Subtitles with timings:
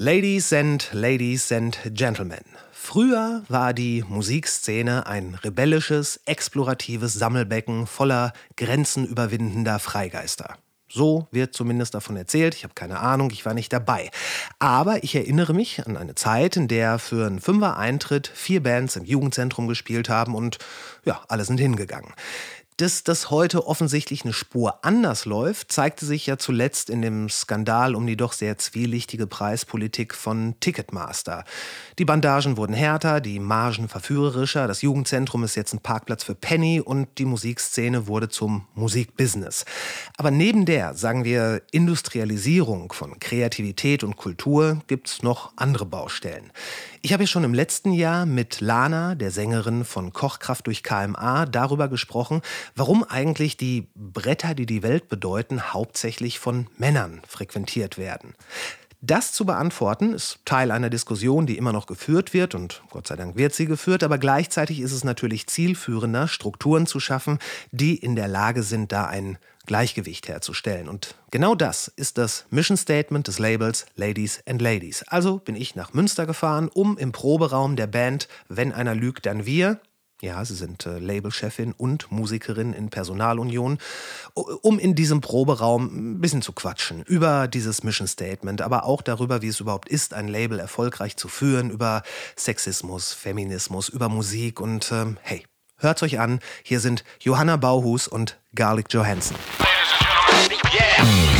[0.00, 2.44] Ladies and Ladies and Gentlemen.
[2.70, 10.54] Früher war die Musikszene ein rebellisches, exploratives Sammelbecken voller grenzenüberwindender Freigeister.
[10.88, 12.54] So wird zumindest davon erzählt.
[12.54, 14.10] Ich habe keine Ahnung, ich war nicht dabei.
[14.60, 19.04] Aber ich erinnere mich an eine Zeit, in der für einen Fünfer-Eintritt vier Bands im
[19.04, 20.58] Jugendzentrum gespielt haben und
[21.04, 22.14] ja, alle sind hingegangen.
[22.78, 27.96] Dass das heute offensichtlich eine Spur anders läuft, zeigte sich ja zuletzt in dem Skandal
[27.96, 31.42] um die doch sehr zwielichtige Preispolitik von Ticketmaster.
[31.98, 36.80] Die Bandagen wurden härter, die Margen verführerischer, das Jugendzentrum ist jetzt ein Parkplatz für Penny
[36.80, 39.64] und die Musikszene wurde zum Musikbusiness.
[40.16, 46.52] Aber neben der, sagen wir, Industrialisierung von Kreativität und Kultur gibt es noch andere Baustellen.
[47.00, 51.46] Ich habe ja schon im letzten Jahr mit Lana, der Sängerin von Kochkraft durch KMA,
[51.46, 52.42] darüber gesprochen,
[52.74, 58.34] warum eigentlich die Bretter, die die Welt bedeuten, hauptsächlich von Männern frequentiert werden.
[59.00, 63.14] Das zu beantworten ist Teil einer Diskussion, die immer noch geführt wird und Gott sei
[63.14, 67.38] Dank wird sie geführt, aber gleichzeitig ist es natürlich zielführender, Strukturen zu schaffen,
[67.70, 70.88] die in der Lage sind, da ein Gleichgewicht herzustellen.
[70.88, 75.04] Und genau das ist das Mission Statement des Labels Ladies and Ladies.
[75.06, 79.46] Also bin ich nach Münster gefahren, um im Proberaum der Band Wenn einer lügt, dann
[79.46, 79.78] wir
[80.20, 83.78] ja, sie sind äh, Labelchefin und Musikerin in Personalunion,
[84.34, 89.42] um in diesem Proberaum ein bisschen zu quatschen über dieses Mission Statement, aber auch darüber,
[89.42, 92.02] wie es überhaupt ist, ein Label erfolgreich zu führen, über
[92.36, 95.44] Sexismus, Feminismus, über Musik und ähm, hey,
[95.76, 99.36] hört's euch an, hier sind Johanna Bauhus und Garlic Johansson.
[100.74, 101.37] Yeah.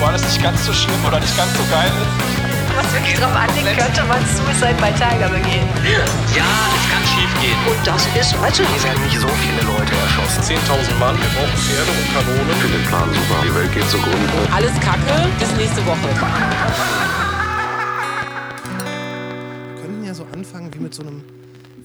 [0.00, 1.92] Wo alles nicht ganz so schlimm oder nicht ganz so geil.
[2.74, 5.68] Was wirklich drauf anlegt, könnte man Suicide bei Tiger begehen.
[5.84, 7.58] Ja, es kann schief gehen.
[7.68, 10.56] Und das ist also Hier werden nicht so viele Leute erschossen.
[10.56, 12.50] 10.000 Mann, wir brauchen Pferde und Kanonen.
[12.50, 13.42] Ich finde den Plan super.
[13.44, 14.32] Die Welt geht zugrunde.
[14.54, 16.08] Alles Kacke, bis nächste Woche.
[19.66, 21.22] Wir können ja so anfangen wie mit so einem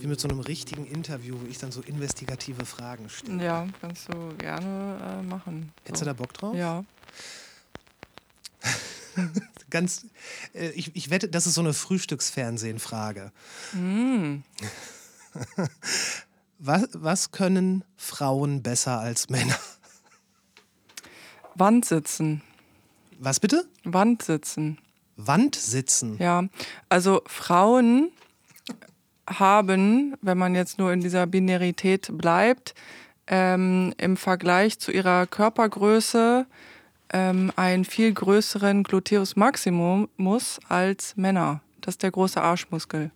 [0.05, 3.43] wie mit so einem richtigen Interview, wo ich dann so investigative Fragen stelle.
[3.43, 5.73] Ja, kannst du gerne äh, machen.
[5.83, 6.55] Hättest du da Bock drauf?
[6.55, 6.85] Ja.
[9.71, 10.05] Ganz,
[10.53, 13.31] äh, ich, ich wette, das ist so eine Frühstücksfernsehen-Frage.
[13.73, 14.43] Mm.
[16.59, 19.57] was, was können Frauen besser als Männer?
[21.55, 22.43] Wand sitzen.
[23.17, 23.65] Was bitte?
[23.83, 24.77] Wand sitzen.
[25.15, 26.19] Wand sitzen?
[26.19, 26.43] Ja,
[26.89, 28.11] also Frauen
[29.27, 32.75] haben, wenn man jetzt nur in dieser Binarität bleibt,
[33.27, 36.45] ähm, im Vergleich zu ihrer Körpergröße
[37.11, 41.61] ähm, einen viel größeren Gluteus maximus als Männer.
[41.81, 43.11] Das ist der große Arschmuskel.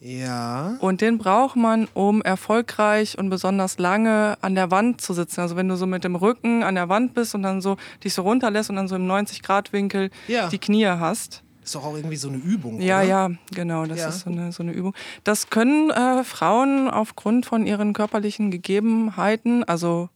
[0.00, 0.76] Ja.
[0.80, 5.40] Und den braucht man, um erfolgreich und besonders lange an der Wand zu sitzen.
[5.40, 8.12] Also wenn du so mit dem Rücken an der Wand bist und dann so dich
[8.12, 10.48] so runterlässt und dann so im 90-Grad-Winkel ja.
[10.48, 11.42] die Knie hast.
[11.64, 12.80] Ist doch auch irgendwie so eine Übung.
[12.80, 13.08] Ja, oder?
[13.08, 13.86] ja, genau.
[13.86, 14.08] Das Ja.
[14.10, 14.94] ist so eine, so eine Übung.
[15.24, 20.10] Das können äh, Frauen aufgrund von ihren körperlichen Gegebenheiten, also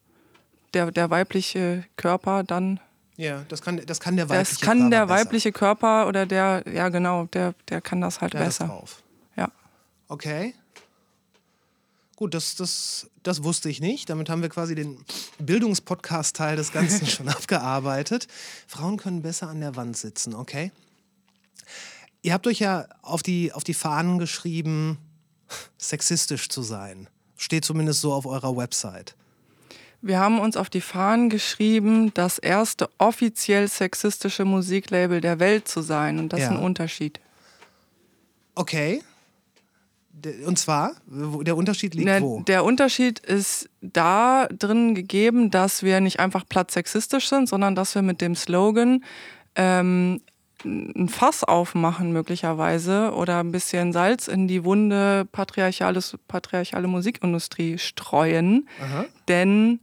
[0.74, 2.80] der, der weibliche Körper dann.
[3.16, 5.18] Ja, das kann, das kann der weibliche Das kann Körper der besser.
[5.26, 8.66] weibliche Körper oder der, ja genau, der, der kann das halt Der besser.
[8.66, 9.02] drauf.
[9.34, 9.50] Ja.
[10.08, 10.54] Okay.
[12.16, 14.10] Gut, das, das, das wusste ich nicht.
[14.10, 14.98] Damit haben wir quasi den
[15.38, 18.26] Bildungspodcast-Teil des Ganzen schon abgearbeitet.
[18.66, 20.72] Frauen können besser an der Wand sitzen, okay?
[22.22, 24.98] Ihr habt euch ja auf die, auf die Fahnen geschrieben,
[25.78, 27.08] sexistisch zu sein.
[27.36, 29.14] Steht zumindest so auf eurer Website.
[30.00, 35.80] Wir haben uns auf die Fahnen geschrieben, das erste offiziell sexistische Musiklabel der Welt zu
[35.82, 36.18] sein.
[36.18, 36.46] Und das Ja.
[36.46, 37.20] ist ein Unterschied.
[38.54, 39.02] Okay.
[40.44, 42.40] Und zwar, der Unterschied liegt Ne, wo?
[42.40, 47.94] Der Unterschied ist da drin gegeben, dass wir nicht einfach platt sexistisch sind, sondern dass
[47.94, 49.04] wir mit dem Slogan
[49.54, 50.20] ähm,
[50.64, 58.68] ein Fass aufmachen möglicherweise oder ein bisschen Salz in die Wunde patriarchales, patriarchale Musikindustrie streuen.
[58.80, 59.04] Aha.
[59.28, 59.80] Denn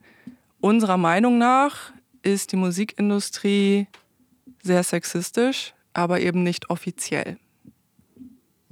[0.60, 3.88] unserer Meinung nach ist die Musikindustrie
[4.64, 7.38] sehr sexistisch, aber eben nicht offiziell.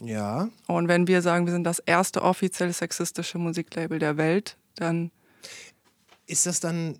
[0.01, 0.49] Ja.
[0.67, 5.11] Und wenn wir sagen, wir sind das erste offiziell sexistische Musiklabel der Welt, dann
[6.25, 6.99] Ist das dann,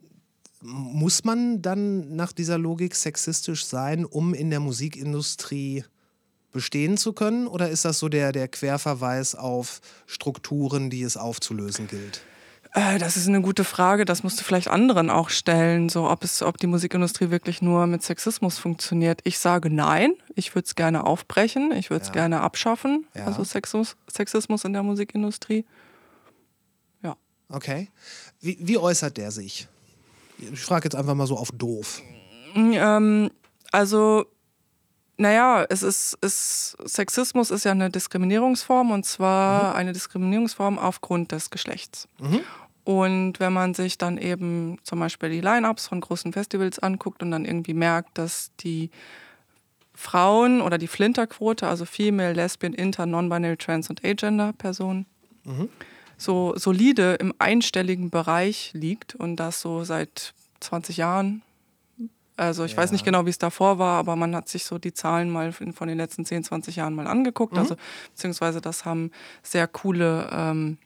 [0.64, 5.84] muss man dann nach dieser Logik sexistisch sein, um in der Musikindustrie
[6.52, 7.48] bestehen zu können?
[7.48, 12.22] Oder ist das so der, der Querverweis auf Strukturen, die es aufzulösen gilt?
[12.74, 14.06] Äh, das ist eine gute Frage.
[14.06, 17.86] Das musst du vielleicht anderen auch stellen, so ob es, ob die Musikindustrie wirklich nur
[17.88, 19.22] mit Sexismus funktioniert.
[19.26, 20.14] Ich sage nein.
[20.36, 21.72] Ich würde es gerne aufbrechen.
[21.74, 22.14] Ich würde es Ja.
[22.14, 23.06] gerne abschaffen.
[23.16, 23.26] Ja.
[23.26, 25.66] Also Sexismus, Sexismus in der Musikindustrie.
[27.04, 27.16] Ja.
[27.50, 27.90] Okay.
[28.40, 29.68] Wie, wie äußert der sich?
[30.38, 32.02] Ich frage jetzt einfach mal so auf doof.
[32.56, 33.30] Ähm,
[33.72, 34.26] also,
[35.18, 41.50] naja, es ist, es, Sexismus ist ja eine Diskriminierungsform und zwar eine Diskriminierungsform aufgrund des
[41.50, 42.08] Geschlechts.
[42.84, 47.32] Und wenn man sich dann eben zum Beispiel die Line-Ups von großen Festivals anguckt und
[47.32, 48.90] dann irgendwie merkt, dass die
[49.96, 55.06] Frauen oder die Flinterquote, also Female, Lesbian, Inter, Non-Binary, Trans und Agender-Personen,
[56.18, 61.42] so solide im einstelligen Bereich liegt und das so seit 20 Jahren.
[62.36, 64.94] Also ich weiß nicht genau, wie es davor war, aber man hat sich so die
[64.94, 67.58] Zahlen mal von den letzten 10, 20 Jahren mal angeguckt.
[67.58, 67.76] Also
[68.12, 69.12] beziehungsweise das haben
[69.44, 70.78] sehr coole ähm,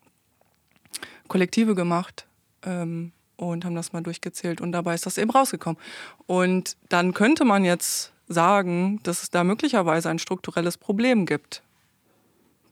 [1.27, 2.25] Kollektive gemacht
[2.63, 5.79] ähm, und haben das mal durchgezählt und dabei ist das eben rausgekommen.
[6.25, 11.63] Und dann könnte man jetzt sagen, dass es da möglicherweise ein strukturelles Problem gibt,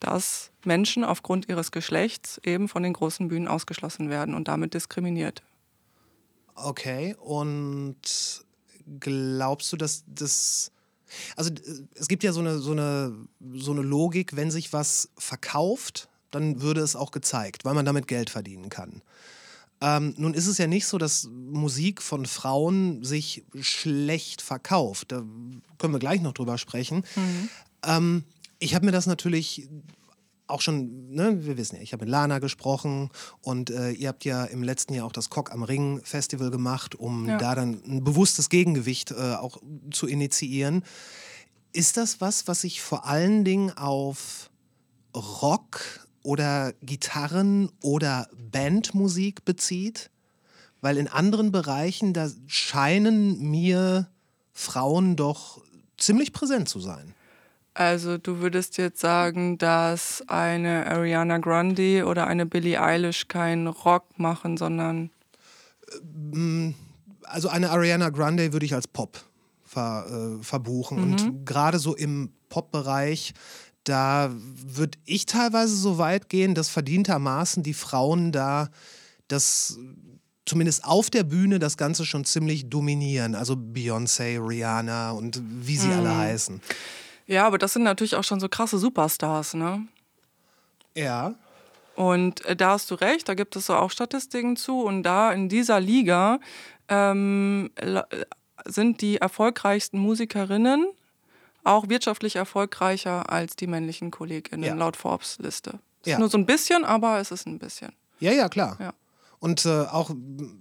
[0.06, 5.44] dass Menschen aufgrund ihres Geschlechts eben von den großen Bühnen ausgeschlossen werden und damit diskriminiert.
[6.56, 7.16] Okay.
[7.20, 7.96] Und
[9.00, 10.72] glaubst du, dass das.
[11.36, 11.52] Also
[11.96, 13.16] es gibt ja so eine, so, eine,
[13.54, 18.08] so eine Logik, wenn sich was verkauft, dann würde es auch gezeigt, weil man damit
[18.08, 19.02] Geld verdienen kann.
[19.82, 25.12] Ähm, nun ist es ja nicht so, dass Musik von Frauen sich schlecht verkauft.
[25.12, 25.24] Da
[25.78, 27.04] können wir gleich noch drüber sprechen.
[27.84, 28.24] Ähm,
[28.60, 29.68] ich habe mir das natürlich
[30.48, 33.10] auch schon, ne, wir wissen ja, ich habe mit Lana gesprochen
[33.42, 36.94] und äh, ihr habt ja im letzten Jahr auch das Cock am Ring Festival gemacht,
[36.94, 37.38] um Ja.
[37.38, 39.58] da dann ein bewusstes Gegengewicht äh, auch
[39.92, 40.84] zu initiieren.
[41.74, 44.52] Ist das was, was sich vor allen Dingen auf
[45.16, 50.12] Rock oder Gitarren oder Bandmusik bezieht?
[50.80, 54.12] Weil in anderen Bereichen, da scheinen mir
[54.54, 55.64] Frauen doch
[55.98, 57.15] ziemlich präsent zu sein.
[57.76, 64.18] Also du würdest jetzt sagen, dass eine Ariana Grande oder eine Billie Eilish keinen Rock
[64.18, 65.10] machen, sondern
[67.24, 69.20] also eine Ariana Grande würde ich als Pop
[69.66, 71.00] ver, äh, verbuchen.
[71.00, 73.34] Und gerade so im Pop-Bereich,
[73.84, 78.70] da würde ich teilweise so weit gehen, dass verdientermaßen die Frauen da
[79.28, 79.78] das
[80.46, 83.36] zumindest auf der Bühne das Ganze schon ziemlich dominieren.
[83.36, 86.62] Also Beyoncé, Rihanna und wie sie alle heißen.
[87.28, 89.88] Ja, aber das sind natürlich auch schon so krasse Superstars, ne?
[90.96, 91.34] Ja.
[91.96, 94.82] Und äh, da hast du recht, da gibt es so auch Statistiken zu.
[94.82, 96.40] Und da in dieser Liga
[96.90, 98.02] ähm, äh,
[98.66, 100.88] sind die erfolgreichsten Musikerinnen
[101.64, 104.74] auch wirtschaftlich erfolgreicher als die männlichen KollegInnen Ja.
[104.76, 105.80] laut Forbes-Liste.
[106.02, 106.20] Ist Ja.
[106.20, 107.92] nur so ein bisschen, aber es ist ein bisschen.
[108.20, 108.78] Ja, ja, klar.
[108.80, 108.94] Ja.
[109.40, 110.12] Und äh, auch,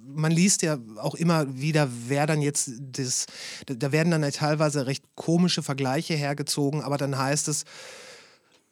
[0.07, 3.27] man liest ja auch immer wieder, wer dann jetzt das,
[3.67, 7.65] da werden dann halt teilweise recht komische Vergleiche hergezogen, aber dann heißt es,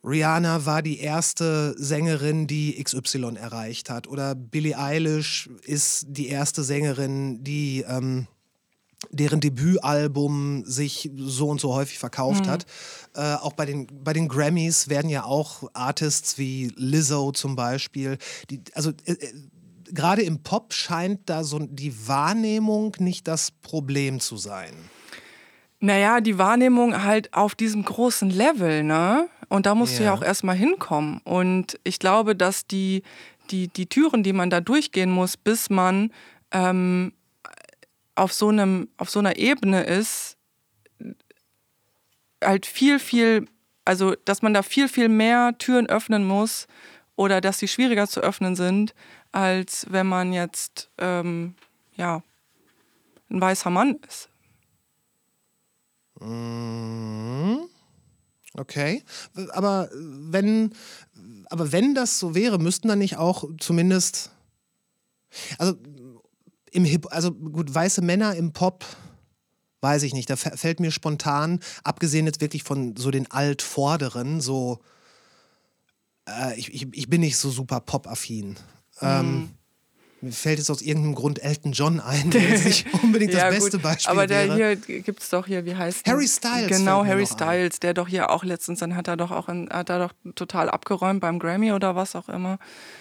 [0.05, 4.09] Rihanna war die erste Sängerin, die XY erreicht hat.
[4.09, 8.27] Oder Billie Eilish ist die erste Sängerin, die ähm,
[9.11, 12.67] deren Debütalbum sich so und so häufig verkauft hat.
[13.15, 18.19] Äh, auch bei den, bei den Grammys werden ja auch Artists wie Lizzo zum Beispiel,
[18.51, 19.35] die, also äh, äh,
[19.93, 24.75] gerade im Pop scheint da so die Wahrnehmung nicht das Problem zu sein.
[25.81, 29.29] Naja, die Wahrnehmung halt auf diesem großen Level, ne?
[29.49, 30.15] Und da musst du ja Ja.
[30.15, 31.21] auch erstmal hinkommen.
[31.25, 33.03] Und ich glaube, dass die,
[33.51, 36.13] die, die Türen, die man da durchgehen muss, bis man
[36.53, 37.13] ähm,
[38.15, 40.37] auf, so einem, auf so einer Ebene ist,
[42.43, 43.47] halt viel, viel,
[43.85, 46.67] also dass man da viel, viel mehr Türen öffnen muss
[47.17, 48.95] oder dass sie schwieriger zu öffnen sind,
[49.33, 51.55] als wenn man jetzt, ähm,
[51.97, 52.23] ja,
[53.31, 54.29] ein weißer Mann ist.
[58.55, 59.03] Okay,
[59.51, 60.75] aber wenn,
[61.47, 64.31] aber wenn das so wäre, müssten dann nicht auch zumindest,
[65.59, 65.75] also
[66.71, 68.85] im Hip, also gut, weiße Männer im Pop,
[69.81, 74.41] weiß ich nicht, da fä- fällt mir spontan, abgesehen jetzt wirklich von so den Altvorderen,
[74.41, 74.81] so,
[76.29, 78.57] äh, ich, ich, ich bin nicht so super Pop-affin.
[79.03, 79.51] Ähm,
[80.23, 83.79] mir fällt jetzt aus irgendeinem Grund Elton John ein, der jetzt nicht unbedingt das beste
[83.81, 84.55] Beispiel aber der wäre.
[84.55, 86.29] hier gibt es doch hier, wie heißt Harry?
[86.29, 87.37] Styles Genau, Harry noch ein.
[87.37, 90.13] Styles, der doch hier auch letztens, dann hat er doch auch in, hat er doch
[90.37, 92.59] total abgeräumt beim Grammy oder was auch immer.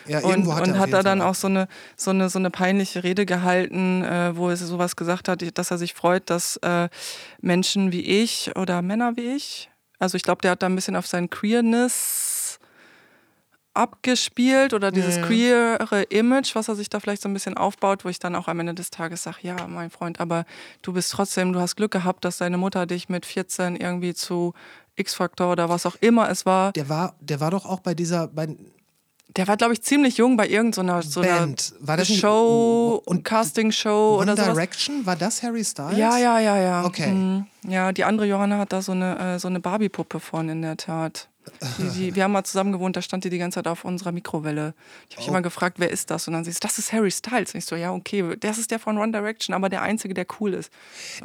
[0.08, 2.28] Ja, und irgendwo hat er und auf hat er dann auch so eine, so, eine,
[2.32, 6.28] so eine peinliche Rede gehalten, äh, wo er sowas gesagt hat, dass er sich freut,
[6.32, 6.90] dass äh,
[7.40, 10.96] Menschen wie ich oder Männer wie ich, also ich glaube, der hat da ein bisschen
[10.96, 12.31] auf sein Queerness
[13.74, 18.04] abgespielt oder dieses Ja, queere Image, was er sich da vielleicht so ein bisschen aufbaut,
[18.06, 20.46] wo ich dann auch am Ende des Tages sage, ja, mein Freund, aber
[20.82, 24.54] du bist trotzdem, du hast Glück gehabt, dass deine Mutter dich mit 14 irgendwie zu
[24.96, 26.74] X-Factor oder was auch immer es war.
[26.74, 28.56] Der war, der war doch auch bei dieser, bei,
[29.38, 31.74] Der war, glaube ich, ziemlich jung bei irgendeiner so Band.
[31.80, 34.54] War das Show und- Casting-Show oder sowas.
[34.54, 35.98] Direction, war das Harry Styles?
[35.98, 36.84] Ja, ja, ja, ja.
[36.86, 37.12] Okay.
[37.14, 37.46] Mhm.
[37.66, 40.76] Ja, die andere Johanna hat da so eine, äh, so eine Barbie-Puppe von, in der
[40.76, 41.30] Tat.
[41.78, 44.12] Die, die, wir haben mal zusammen gewohnt, da stand die die ganze Zeit auf unserer
[44.12, 44.74] Mikrowelle.
[45.10, 46.28] Ich habe mich immer gefragt, wer ist das?
[46.28, 47.54] Und dann siehst du, das ist Harry Styles.
[47.54, 50.26] Und ich so, ja, okay, das ist der von One Direction, aber der Einzige, der
[50.40, 50.72] cool ist.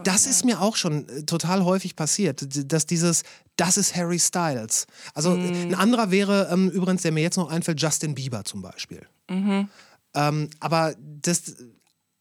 [0.05, 3.23] Das ist mir auch schon äh, total häufig passiert, dass dieses,
[3.57, 4.87] das ist Harry Styles.
[5.15, 5.69] Also Mhm.
[5.69, 9.07] ein anderer wäre ähm, übrigens, der mir jetzt noch einfällt, Justin Bieber zum Beispiel.
[9.29, 9.69] Mhm.
[10.15, 11.57] Ähm, aber das,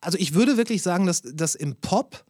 [0.02, 2.25] also ich würde wirklich sagen, dass, dass im Pop,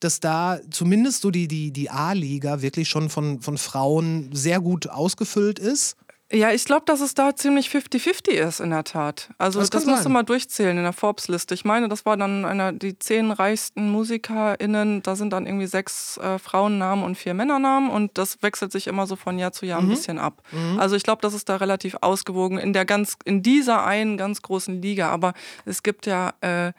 [0.00, 4.88] dass da zumindest so die, die, die A-Liga wirklich schon von, von Frauen sehr gut
[4.88, 5.96] ausgefüllt ist.
[6.32, 9.30] Ja, ich glaube, dass es da ziemlich 50-50 ist, in der Tat.
[9.38, 11.54] Also Das das, musst du mal durchzählen in der Forbes-Liste.
[11.54, 16.16] Ich meine, das war dann einer, die zehn reichsten MusikerInnen, da sind dann irgendwie sechs
[16.16, 19.78] äh, Frauennamen und vier Männernamen und das wechselt sich immer so von Jahr zu Jahr
[19.78, 20.42] ein bisschen ab.
[20.78, 24.42] Also ich glaube, das ist da relativ ausgewogen in der ganz, in dieser einen ganz
[24.42, 25.10] großen Liga.
[25.10, 25.32] Aber
[25.64, 26.72] es gibt ja äh,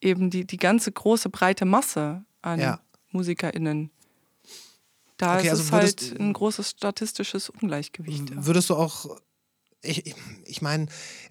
[0.00, 2.80] eben die, die ganze große breite Masse an Ja.
[3.10, 3.90] MusikerInnen.
[5.16, 8.24] Da Okay, ist also es halt ein großes statistisches Ungleichgewicht.
[8.34, 9.06] Würdest du auch,
[9.82, 10.14] ich, ich-
[10.46, 10.84] ich meine,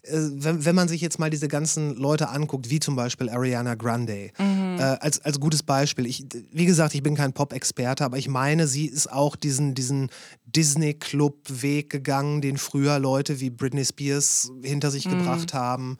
[0.03, 3.75] äh, wenn, wenn man sich jetzt mal diese ganzen Leute anguckt, wie zum Beispiel Ariana
[3.75, 6.05] Grande, äh, als, als gutes Beispiel.
[6.05, 10.09] Ich, wie gesagt, ich bin kein Pop-Experte, aber ich meine, sie ist auch diesen, diesen
[10.45, 15.97] Disney-Club-Weg gegangen, den früher Leute wie Britney Spears hinter sich gebracht haben.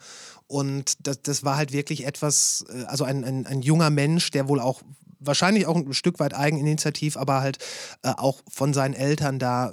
[0.52, 4.48] Und das, das war halt wirklich etwas, äh, also ein, ein, ein junger Mensch, der
[4.48, 4.82] wohl auch
[5.18, 7.56] wahrscheinlich auch ein Stück weit Eigeninitiativ, aber halt
[8.02, 9.72] äh, auch von seinen Eltern da,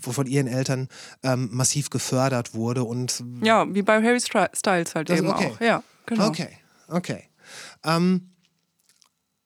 [0.00, 0.88] wo von ihren Eltern
[1.22, 5.52] ähm, massiv gefördert wurde und Ja, wie bei Harry Styles halt Das- eben okay.
[5.54, 5.60] auch.
[5.60, 6.26] Ja, genau.
[6.28, 6.48] Okay,
[6.88, 7.24] okay.
[7.84, 8.30] Ähm,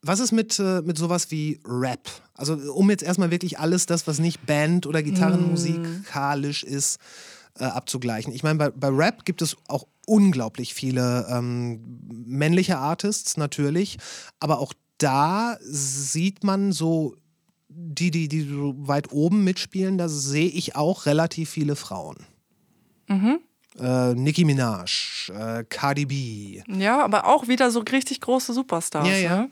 [0.01, 2.09] was ist mit, äh, mit sowas wie Rap?
[2.35, 6.99] Also um jetzt erstmal wirklich alles das, was nicht Band oder Gitarrenmusikalisch ist,
[7.59, 8.33] äh, abzugleichen.
[8.33, 11.81] Ich meine, bei, bei Rap gibt es auch unglaublich viele ähm,
[12.27, 13.99] männliche Artists natürlich,
[14.41, 17.17] aber auch da sieht man so
[17.69, 22.17] die, die, die so weit oben mitspielen, da sehe ich auch relativ viele Frauen.
[23.79, 26.63] Äh, Nicki Minaj, äh, Cardi B.
[26.69, 29.09] Ja, aber auch wieder so richtig große Superstars.
[29.09, 29.37] Ja, ja.
[29.43, 29.51] Ne?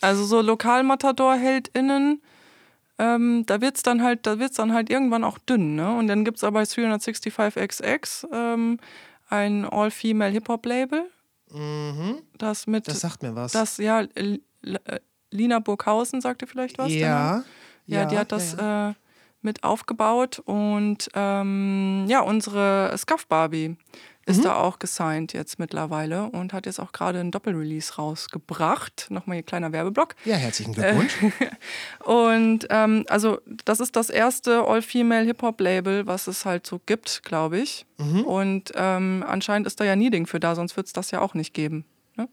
[0.00, 2.20] Also so Lokalmatador-HeldInnen,
[2.98, 5.96] ähm, da wird's dann halt, da wird's dann halt irgendwann auch dünn, ne?
[5.96, 8.78] Und dann gibt's aber bei 365XX ähm,
[9.28, 11.04] ein All-Female Hip-Hop-Label.
[12.38, 12.90] Das mit Mhm.
[12.92, 13.52] Das sagt mir was.
[13.52, 14.80] das, ja, L- L-
[15.30, 16.88] Lina Burghausen sagte vielleicht was.
[16.88, 17.44] der ja, Name?
[17.86, 18.90] Ja, die hat das ja.
[18.90, 18.94] Äh,
[19.42, 23.76] mit aufgebaut und ähm, ja, unsere Scuff Barbie
[24.28, 24.42] ist Mhm.
[24.42, 29.06] da auch gesigned jetzt mittlerweile und hat jetzt auch gerade einen Doppelrelease rausgebracht.
[29.10, 30.16] Nochmal ein kleiner Werbeblock.
[30.24, 31.14] ja, herzlichen Glückwunsch.
[32.04, 37.58] Und ähm, also das ist das erste All-Female Hip-Hop-Label, was es halt so gibt, glaube
[37.58, 37.86] ich.
[37.98, 38.22] Mhm.
[38.24, 41.34] Und ähm, anscheinend ist da ja Needing für da, sonst wird es das ja auch
[41.34, 41.84] nicht geben.
[42.16, 42.28] Ne?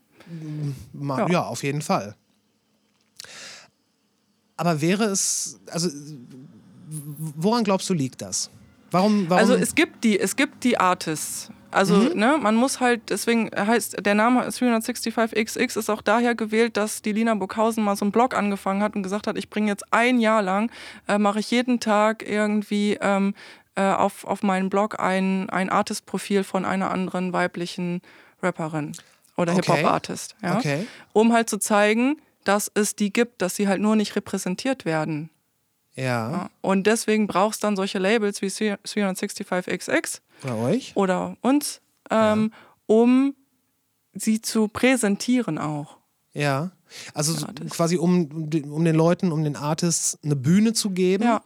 [0.93, 1.29] Ma- ja.
[1.29, 1.43] Ja.
[1.45, 2.15] auf jeden Fall.
[4.57, 5.89] Aber wäre es, also
[7.35, 8.49] woran glaubst du liegt das?
[8.91, 9.39] Warum, warum?
[9.39, 11.49] Also es gibt die, es gibt die Artists.
[11.73, 12.11] Also, Mhm.
[12.19, 17.11] ne, man muss halt, deswegen heißt der Name 365XX ist auch daher gewählt, dass die
[17.13, 20.19] Lina Burghausen mal so einen Blog angefangen hat und gesagt hat, ich bringe jetzt ein
[20.19, 20.71] Jahr lang,
[21.07, 23.33] äh, mache ich jeden Tag irgendwie ähm,
[23.75, 28.01] äh, auf, auf meinen Blog ein, ein Artist-Profil von einer anderen weiblichen
[28.41, 28.91] Rapperin
[29.35, 29.61] oder Okay.
[29.73, 30.35] Hip-Hop-Artist.
[30.43, 30.57] Ja?
[30.57, 30.85] Okay.
[31.13, 35.29] Um halt zu zeigen, dass es die gibt, dass sie halt nur nicht repräsentiert werden.
[35.95, 40.91] ja, Und deswegen brauchst du dann solche Labels wie 365XX oder euch?
[40.95, 42.51] oder uns, ähm,
[42.85, 43.35] um
[44.13, 45.97] sie zu präsentieren auch.
[46.33, 46.71] Ja.
[47.13, 51.23] Also so quasi um, um den- Leuten, um den Artists eine Bühne zu geben.
[51.23, 51.41] Ja.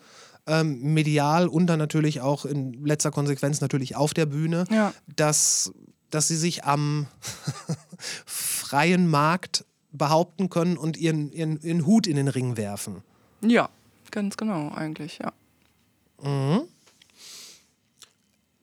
[0.50, 4.94] Ähm, medial und dann natürlich auch in letzter Konsequenz natürlich auf der Bühne, Ja.
[5.18, 5.74] dass,
[6.10, 7.08] dass sie sich am
[8.25, 13.04] freien Markt behaupten können und ihren, ihren, ihren Hut in den Ring werfen.
[13.42, 13.68] Ja,
[14.12, 15.34] ganz genau eigentlich, ja.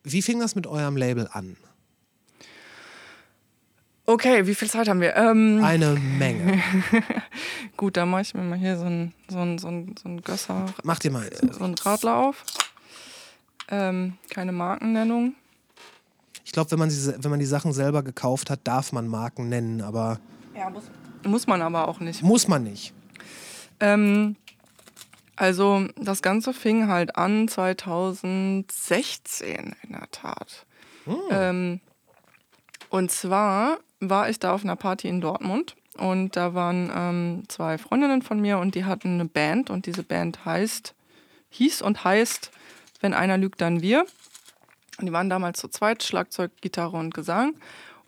[0.05, 1.57] Wie fing das mit eurem Label an?
[4.07, 5.17] Okay, wie viel Zeit haben wir?
[5.17, 6.63] Ähm, Eine Menge.
[7.77, 10.21] gut, dann mache ich mir mal hier so ein, so ein, so ein, so ein
[10.21, 11.31] Gösser, Mach dir mal.
[11.53, 12.45] so ein Radler auf.
[13.71, 15.35] Ähm, keine Markennennung.
[16.45, 19.49] Ich glaube, wenn, man sie- wenn man die Sachen selber gekauft hat, darf man Marken
[19.49, 20.21] nennen, aber
[20.55, 20.85] Ja, muss,
[21.25, 22.23] muss man aber auch nicht.
[22.23, 22.93] muss man nicht.
[23.81, 24.37] Ähm,
[25.37, 30.67] Also das Ganze fing halt an 2016 in der Tat.
[31.31, 31.81] Ähm,
[32.89, 37.79] und zwar war ich da auf einer Party in Dortmund und da waren ähm, zwei
[37.79, 40.95] Freundinnen von mir und die hatten eine Band und diese Band heißt,
[41.51, 42.51] hieß und heißt,
[43.01, 44.05] wenn einer lügt, dann wir.
[44.99, 47.55] Und die waren damals zu zweit, Schlagzeug, Gitarre und Gesang.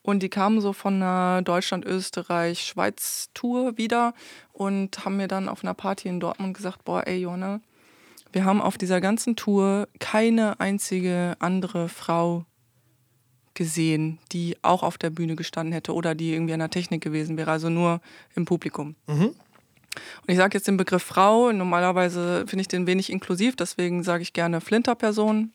[0.03, 4.15] Und die kamen so von einer Deutschland-Österreich-Schweiz-Tour wieder
[4.57, 7.61] und haben mir dann auf einer Party in Dortmund gesagt, boah, ey Jona,
[8.33, 12.47] wir haben auf dieser ganzen Tour keine einzige andere Frau
[13.53, 17.37] gesehen, die auch auf der Bühne gestanden hätte oder die irgendwie an der Technik gewesen
[17.37, 18.01] wäre, also nur
[18.35, 18.97] im Publikum.
[20.23, 24.23] Und ich sage jetzt den Begriff Frau, normalerweise finde ich den wenig inklusiv, deswegen sage
[24.23, 25.53] ich gerne Flinterperson.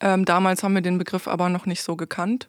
[0.00, 2.48] Ähm, damals haben wir den Begriff aber noch nicht so gekannt.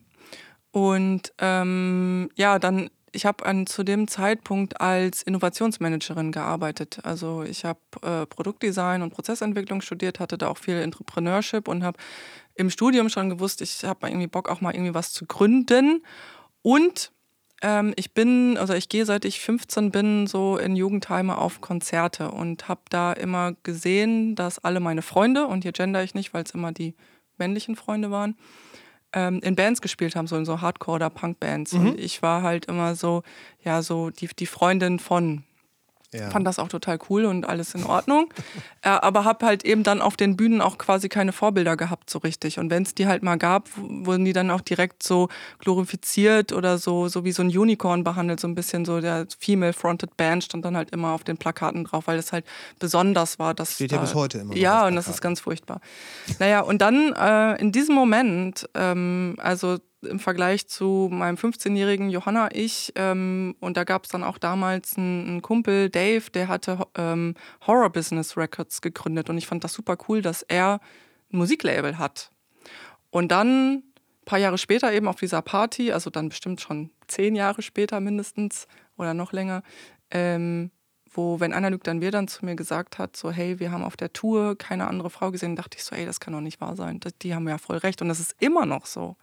[0.71, 6.99] Und ähm, ja, dann, ich habe zu dem Zeitpunkt als Innovationsmanagerin gearbeitet.
[7.03, 11.97] Also ich habe äh, Produktdesign und Prozessentwicklung studiert, hatte da auch viel Entrepreneurship und habe
[12.55, 16.03] im Studium schon gewusst, ich habe irgendwie Bock, auch mal irgendwie was zu gründen.
[16.61, 17.11] Und
[17.61, 22.31] ähm, ich bin, also ich gehe seit ich 15 bin, so in Jugendheime auf Konzerte
[22.31, 26.43] und habe da immer gesehen, dass alle meine Freunde, und hier gender ich nicht, weil
[26.43, 26.95] es immer die
[27.37, 28.37] männlichen Freunde waren,
[29.15, 31.73] ähm, in Bands gespielt haben, so in so Hardcore- oder Punk-Bands.
[31.73, 33.23] Und ich war halt immer so,
[33.63, 35.43] ja, so die, die Freundin von.
[36.15, 36.29] Ja.
[36.29, 38.31] Fand das auch total cool und alles in Ordnung.
[38.81, 42.19] äh, aber habe halt eben dann auf den Bühnen auch quasi keine Vorbilder gehabt, so
[42.19, 42.57] richtig.
[42.59, 45.27] Und wenn es die halt mal gab, wurden die dann auch direkt so
[45.59, 48.39] glorifiziert oder so, so wie so ein Unicorn behandelt.
[48.39, 52.07] So ein bisschen so der Female-Fronted Band stand dann halt immer auf den Plakaten drauf,
[52.07, 52.45] weil es halt
[52.79, 53.53] besonders war.
[53.53, 55.81] Dass Steht ja da- bis heute immer Ja, und das ist ganz furchtbar.
[56.39, 62.49] Naja, und dann äh, in diesem Moment, ähm, also im Vergleich zu meinem 15-jährigen Johanna,
[62.51, 67.35] ich, ähm, und da gab es dann auch damals einen, Kumpel, Dave, der hatte ähm,
[67.65, 70.79] Horror Business Records gegründet und ich fand das super cool, dass er
[71.31, 72.31] ein Musiklabel hat.
[73.09, 73.83] Und dann, ein
[74.25, 78.67] paar Jahre später eben auf dieser Party, also dann bestimmt schon zehn Jahre später mindestens
[78.97, 79.63] oder noch länger,
[80.11, 80.71] ähm,
[81.15, 83.97] wo, wenn lügt, dann wir dann zu mir gesagt hat, so, hey, wir haben auf
[83.97, 86.75] der Tour keine andere Frau gesehen, dachte ich so, ey, das kann doch nicht wahr
[86.75, 86.99] sein.
[87.21, 89.15] Die haben ja voll recht und das ist immer noch so.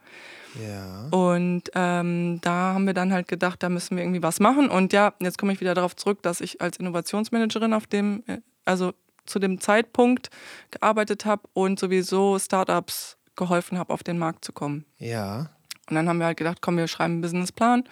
[0.61, 1.07] Ja.
[1.11, 4.69] Und ähm, da haben wir dann halt gedacht, da müssen wir irgendwie was machen.
[4.69, 8.39] Und ja, jetzt komme ich wieder darauf zurück, dass ich als Innovationsmanagerin auf dem, äh,
[8.65, 8.93] also
[9.25, 10.29] zu dem Zeitpunkt
[10.71, 14.85] gearbeitet habe und sowieso Startups geholfen habe, auf den Markt zu kommen.
[14.97, 15.49] Ja.
[15.89, 17.83] Und dann haben wir halt gedacht, komm, wir schreiben einen Businessplan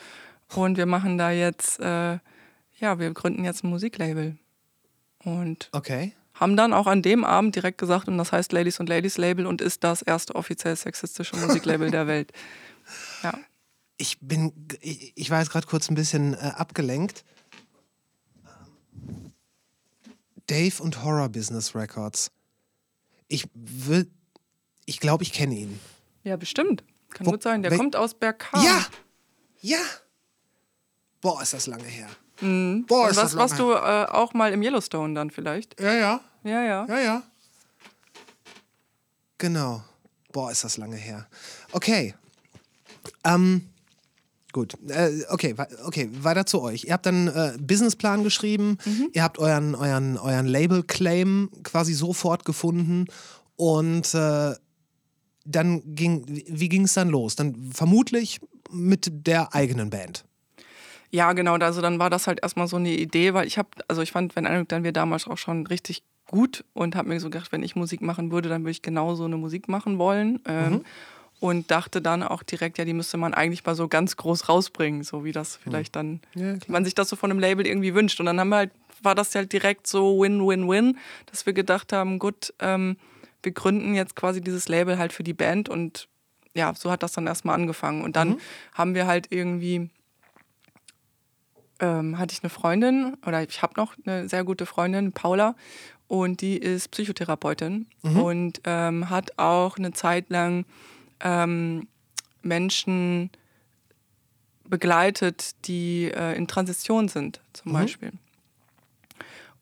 [0.55, 2.19] und wir machen da jetzt, äh,
[2.81, 4.37] ja, wir gründen jetzt ein Musiklabel.
[5.23, 6.13] Und Okay.
[6.33, 9.45] haben dann auch an dem Abend direkt gesagt, und das heißt Ladies und Ladies Label
[9.45, 12.31] und ist das erste offiziell sexistische Musiklabel der Welt.
[13.23, 13.33] Ja.
[13.97, 17.23] Ich bin, ich, ich war jetzt gerade kurz ein bisschen äh, abgelenkt.
[20.47, 22.31] Dave und Horror Business Records.
[23.27, 24.09] Ich will,
[24.85, 25.79] ich glaube, ich kenne ihn.
[26.23, 26.83] Ja, bestimmt.
[27.11, 27.61] Kann Wo- gut sein.
[27.61, 28.63] Der kommt aus Bergkamp.
[28.63, 28.85] Ja,
[29.61, 29.79] ja.
[31.21, 32.09] Boah, ist das lange her.
[32.41, 35.79] Boah, Und ist das was lange warst du äh, auch mal im Yellowstone dann vielleicht?
[35.79, 36.85] Ja, ja, Ja, ja.
[36.87, 37.23] ja, ja.
[39.37, 39.83] Genau.
[40.31, 41.27] Boah, ist das lange her.
[41.71, 42.15] Okay.
[43.23, 43.69] Ähm,
[44.53, 44.75] gut.
[44.87, 46.85] Äh, okay, okay, weiter zu euch.
[46.85, 48.77] Ihr habt dann äh, Businessplan geschrieben,
[49.13, 53.05] ihr habt euren, euren, euren Label-Claim quasi sofort gefunden
[53.55, 54.55] und äh,
[55.45, 57.35] dann ging, wie ging es dann los?
[57.35, 58.39] Dann vermutlich
[58.71, 60.25] mit der eigenen Band.
[61.11, 61.55] Ja, genau.
[61.55, 64.35] Also dann war das halt erstmal so eine Idee, weil ich habe, also ich fand,
[64.35, 67.63] wenn Eindruck, dann wir damals auch schon richtig gut und habe mir so gedacht, wenn
[67.63, 70.39] ich Musik machen würde, dann würde ich genau so eine Musik machen wollen.
[70.45, 70.81] Ähm,
[71.41, 75.03] Und dachte dann auch direkt, ja, die müsste man eigentlich mal so ganz groß rausbringen,
[75.03, 76.21] so wie das vielleicht dann,
[76.67, 78.19] man sich das so von einem Label irgendwie wünscht.
[78.19, 78.71] Und dann haben wir halt,
[79.01, 82.95] war das halt direkt so Win-Win-Win, dass wir gedacht haben, gut, ähm,
[83.41, 86.07] wir gründen jetzt quasi dieses Label halt für die Band und
[86.53, 88.03] ja, so hat das dann erstmal angefangen.
[88.03, 88.37] Und dann
[88.75, 89.89] haben wir halt irgendwie
[91.81, 95.55] ähm, hatte ich eine Freundin oder ich habe noch eine sehr gute Freundin, Paula,
[96.07, 97.87] und die ist Psychotherapeutin
[98.21, 100.65] und ähm, hat auch eine Zeit lang
[101.21, 101.87] ähm,
[102.41, 103.29] Menschen
[104.65, 108.11] begleitet, die äh, in Transition sind, zum Beispiel.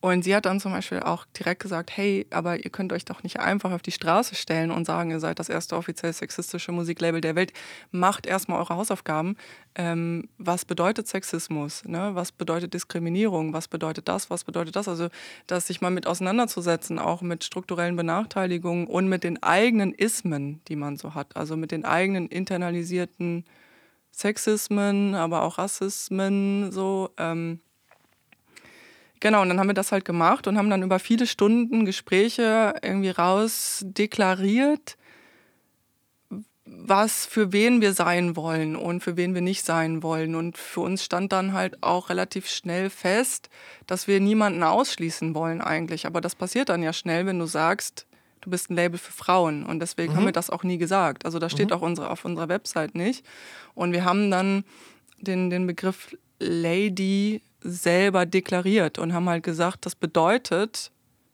[0.01, 3.21] Und sie hat dann zum Beispiel auch direkt gesagt, hey, aber ihr könnt euch doch
[3.21, 7.19] nicht einfach auf die Straße stellen und sagen, ihr seid das erste offiziell sexistische Musiklabel
[7.19, 7.51] der Welt.
[7.91, 9.35] Macht erstmal eure Hausaufgaben.
[9.75, 11.83] Ähm, was bedeutet Sexismus?
[11.83, 12.11] Ne?
[12.13, 13.51] Was bedeutet Diskriminierung?
[13.51, 14.29] Was bedeutet das?
[14.29, 14.87] Was bedeutet das?
[14.87, 15.09] Also,
[15.47, 20.77] das sich mal mit auseinanderzusetzen, auch mit strukturellen Benachteiligungen und mit den eigenen Ismen, die
[20.77, 21.35] man so hat.
[21.35, 23.43] Also mit den eigenen internalisierten
[24.13, 27.09] Sexismen, aber auch Rassismen, so.
[27.17, 27.59] Ähm,
[29.19, 32.73] Genau, und dann haben wir das halt gemacht und haben dann über viele Stunden Gespräche
[32.81, 34.97] irgendwie raus deklariert,
[36.65, 40.35] was für wen wir sein wollen und für wen wir nicht sein wollen.
[40.35, 43.49] Und für uns stand dann halt auch relativ schnell fest,
[43.87, 46.05] dass wir niemanden ausschließen wollen eigentlich.
[46.05, 48.05] Aber das passiert dann ja schnell, wenn du sagst,
[48.41, 49.65] du bist ein Label für Frauen.
[49.65, 50.17] Und deswegen mhm.
[50.17, 51.25] haben wir das auch nie gesagt.
[51.25, 51.75] Also das steht mhm.
[51.75, 53.25] auch unsere, auf unserer Website nicht.
[53.73, 54.63] Und wir haben dann
[55.19, 60.91] den, den Begriff Lady selber deklariert und haben halt gesagt, das bedeutet,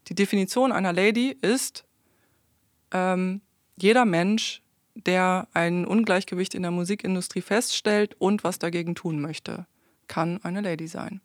[0.08, 1.86] die Definition einer Lady ist
[2.92, 3.42] ähm,
[3.78, 4.62] jeder Mensch,
[4.96, 9.66] der ein Ungleichgewicht in der Musikindustrie feststellt und was dagegen tun möchte,
[10.08, 11.22] kann eine Lady sein.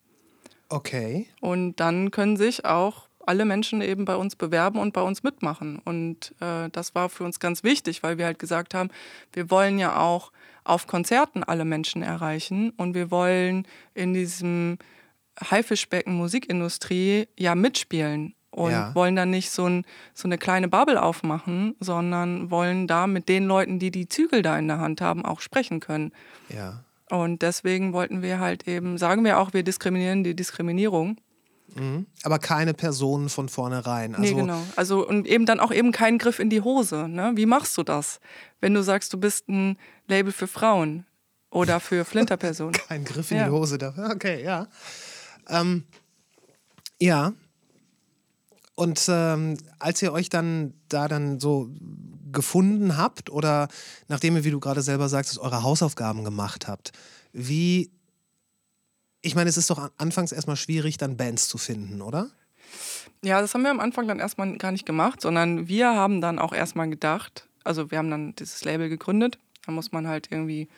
[0.69, 1.29] Okay.
[1.41, 5.79] Und dann können sich auch alle Menschen eben bei uns bewerben und bei uns mitmachen.
[5.85, 8.91] Und äh, das war für uns ganz wichtig, weil wir halt gesagt haben,
[9.33, 10.33] wir wollen ja auch
[10.65, 14.79] auf Konzerten alle Menschen erreichen und wir wollen in diesem
[15.41, 18.95] Haifischbecken Musikindustrie ja mitspielen und ja.
[18.95, 23.47] wollen dann nicht so, ein, so eine kleine Bubble aufmachen, sondern wollen da mit den
[23.47, 26.13] Leuten, die die Zügel da in der Hand haben, auch sprechen können.
[26.49, 26.85] Ja.
[27.11, 31.17] Und deswegen wollten wir halt eben, sagen wir auch, wir diskriminieren die Diskriminierung.
[31.75, 32.07] Mhm.
[32.23, 34.15] Aber keine Personen von vornherein.
[34.15, 34.63] Also nee, genau.
[34.77, 37.09] Also und eben dann auch eben kein Griff in die Hose.
[37.09, 37.33] Ne?
[37.35, 38.21] Wie machst du das?
[38.61, 39.77] Wenn du sagst, du bist ein
[40.09, 41.07] Label für Frauen
[41.51, 42.73] oder für Flinterpersonen.
[42.89, 43.45] kein Griff in ja.
[43.47, 44.11] die Hose dafür.
[44.11, 44.69] Okay, ja.
[45.49, 45.85] Ähm,
[47.01, 47.33] ja,
[48.81, 51.69] und ähm, als ihr euch dann da dann so
[52.33, 53.69] gefunden habt oder
[54.09, 56.93] nachdem ihr, wie du gerade selber sagst, eure Hausaufgaben gemacht habt,
[57.35, 57.91] wie,
[59.23, 62.31] ich meine, es ist doch anfangs erstmal schwierig, dann Bands zu finden, oder?
[63.23, 66.39] Ja, das haben wir am Anfang dann erstmal gar nicht gemacht, sondern wir haben dann
[66.39, 70.69] auch erstmal gedacht, also wir haben dann dieses Label gegründet, da muss man halt irgendwie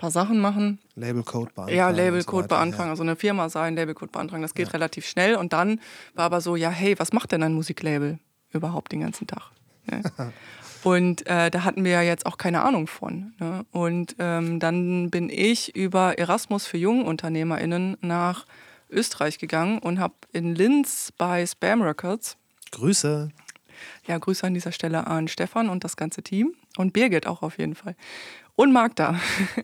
[0.00, 0.78] paar Sachen machen.
[0.94, 1.76] Labelcode beantragen.
[1.76, 2.90] Ja, Labelcode so beantragen, ja.
[2.90, 4.72] also eine Firma sein, Labelcode beantragen, das geht ja.
[4.72, 5.36] relativ schnell.
[5.36, 5.78] Und dann
[6.14, 8.18] war aber so, ja, hey, was macht denn ein Musiklabel
[8.50, 9.50] überhaupt den ganzen Tag?
[9.86, 10.02] Ne?
[10.82, 13.34] Und äh, da hatten wir ja jetzt auch keine Ahnung von.
[13.38, 13.64] Ne?
[13.70, 18.46] Und ähm, dann bin ich über Erasmus für JungunternehmerInnen nach
[18.90, 22.36] Österreich gegangen und habe in Linz bei Spam Records.
[22.72, 23.30] Grüße.
[24.06, 27.58] Ja, Grüße an dieser Stelle an Stefan und das ganze Team und Birgit auch auf
[27.58, 27.96] jeden Fall
[28.60, 29.18] und Magda.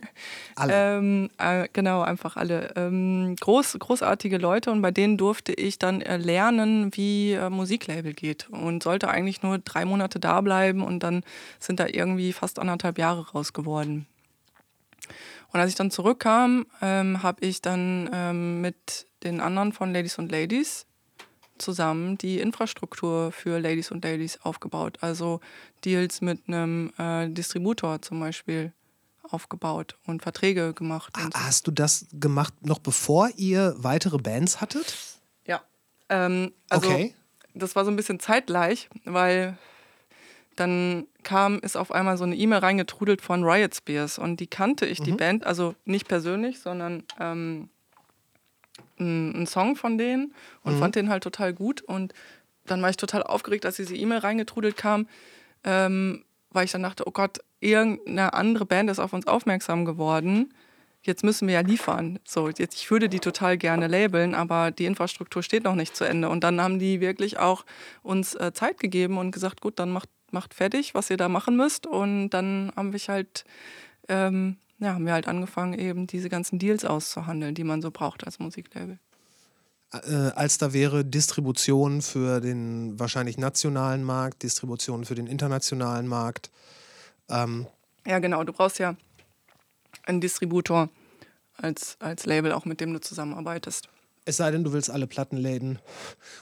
[0.55, 0.73] Alle.
[0.73, 2.73] ähm, äh, genau, einfach alle.
[2.75, 8.13] Ähm, groß, großartige Leute und bei denen durfte ich dann äh, lernen, wie äh, Musiklabel
[8.13, 11.21] geht und sollte eigentlich nur drei Monate da bleiben und dann
[11.59, 14.07] sind da irgendwie fast anderthalb Jahre raus geworden.
[15.53, 20.17] Und als ich dann zurückkam, ähm, habe ich dann ähm, mit den anderen von Ladies
[20.17, 20.87] und Ladies
[21.59, 24.97] zusammen die Infrastruktur für Ladies und Ladies aufgebaut.
[25.01, 25.39] Also
[25.85, 28.73] Deals mit einem äh, Distributor zum Beispiel
[29.31, 31.13] aufgebaut und Verträge gemacht.
[31.17, 31.39] Und so.
[31.39, 34.97] Hast du das gemacht noch bevor ihr weitere Bands hattet?
[35.45, 35.61] Ja.
[36.09, 37.13] Ähm, also okay.
[37.53, 39.57] das war so ein bisschen zeitgleich, weil
[40.55, 44.85] dann kam, ist auf einmal so eine E-Mail reingetrudelt von Riot Spears und die kannte
[44.85, 45.03] ich, mhm.
[45.03, 47.69] die Band, also nicht persönlich, sondern ähm,
[48.99, 50.79] einen Song von denen und mhm.
[50.79, 52.13] fand den halt total gut und
[52.65, 55.07] dann war ich total aufgeregt, als diese E-Mail reingetrudelt kam,
[55.63, 60.53] ähm, weil ich dann dachte, oh Gott, irgendeine andere Band ist auf uns aufmerksam geworden.
[61.01, 62.19] Jetzt müssen wir ja liefern.
[62.25, 66.03] So, jetzt, ich würde die total gerne labeln, aber die Infrastruktur steht noch nicht zu
[66.03, 66.29] Ende.
[66.29, 67.65] Und dann haben die wirklich auch
[68.03, 71.55] uns äh, Zeit gegeben und gesagt, gut, dann macht, macht fertig, was ihr da machen
[71.55, 71.87] müsst.
[71.87, 73.45] Und dann haben wir halt,
[74.09, 78.25] ähm, ja, haben wir halt angefangen, eben diese ganzen Deals auszuhandeln, die man so braucht
[78.25, 78.99] als Musiklabel.
[79.93, 86.51] Äh, als da wäre Distribution für den wahrscheinlich nationalen Markt, Distribution für den internationalen Markt.
[87.29, 87.67] Ähm
[88.05, 88.43] ja, genau.
[88.43, 88.95] Du brauchst ja
[90.03, 90.89] einen Distributor
[91.55, 93.89] als, als Label, auch mit dem du zusammenarbeitest.
[94.25, 95.79] Es sei denn, du willst alle Plattenläden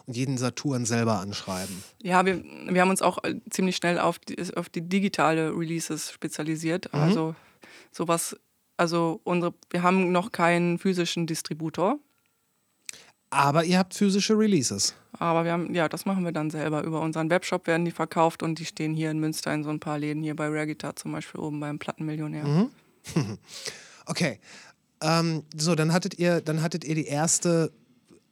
[0.07, 1.83] und jeden Saturn selber anschreiben.
[2.01, 6.11] Ja, wir, wir haben uns auch äh, ziemlich schnell auf die, auf die digitale Releases
[6.11, 6.91] spezialisiert.
[6.91, 6.99] Mhm.
[6.99, 7.35] Also
[7.91, 8.35] sowas,
[8.75, 11.99] also unsere, wir haben noch keinen physischen Distributor.
[13.29, 14.93] Aber ihr habt physische Releases.
[15.19, 16.83] Aber wir haben, ja, das machen wir dann selber.
[16.83, 19.79] Über unseren Webshop werden die verkauft und die stehen hier in Münster in so ein
[19.79, 22.45] paar Läden, hier bei Rare Guitar zum Beispiel oben beim Plattenmillionär.
[22.45, 22.69] Mhm.
[24.05, 24.39] okay.
[25.01, 27.71] Ähm, so, dann hattet ihr, dann hattet ihr die erste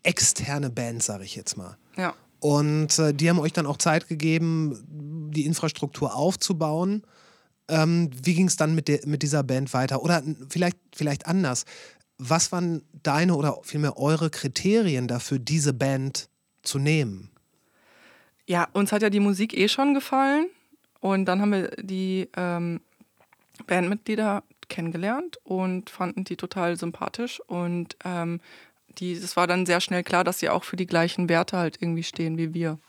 [0.03, 1.77] externe Band, sage ich jetzt mal.
[1.97, 2.13] Ja.
[2.39, 4.83] Und äh, die haben euch dann auch Zeit gegeben,
[5.33, 7.03] die Infrastruktur aufzubauen.
[7.69, 10.03] Ähm, wie ging es dann mit, der, mit dieser Band weiter?
[10.03, 11.63] Oder vielleicht, vielleicht anders.
[12.17, 16.29] Was waren deine oder vielmehr eure Kriterien dafür, diese Band
[16.61, 17.31] zu nehmen?
[18.45, 20.47] Ja, uns hat ja die Musik eh schon gefallen.
[20.99, 22.79] Und dann haben wir die ähm,
[23.67, 27.41] Bandmitglieder kennengelernt und fanden die total sympathisch.
[27.41, 28.39] Und ähm,
[28.99, 31.81] die, es war dann sehr schnell klar, dass sie auch für die gleichen Werte halt
[31.81, 32.79] irgendwie stehen wie wir.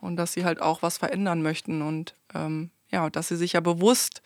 [0.00, 1.80] Und dass sie halt auch was verändern möchten.
[1.82, 4.22] Und ähm, ja, dass sie sich ja bewusst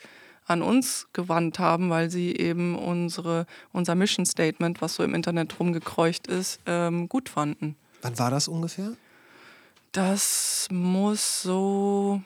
[0.49, 5.61] an uns gewandt haben, weil sie eben unsere, unser Mission Statement, was so im Internet
[5.61, 7.77] rumgekreucht ist, ähm, gut fanden.
[8.03, 8.93] Wann war das ungefähr?
[9.93, 12.23] Das muss so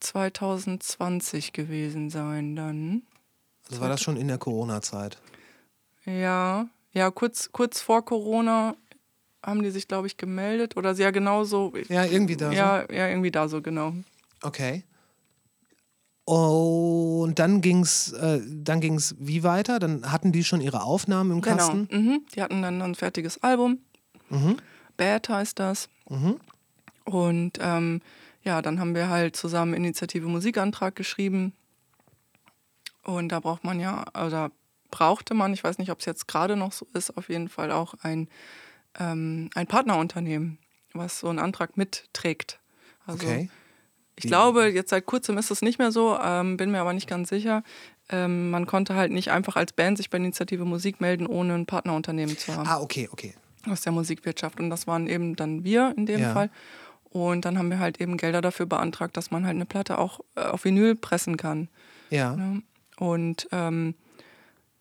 [0.00, 3.02] 2020 gewesen sein dann.
[3.68, 5.18] Also war das schon in der Corona-Zeit?
[6.04, 8.76] Ja, ja, kurz, kurz vor Corona
[9.42, 10.76] haben die sich, glaube ich, gemeldet.
[10.76, 11.72] Oder ja, genau so.
[11.88, 13.94] Ja, irgendwie da Ja, ja, irgendwie da so, genau.
[14.42, 14.84] Okay.
[16.24, 19.78] Und dann ging's, äh, dann ging's wie weiter?
[19.78, 21.56] Dann hatten die schon ihre Aufnahmen im Genau.
[21.56, 21.88] Kasten?
[21.90, 22.22] Mhm.
[22.34, 23.78] Die hatten dann ein fertiges Album.
[24.96, 25.88] Bad heißt das.
[27.04, 28.00] Und ähm,
[28.42, 31.52] ja, dann haben wir halt zusammen Initiative Musikantrag geschrieben.
[33.04, 34.50] Und da braucht man ja, oder
[34.90, 37.70] brauchte man, ich weiß nicht, ob es jetzt gerade noch so ist, auf jeden Fall
[37.70, 38.28] auch ein,
[38.98, 40.58] ähm, ein Partnerunternehmen,
[40.94, 42.60] was so einen Antrag mitträgt.
[43.06, 43.50] Also Okay.
[44.16, 47.08] Ich glaube, jetzt seit kurzem ist es nicht mehr so, ähm, bin mir aber nicht
[47.08, 47.62] ganz sicher.
[48.10, 51.66] Ähm, man konnte halt nicht einfach als Band sich bei Initiative Musik melden, ohne ein
[51.66, 53.34] Partnerunternehmen zu haben Ah, okay, okay.
[53.68, 54.60] aus der Musikwirtschaft.
[54.60, 56.32] Und das waren eben dann wir in dem Ja.
[56.32, 56.50] Fall.
[57.10, 60.20] Und dann haben wir halt eben Gelder dafür beantragt, dass man halt eine Platte auch
[60.36, 61.68] äh, auf Vinyl pressen kann.
[62.10, 62.34] Ja.
[62.36, 62.62] Ne?
[62.98, 63.94] Und ähm,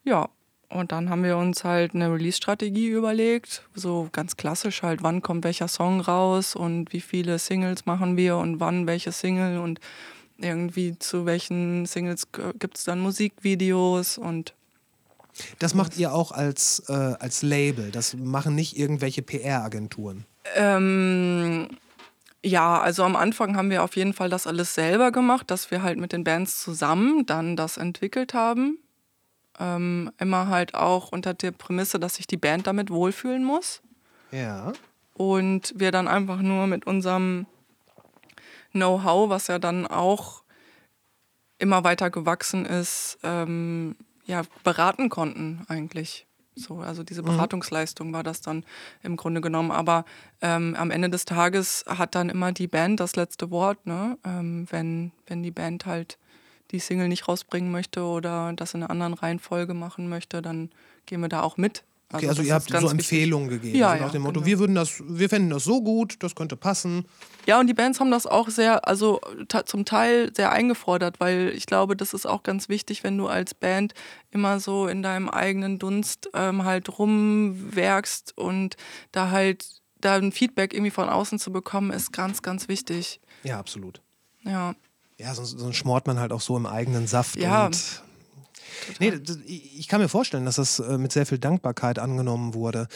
[0.04, 0.30] ja,
[0.74, 3.64] und dann haben wir uns halt eine Release-Strategie überlegt.
[3.76, 8.38] So ganz klassisch halt, wann kommt welcher Song raus und wie viele Singles machen wir
[8.38, 9.80] und wann welche Single und
[10.38, 12.28] irgendwie zu welchen Singles
[12.60, 14.54] gibt es dann Musikvideos und
[15.60, 17.92] Das macht ihr auch als, äh, als Label.
[17.92, 20.26] Das machen nicht irgendwelche PR-Agenturen.
[20.56, 21.70] Ähm,
[22.44, 25.82] ja, also am Anfang haben wir auf jeden Fall das alles selber gemacht, dass wir
[25.82, 28.78] halt mit den Bands zusammen dann das entwickelt haben.
[29.60, 33.82] Ähm, immer halt auch unter der Prämisse, dass sich die Band damit wohlfühlen muss.
[34.32, 34.74] Ja.
[35.13, 37.46] Und wir dann einfach nur mit unserem
[38.72, 40.44] Know-how, was ja dann auch
[41.60, 46.26] immer weiter gewachsen ist, ähm, ja, beraten konnten eigentlich.
[46.56, 48.63] So, also diese Beratungsleistung war das dann
[49.02, 49.72] im Grunde genommen.
[49.72, 50.06] Aber
[50.42, 54.18] ähm, am Ende des Tages hat dann immer die Band das letzte Wort, ne?
[54.24, 56.20] Ähm, wenn, wenn die Band halt
[56.74, 60.72] die Single nicht rausbringen möchte oder das in einer anderen Reihenfolge machen möchte, dann
[61.06, 61.84] gehen wir da auch mit.
[62.12, 62.92] Okay, also das ihr habt so wichtig.
[62.92, 63.76] Empfehlungen gegeben.
[63.76, 64.46] Ja, so nach ja, dem Motto, genau.
[64.46, 67.06] wir würden das, wir fänden das so gut, das könnte passen.
[67.48, 69.20] Ja, und die Bands haben das auch sehr, also
[69.66, 73.56] zum Teil sehr eingefordert, weil ich glaube, das ist auch ganz wichtig, wenn du als
[73.56, 73.96] Band
[74.30, 78.78] immer so in deinem eigenen Dunst ähm, halt rumwerkst und
[79.12, 79.66] da halt
[80.00, 83.22] da ein Feedback irgendwie von außen zu bekommen, ist ganz, ganz wichtig.
[83.44, 84.02] Ja, absolut.
[84.44, 84.76] Ja.
[85.24, 87.38] Ja, sonst, sonst schmort man halt auch so im eigenen Saft.
[87.38, 87.68] Ja.
[87.68, 88.04] Und
[89.00, 89.14] nee,
[89.48, 92.90] ich kann mir vorstellen, dass das äh, mit sehr viel Dankbarkeit angenommen wurde.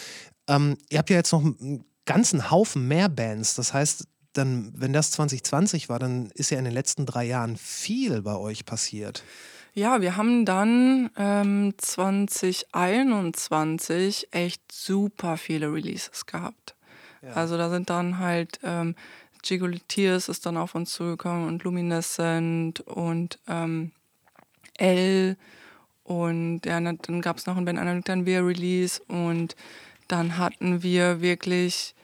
[0.48, 3.56] Ähm, ihr habt ja jetzt noch einen ganzen Haufen mehr Bands.
[3.56, 7.56] Das heißt, dann, wenn das 2020 war, dann ist ja in den letzten drei Jahren
[7.56, 9.24] viel bei euch passiert.
[9.74, 16.74] Ja, wir haben dann ähm, 2021 echt super viele Releases gehabt.
[17.34, 18.96] Also da sind dann halt ähm,
[19.48, 23.92] Gigolitiers ist dann auf uns zugekommen und Luminescent und ähm,
[24.78, 25.38] L
[26.04, 29.56] und ja, dann gab es noch ein Ben Analytan Wir Release und
[30.08, 31.96] dann hatten wir wirklich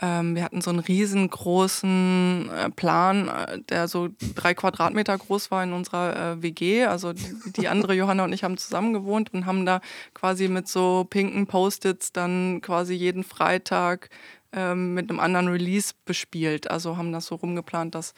[0.00, 5.62] ähm, wir hatten so einen riesengroßen äh, Plan, äh, der so drei Quadratmeter groß war
[5.62, 6.84] in unserer äh, WG.
[6.86, 9.80] Also die, die andere Johanna und ich haben zusammen gewohnt und haben da
[10.14, 14.08] quasi mit so pinken Post-its dann quasi jeden Freitag
[14.52, 16.70] ähm, mit einem anderen Release bespielt.
[16.70, 18.14] Also haben das so rumgeplant, dass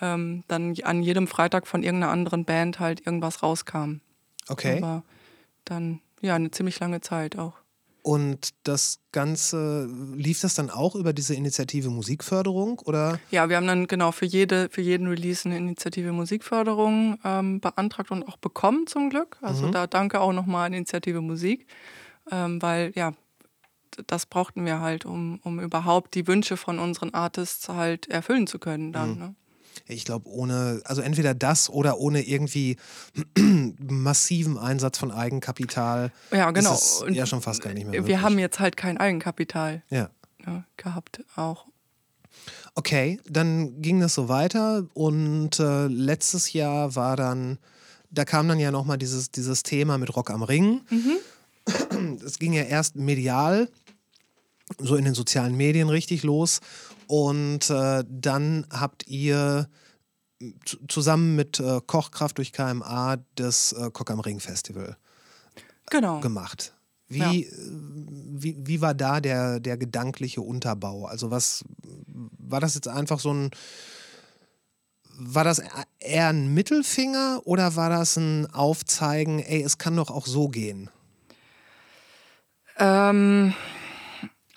[0.00, 4.00] ähm, dann an jedem Freitag von irgendeiner anderen Band halt irgendwas rauskam.
[4.48, 4.78] Okay.
[4.78, 5.02] Aber
[5.64, 7.54] dann, ja, eine ziemlich lange Zeit auch.
[8.02, 13.18] Und das Ganze, lief das dann auch über diese Initiative Musikförderung oder?
[13.30, 18.10] Ja, wir haben dann genau für, jede, für jeden Release eine Initiative Musikförderung ähm, beantragt
[18.10, 19.38] und auch bekommen zum Glück.
[19.40, 21.66] Also da danke auch nochmal an Initiative Musik,
[22.30, 23.14] ähm, weil ja,
[24.06, 28.58] das brauchten wir halt, um, um überhaupt die Wünsche von unseren Artists halt erfüllen zu
[28.58, 29.18] können dann.
[29.18, 29.34] Ne?
[29.86, 32.76] Ich glaube, ohne, also entweder das oder ohne irgendwie
[33.80, 36.12] massiven Einsatz von Eigenkapital.
[36.32, 36.72] Ja, genau.
[36.74, 38.18] Ist es ja schon fast gar nicht mehr Wir möglich.
[38.20, 40.10] haben jetzt halt kein Eigenkapital Ja.
[40.46, 41.66] ne, gehabt auch.
[42.74, 47.58] Okay, dann ging das so weiter und äh, letztes Jahr war dann,
[48.10, 50.80] da kam dann ja nochmal dieses, dieses Thema mit Rock am Ring.
[52.24, 53.68] Es ging ja erst medial,
[54.78, 56.60] so in den sozialen Medien richtig los
[57.06, 59.68] und äh, dann habt ihr
[60.64, 64.96] zu- zusammen mit äh, Kochkraft durch KMA das äh, Cock am Ring Festival
[65.90, 66.20] Genau.
[66.20, 66.74] gemacht.
[67.08, 67.30] Wie, Ja.
[67.32, 71.06] äh, wie, wie war da der, der gedankliche Unterbau?
[71.06, 71.62] Also was
[72.38, 73.50] war das jetzt einfach so ein
[75.16, 75.62] war das
[76.00, 80.90] eher ein Mittelfinger oder war das ein Aufzeigen, ey, es kann doch auch so gehen?
[82.78, 83.54] Ähm,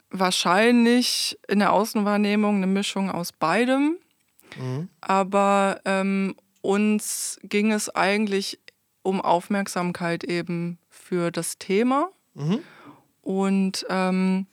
[0.10, 3.98] wahrscheinlich in der Außenwahrnehmung eine Mischung aus beidem.
[5.02, 8.60] Aber ähm, uns ging es eigentlich
[9.04, 12.10] um Aufmerksamkeit eben für das Thema.
[13.22, 14.48] Und ähm,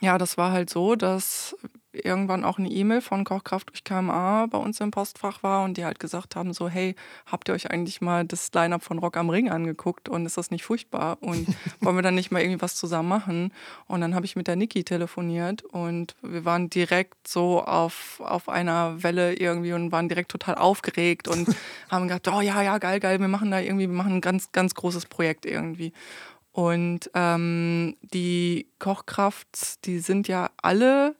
[0.00, 1.56] ja, das war halt so, dass
[2.04, 5.84] irgendwann auch eine E-Mail von Kochkraft durch KMA bei uns im Postfach war und die
[5.84, 6.94] halt gesagt haben so, hey,
[7.26, 10.50] habt ihr euch eigentlich mal das Line-Up von Rock am Ring angeguckt und ist das
[10.50, 11.46] nicht furchtbar und
[11.80, 13.52] wollen wir dann nicht mal irgendwie was zusammen machen?
[13.86, 18.48] Und dann habe ich mit der Niki telefoniert und wir waren direkt so auf, auf
[18.48, 21.48] einer Welle irgendwie und waren direkt total aufgeregt und
[21.90, 24.52] haben gedacht, oh ja, ja, geil, geil, wir machen da irgendwie, wir machen ein ganz,
[24.52, 25.92] ganz großes Projekt irgendwie.
[26.56, 31.14] Und ähm, die Kochkraft, die sind ja alle,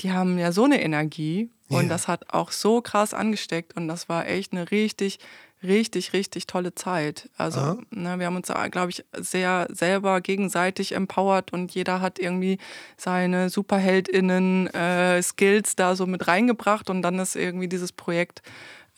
[0.00, 1.88] die haben ja so eine Energie und Ja.
[1.88, 5.18] das hat auch so krass angesteckt und das war echt eine richtig,
[5.62, 7.28] richtig, richtig tolle Zeit.
[7.36, 12.58] Also ne, wir haben uns, glaube ich, sehr selber gegenseitig empowert und jeder hat irgendwie
[12.96, 18.42] seine Superheldinnen-Skills da so mit reingebracht und dann ist irgendwie dieses Projekt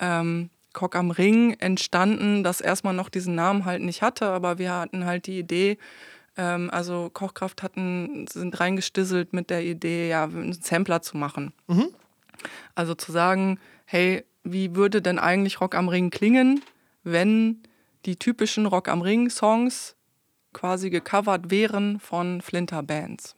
[0.01, 4.73] ähm, Cock am Ring entstanden, das erstmal noch diesen Namen halt nicht hatte, aber wir
[4.75, 5.79] hatten halt die Idee,
[6.39, 11.53] ähm, also Kochkraft hatten, sind reingestisselt mit der Idee, ja, einen Sampler zu machen.
[12.75, 16.63] Also zu sagen, hey, wie würde denn eigentlich Rock am Ring klingen,
[17.03, 17.63] wenn
[18.07, 19.97] die typischen Rock am Ring Songs
[20.53, 23.35] quasi gecovert wären von Flinter-Bands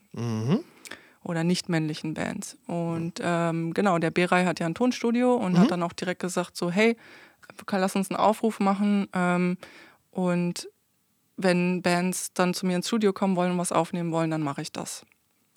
[1.24, 2.56] oder nicht-männlichen Bands.
[2.66, 6.56] Und ähm, genau, der Beray hat ja ein Tonstudio und hat dann auch direkt gesagt,
[6.56, 6.96] so, hey,
[7.72, 9.56] lass uns einen Aufruf machen ähm,
[10.10, 10.68] und
[11.42, 14.62] wenn Bands dann zu mir ins Studio kommen wollen und was aufnehmen wollen, dann mache
[14.62, 15.04] ich das.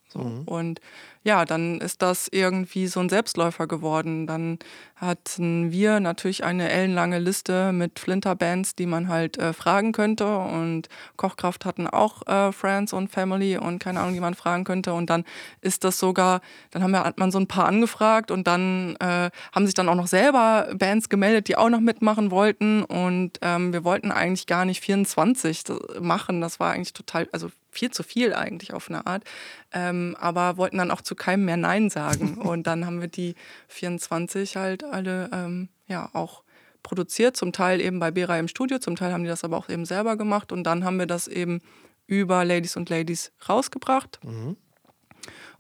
[0.08, 0.20] So.
[0.46, 0.80] Und
[1.24, 4.28] ja, dann ist das irgendwie so ein Selbstläufer geworden.
[4.28, 4.60] Dann
[4.96, 10.38] hatten wir natürlich eine ellenlange Liste mit Flinter-Bands, die man halt äh, fragen könnte.
[10.38, 14.94] Und Kochkraft hatten auch äh, Friends und Family und keine Ahnung, die man fragen könnte.
[14.94, 15.24] Und dann
[15.62, 19.30] ist das sogar, dann haben wir, hat man so ein paar angefragt und dann äh,
[19.54, 22.84] haben sich dann auch noch selber Bands gemeldet, die auch noch mitmachen wollten.
[22.84, 25.64] Und ähm, wir wollten eigentlich gar nicht 24
[26.02, 26.42] machen.
[26.42, 29.24] Das war eigentlich total, also viel zu viel eigentlich auf eine Art,
[29.72, 32.38] ähm, aber wollten dann auch zu keinem mehr Nein sagen.
[32.38, 33.36] Und dann haben wir die
[33.68, 36.44] 24 halt alle ähm, ja auch
[36.84, 39.70] produziert, zum Teil eben bei Bera im Studio, zum Teil haben die das aber auch
[39.70, 41.62] eben selber gemacht und dann haben wir das eben
[42.08, 44.20] über Ladies und Ladies rausgebracht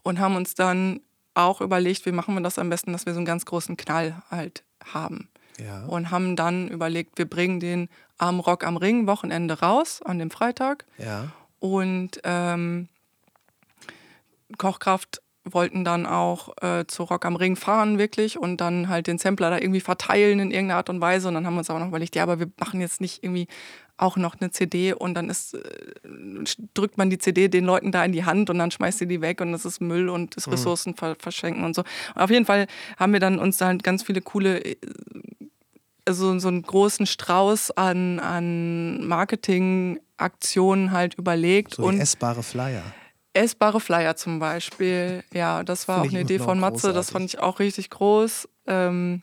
[0.03, 0.99] und haben uns dann
[1.33, 4.21] auch überlegt, wie machen wir das am besten, dass wir so einen ganz großen Knall
[4.29, 5.29] halt haben.
[5.59, 5.85] Ja.
[5.85, 10.31] Und haben dann überlegt, wir bringen den am Rock am Ring Wochenende raus, an dem
[10.31, 10.85] Freitag.
[10.97, 11.31] Ja.
[11.63, 12.89] Und ähm,
[14.57, 19.17] Kochkraft wollten dann auch äh, zu Rock am Ring fahren, wirklich, und dann halt den
[19.17, 21.29] Sampler da irgendwie verteilen in irgendeiner Art und Weise.
[21.29, 23.47] Und dann haben wir uns aber noch überlegt, ja, aber wir machen jetzt nicht irgendwie
[23.95, 25.61] auch noch eine CD und dann ist, äh,
[26.73, 29.21] drückt man die CD den Leuten da in die Hand und dann schmeißt sie die
[29.21, 31.83] weg und das ist Müll und ist Ressourcen ver verschenken und so.
[32.13, 34.75] Und auf jeden Fall haben wir dann uns da halt ganz viele coole äh,
[36.09, 39.07] so, einen großen Strauß an, an
[40.23, 42.83] Marketingaktionen halt überlegt So und essbare Flyer.
[43.33, 45.23] essbare Flyer zum Beispiel.
[45.33, 47.11] Ja, das war Finde auch eine Idee von Matze, das großartig.
[47.11, 49.21] fand ich auch richtig groß, ähm,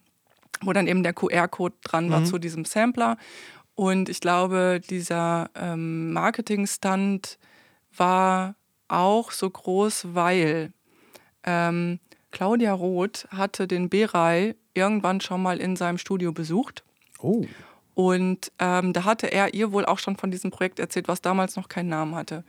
[0.62, 2.10] wo dann eben der QR-Code dran Mhm.
[2.12, 3.16] war zu diesem Sampler.
[3.74, 7.38] Und ich glaube, dieser ähm, Marketing-Stunt
[7.96, 8.54] war
[8.88, 10.72] auch so groß, weil
[11.44, 11.98] ähm,
[12.30, 16.84] Claudia Roth hatte den Beray irgendwann schon mal in seinem Studio besucht.
[17.20, 17.44] Oh.
[18.00, 21.56] Und ähm, da hatte er ihr wohl auch schon von diesem Projekt erzählt, was damals
[21.56, 22.44] noch keinen Namen hatte.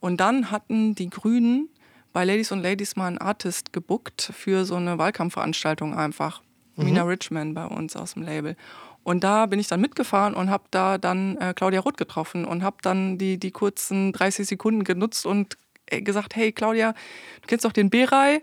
[0.00, 1.68] Und dann hatten die Grünen
[2.12, 6.42] bei Ladies und Ladies mal einen Artist gebuckt für so eine Wahlkampfveranstaltung einfach.
[6.74, 8.56] Mina Richman bei uns aus dem Label.
[9.04, 12.64] Und da bin ich dann mitgefahren und habe da dann äh, Claudia Roth getroffen und
[12.64, 16.94] habe dann die, die kurzen 30 Sekunden genutzt und äh, gesagt, hey Claudia,
[17.42, 18.42] du kennst doch den Beray,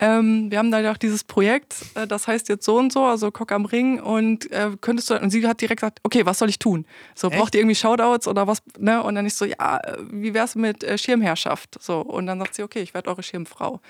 [0.00, 3.04] ähm, wir haben da ja auch dieses Projekt, äh, das heißt jetzt so und so,
[3.04, 6.38] also Cock am Ring und äh, könntest du, und sie hat direkt gesagt, okay, was
[6.38, 6.86] soll ich tun?
[7.14, 9.02] So, braucht ihr irgendwie Shoutouts oder was, ne?
[9.02, 11.76] Und dann ich so, ja, äh, wie wär's mit äh, Schirmherrschaft?
[11.82, 13.80] So, und dann sagt sie, okay, ich werde eure Schirmfrau.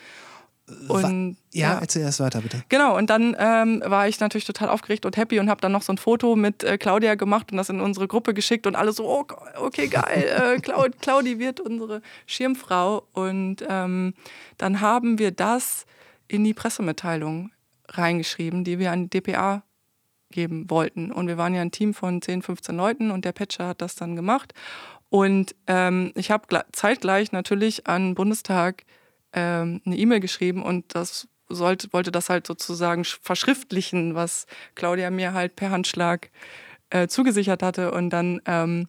[0.89, 2.63] Und Ja, erzähl erst weiter, bitte.
[2.69, 5.83] Genau, und dann ähm, war ich natürlich total aufgeregt und happy und habe dann noch
[5.83, 8.93] so ein Foto mit äh, Claudia gemacht und das in unsere Gruppe geschickt und alle
[8.93, 9.25] so, oh,
[9.57, 13.05] okay, geil, äh, Clau Claudi wird unsere Schirmfrau.
[13.13, 14.15] Und ähm,
[14.59, 15.87] dann haben wir das
[16.31, 17.51] in die Pressemitteilung
[17.89, 19.65] reingeschrieben, die wir an die DPA
[20.31, 21.11] geben wollten.
[21.11, 23.97] Und wir waren ja ein Team von 10, 15 Leuten und der Patcher hat das
[23.97, 24.55] dann gemacht.
[25.09, 28.85] Und ähm, ich habe zeitgleich natürlich an den Bundestag
[29.33, 35.33] ähm, eine E-Mail geschrieben und das sollte, wollte das halt sozusagen verschriftlichen, was Claudia mir
[35.33, 36.31] halt per Handschlag
[36.91, 37.91] äh, zugesichert hatte.
[37.91, 38.87] Und dann ähm,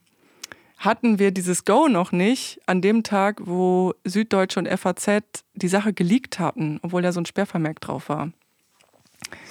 [0.81, 5.21] hatten wir dieses Go noch nicht an dem Tag, wo Süddeutsche und FAZ
[5.53, 8.31] die Sache geleakt hatten, obwohl da so ein Sperrvermerk drauf war.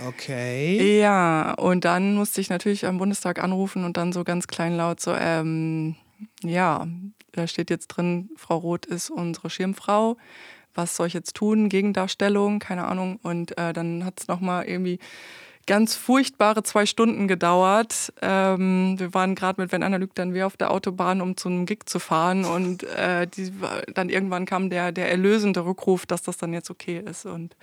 [0.06, 0.98] Okay.
[1.00, 5.14] Ja, und dann musste ich natürlich am Bundestag anrufen und dann so ganz kleinlaut so,
[5.14, 5.94] ähm,
[6.42, 6.86] ja,
[7.32, 10.16] da steht jetzt drin, Frau Roth ist unsere Schirmfrau.
[10.74, 11.68] Was soll ich jetzt tun?
[11.68, 13.18] Gegendarstellung, keine Ahnung.
[13.22, 14.98] Und äh, dann hat es nochmal irgendwie
[15.70, 18.12] ganz furchtbare zwei Stunden gedauert.
[18.22, 21.64] Ähm, wir waren gerade mit einer lügt, dann wir auf der Autobahn, um zu einem
[21.64, 22.44] Gig zu fahren.
[22.44, 23.52] Und äh, die,
[23.94, 27.24] dann irgendwann kam der, der erlösende Rückruf, dass das dann jetzt okay ist.
[27.24, 27.54] Und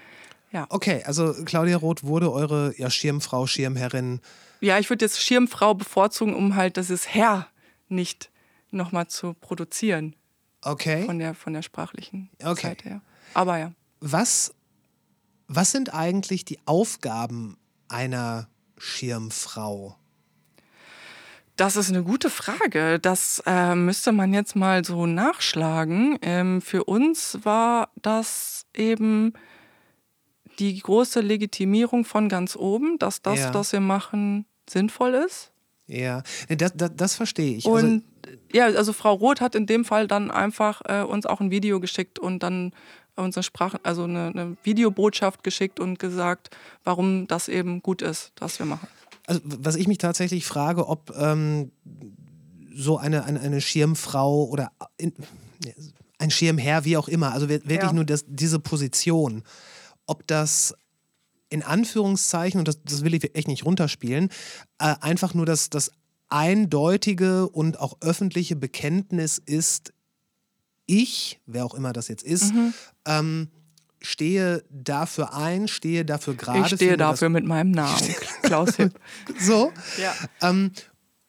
[0.54, 0.68] ja.
[0.70, 4.22] Okay, also Claudia Roth wurde eure ja, Schirmfrau, Schirmherrin.
[4.62, 7.50] Ja, ich würde jetzt Schirmfrau bevorzugen, um halt dieses Herr
[7.90, 8.30] nicht
[8.72, 10.16] nochmal zu produzieren.
[10.62, 11.04] Okay.
[11.06, 12.70] Von der, von der sprachlichen okay.
[12.70, 13.02] Seite her.
[13.34, 13.74] Aber ja.
[14.00, 14.54] Was,
[15.50, 17.58] was sind eigentlich die Aufgaben
[17.90, 19.98] einer Schirmfrau?
[21.56, 23.00] Das ist eine gute Frage.
[23.00, 26.20] Das äh, müsste man jetzt mal so nachschlagen.
[26.22, 29.34] Ähm, für uns war das eben
[30.60, 33.54] die große Legitimierung von ganz oben, dass das, ja.
[33.54, 35.52] was wir machen, sinnvoll ist.
[35.88, 37.66] Ja, das, das, das verstehe ich.
[37.66, 41.26] Also und also, ja, also Frau Roth hat in dem Fall dann einfach äh, uns
[41.26, 42.74] auch ein Video geschickt und dann
[43.18, 46.50] unsere Sprache, also eine, eine, Videobotschaft geschickt und gesagt,
[46.84, 48.88] warum das eben gut ist, was wir machen.
[49.26, 51.72] Also was ich mich tatsächlich frage, ob ähm,
[52.74, 55.14] so eine, eine, eine Schirmfrau oder in,
[56.20, 57.94] ein Schirmherr, wie auch immer, also wirklich ja.
[57.94, 59.44] nur das, diese Position,
[60.06, 60.74] ob das
[61.50, 64.30] in Anführungszeichen, und das, das will ich echt nicht runterspielen,
[64.80, 65.92] äh, einfach nur das, das
[66.30, 69.94] eindeutige und auch öffentliche Bekenntnis ist,
[70.88, 72.74] ich, wer auch immer das jetzt ist, mhm.
[73.06, 73.50] ähm,
[74.02, 76.62] stehe dafür ein, stehe dafür gerade.
[76.62, 79.00] Ich stehe dafür mit meinem Namen, Klaus Hipp.
[79.40, 79.72] so.
[80.02, 80.16] Ja.
[80.42, 80.72] Ähm,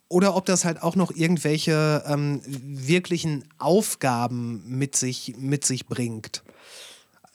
[0.08, 6.42] oder ob das halt auch noch irgendwelche ähm, wirklichen Aufgaben mit sich, mit sich bringt.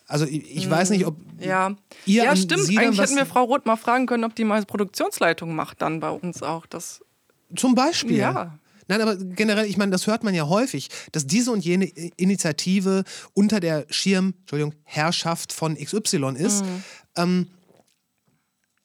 [0.07, 1.76] Also ich, ich weiß nicht, ob ja.
[2.05, 2.63] ihr Ja, stimmt.
[2.63, 5.99] Sie Eigentlich hätten wir Frau Roth mal fragen können, ob die mal Produktionsleitung macht dann
[5.99, 6.65] bei uns auch.
[6.65, 7.03] Das
[7.55, 8.17] Zum Beispiel.
[8.17, 8.57] Ja.
[8.88, 11.86] Nein, aber generell, ich meine, das hört man ja häufig, dass diese und jene
[12.17, 13.03] Initiative
[13.34, 16.63] unter der Schirm, Entschuldigung, Herrschaft von XY ist.
[16.63, 16.84] Mhm.
[17.15, 17.47] Ähm,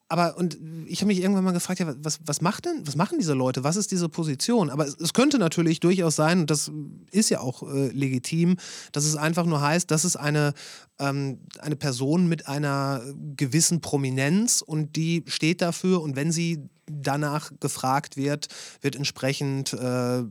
[0.08, 3.18] aber und ich habe mich irgendwann mal gefragt, ja, was, was macht denn, was machen
[3.18, 3.62] diese Leute?
[3.62, 4.70] Was ist diese Position?
[4.70, 6.70] Aber es, es könnte natürlich durchaus sein, und das
[7.10, 8.56] ist ja auch äh, legitim,
[8.92, 10.54] dass es einfach nur heißt, das ist eine,
[10.98, 13.02] ähm, eine Person mit einer
[13.36, 18.48] gewissen Prominenz und die steht dafür und wenn sie danach gefragt wird,
[18.80, 20.22] wird entsprechend äh,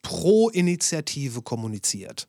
[0.00, 2.28] pro Initiative kommuniziert.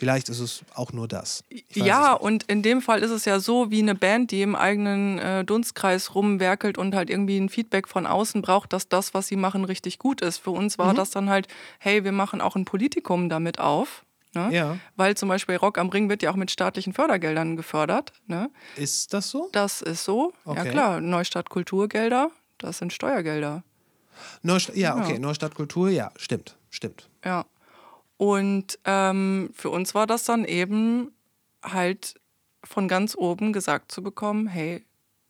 [0.00, 1.44] Vielleicht ist es auch nur das.
[1.74, 5.18] Ja, und in dem Fall ist es ja so wie eine Band, die im eigenen
[5.18, 9.36] äh, Dunstkreis rumwerkelt und halt irgendwie ein Feedback von außen braucht, dass das, was sie
[9.36, 10.38] machen, richtig gut ist.
[10.38, 10.96] Für uns war mhm.
[10.96, 11.48] das dann halt,
[11.78, 14.06] hey, wir machen auch ein Politikum damit auf.
[14.32, 14.48] Ne?
[14.52, 14.78] Ja.
[14.96, 18.14] Weil zum Beispiel Rock am Ring wird ja auch mit staatlichen Fördergeldern gefördert.
[18.26, 18.50] Ne?
[18.76, 19.50] Ist das so?
[19.52, 20.32] Das ist so.
[20.46, 20.64] Okay.
[20.64, 23.64] Ja klar, Neustadt Kulturgelder, das sind Steuergelder.
[24.40, 25.18] Neustadt, ja, okay, ja.
[25.18, 27.10] Neustadt Kultur, ja, stimmt, stimmt.
[27.22, 27.44] Ja.
[28.20, 31.10] Und ähm, für uns war das dann eben
[31.62, 32.20] halt
[32.62, 34.84] von ganz oben gesagt zu bekommen, hey,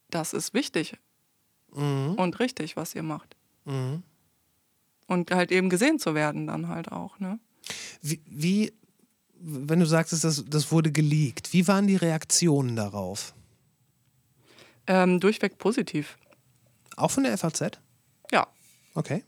[0.08, 0.94] das ist wichtig
[1.72, 2.16] mhm.
[2.16, 3.36] und richtig, was ihr macht.
[3.64, 4.02] Mhm.
[5.06, 7.20] Und halt eben gesehen zu werden dann halt auch.
[7.20, 7.38] Ne?
[8.02, 8.72] Wie, wie
[9.38, 13.34] wenn du sagst, das, das wurde geleakt, wie waren die Reaktionen darauf?
[14.88, 16.18] Ähm, durchweg positiv.
[16.96, 17.70] Auch von der FAZ?
[18.32, 18.48] Ja.
[18.94, 19.22] Okay.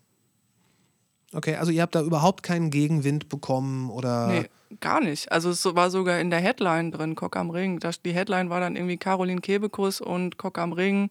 [1.35, 4.27] Okay, also ihr habt da überhaupt keinen Gegenwind bekommen oder?
[4.29, 4.49] Nee,
[4.81, 5.33] gar nicht.
[5.33, 7.79] Also es war sogar in der Headline drin, Cock am Ring.
[7.79, 11.11] Das, die Headline war dann irgendwie Caroline Kebekus und Cock am Ring.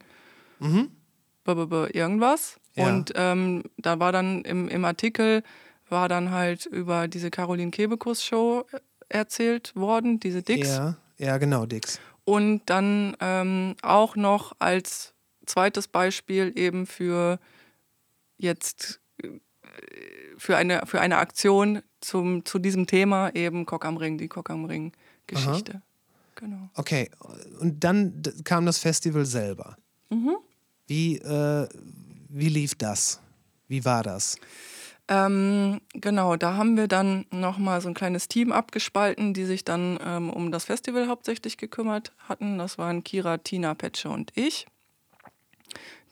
[0.59, 0.91] Mhm.
[1.45, 2.59] irgendwas.
[2.75, 2.87] Ja.
[2.87, 5.43] Und ähm, da war dann im, im Artikel
[5.89, 8.65] war dann halt über diese Caroline Kebekus Show
[9.09, 10.69] erzählt worden, diese Dix.
[10.69, 11.99] Ja, ja genau, Dix.
[12.23, 15.13] Und dann ähm, auch noch als
[15.45, 17.39] zweites Beispiel eben für
[18.37, 19.01] jetzt
[20.37, 24.49] für eine, für eine Aktion zum, zu diesem Thema eben Cock am Ring, die Cock
[24.49, 24.91] am Ring
[25.27, 25.81] Geschichte.
[26.35, 26.69] Genau.
[26.75, 27.09] Okay,
[27.59, 29.77] und dann kam das Festival selber.
[30.09, 30.37] Mhm.
[30.87, 31.67] Wie, äh,
[32.29, 33.21] wie lief das?
[33.67, 34.37] Wie war das?
[35.07, 39.99] Ähm, genau, da haben wir dann nochmal so ein kleines Team abgespalten, die sich dann
[40.03, 42.57] ähm, um das Festival hauptsächlich gekümmert hatten.
[42.57, 44.67] Das waren Kira, Tina, Petsche und ich.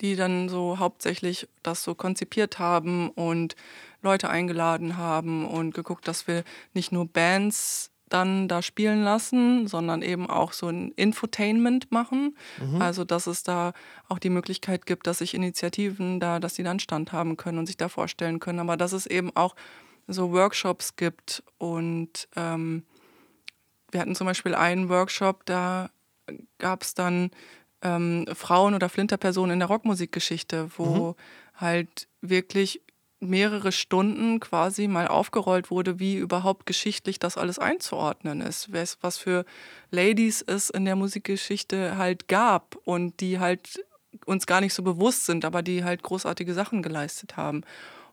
[0.01, 3.55] Die dann so hauptsächlich das so konzipiert haben und
[4.01, 6.43] Leute eingeladen haben und geguckt, dass wir
[6.73, 12.35] nicht nur Bands dann da spielen lassen, sondern eben auch so ein Infotainment machen.
[12.59, 12.81] Mhm.
[12.81, 13.73] Also dass es da
[14.07, 17.67] auch die Möglichkeit gibt, dass sich Initiativen da, dass sie dann Stand haben können und
[17.67, 18.59] sich da vorstellen können.
[18.59, 19.55] Aber dass es eben auch
[20.07, 22.83] so Workshops gibt und ähm,
[23.91, 25.89] wir hatten zum Beispiel einen Workshop, da
[26.57, 27.31] gab es dann
[27.81, 31.15] ähm, Frauen oder Flinterpersonen in der Rockmusikgeschichte, wo mhm.
[31.55, 32.81] halt wirklich
[33.21, 39.45] mehrere Stunden quasi mal aufgerollt wurde, wie überhaupt geschichtlich das alles einzuordnen ist, was für
[39.91, 43.83] Ladies es in der Musikgeschichte halt gab und die halt
[44.25, 47.63] uns gar nicht so bewusst sind, aber die halt großartige Sachen geleistet haben.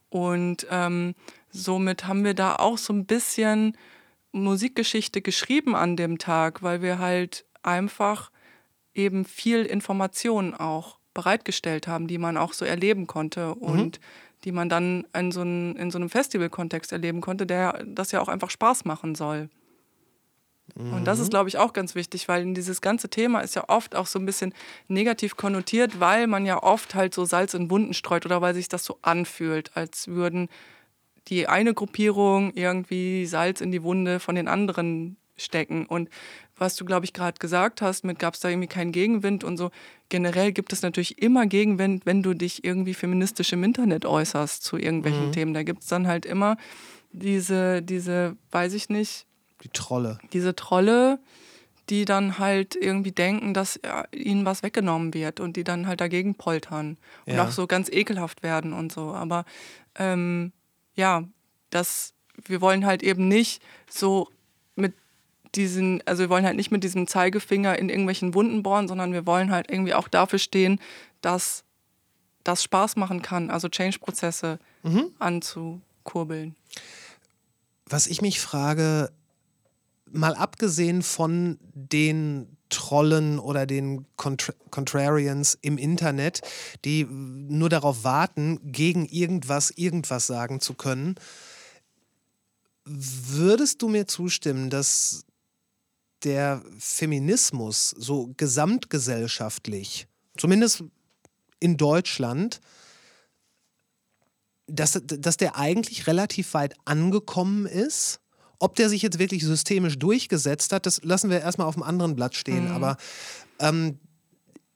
[0.09, 1.14] Und ähm,
[1.51, 3.77] somit haben wir da auch so ein bisschen
[4.33, 8.31] Musikgeschichte geschrieben an dem Tag, weil wir halt einfach
[8.97, 13.62] eben viel Informationen auch bereitgestellt haben, die man auch so erleben konnte mhm.
[13.62, 14.01] und
[14.44, 18.20] die man dann in so, ein, in so einem Festival-Kontext erleben konnte, der das ja
[18.20, 19.49] auch einfach Spaß machen soll.
[20.74, 20.92] Mhm.
[20.92, 21.30] Und das ist, mhm.
[21.30, 24.26] glaube ich, auch ganz wichtig, weil dieses ganze Thema ist ja oft auch so ein
[24.26, 24.53] bisschen
[24.88, 28.68] negativ konnotiert, weil man ja oft halt so Salz in Wunden streut oder weil sich
[28.68, 30.49] das so anfühlt, als würden
[31.28, 35.86] die eine Gruppierung irgendwie Salz in die Wunde von den anderen stecken.
[35.86, 36.09] Und
[36.59, 39.57] was du, glaube ich, gerade gesagt hast, mit gab es da irgendwie keinen Gegenwind und
[39.57, 39.70] so.
[40.09, 44.76] Generell gibt es natürlich immer Gegenwind, wenn du dich irgendwie feministisch im Internet äußerst zu
[44.76, 45.32] irgendwelchen mhm.
[45.32, 45.54] Themen.
[45.54, 46.57] Da gibt es dann halt immer
[47.12, 49.26] diese, diese, weiß ich nicht.
[49.62, 50.18] Die Trolle.
[50.32, 51.18] Diese Trolle,
[51.88, 53.80] die dann halt irgendwie denken, dass
[54.12, 57.44] ihnen was weggenommen wird und die dann halt dagegen poltern und ja.
[57.44, 59.12] auch so ganz ekelhaft werden und so.
[59.12, 59.44] Aber
[59.94, 60.52] ähm,
[60.94, 61.24] ja,
[61.70, 64.28] das, wir wollen halt eben nicht so
[65.55, 69.26] diesen, also wir wollen halt nicht mit diesem Zeigefinger in irgendwelchen Wunden bohren, sondern wir
[69.26, 70.80] wollen halt irgendwie auch dafür stehen,
[71.20, 71.64] dass
[72.44, 75.11] das Spaß machen kann, also Change-Prozesse mhm.
[75.18, 76.55] anzukurbeln.
[77.88, 79.11] Was ich mich frage,
[80.11, 86.40] mal abgesehen von den Trollen oder den Contra Contrarians im Internet,
[86.84, 91.14] die nur darauf warten, gegen irgendwas irgendwas sagen zu können,
[92.84, 95.24] würdest du mir zustimmen, dass
[96.27, 100.07] der Feminismus so gesamtgesellschaftlich,
[100.37, 100.85] zumindest
[101.61, 102.61] in Deutschland,
[104.66, 108.20] dass, dass der eigentlich relativ weit angekommen ist?
[108.59, 112.16] Ob der sich jetzt wirklich systemisch durchgesetzt hat, das lassen wir erstmal auf dem anderen
[112.16, 112.64] Blatt stehen.
[112.64, 112.72] Mhm.
[112.72, 112.97] Aber
[113.59, 113.99] ähm,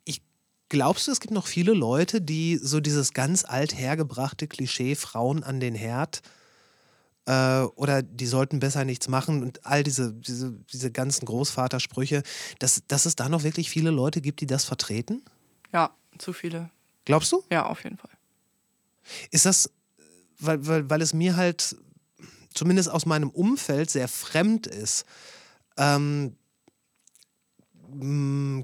[0.05, 0.22] ich
[0.68, 5.61] glaubst du, es gibt noch viele Leute, die so dieses ganz althergebrachte Klischee Frauen an
[5.61, 6.39] den Herd äh,
[7.74, 12.22] oder die sollten besser nichts machen und all diese, diese, diese ganzen Großvatersprüche,
[12.58, 15.22] dass, dass es da noch wirklich viele Leute gibt, die das vertreten?
[15.72, 16.70] Ja, zu viele.
[17.04, 17.42] Glaubst du?
[17.50, 18.10] Ja, auf jeden Fall.
[19.30, 19.70] Ist das,
[20.38, 21.76] weil, weil, weil es mir halt
[22.54, 25.04] zumindest aus meinem Umfeld sehr fremd ist.
[25.76, 26.36] Ähm, hm,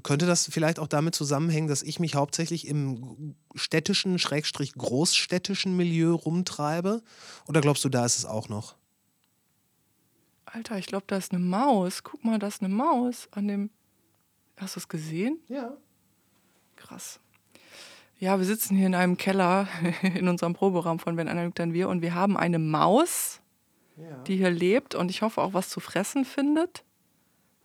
[0.03, 6.13] könnte das vielleicht auch damit zusammenhängen, dass ich mich hauptsächlich im städtischen, schrägstrich großstädtischen Milieu
[6.13, 7.01] rumtreibe?
[7.47, 8.75] Oder glaubst du, da ist es auch noch?
[10.45, 12.03] Alter, ich glaube, da ist eine Maus.
[12.03, 13.69] Guck mal, da ist eine Maus an dem.
[14.57, 15.39] Hast du es gesehen?
[15.47, 15.75] Ja.
[16.75, 17.19] Krass.
[18.19, 19.67] Ja, wir sitzen hier in einem Keller
[20.01, 23.41] in unserem Proberaum von Wenn einer lügt, dann wir und wir haben eine Maus
[23.97, 24.17] ja.
[24.27, 26.83] die hier lebt und ich hoffe auch was zu fressen findet,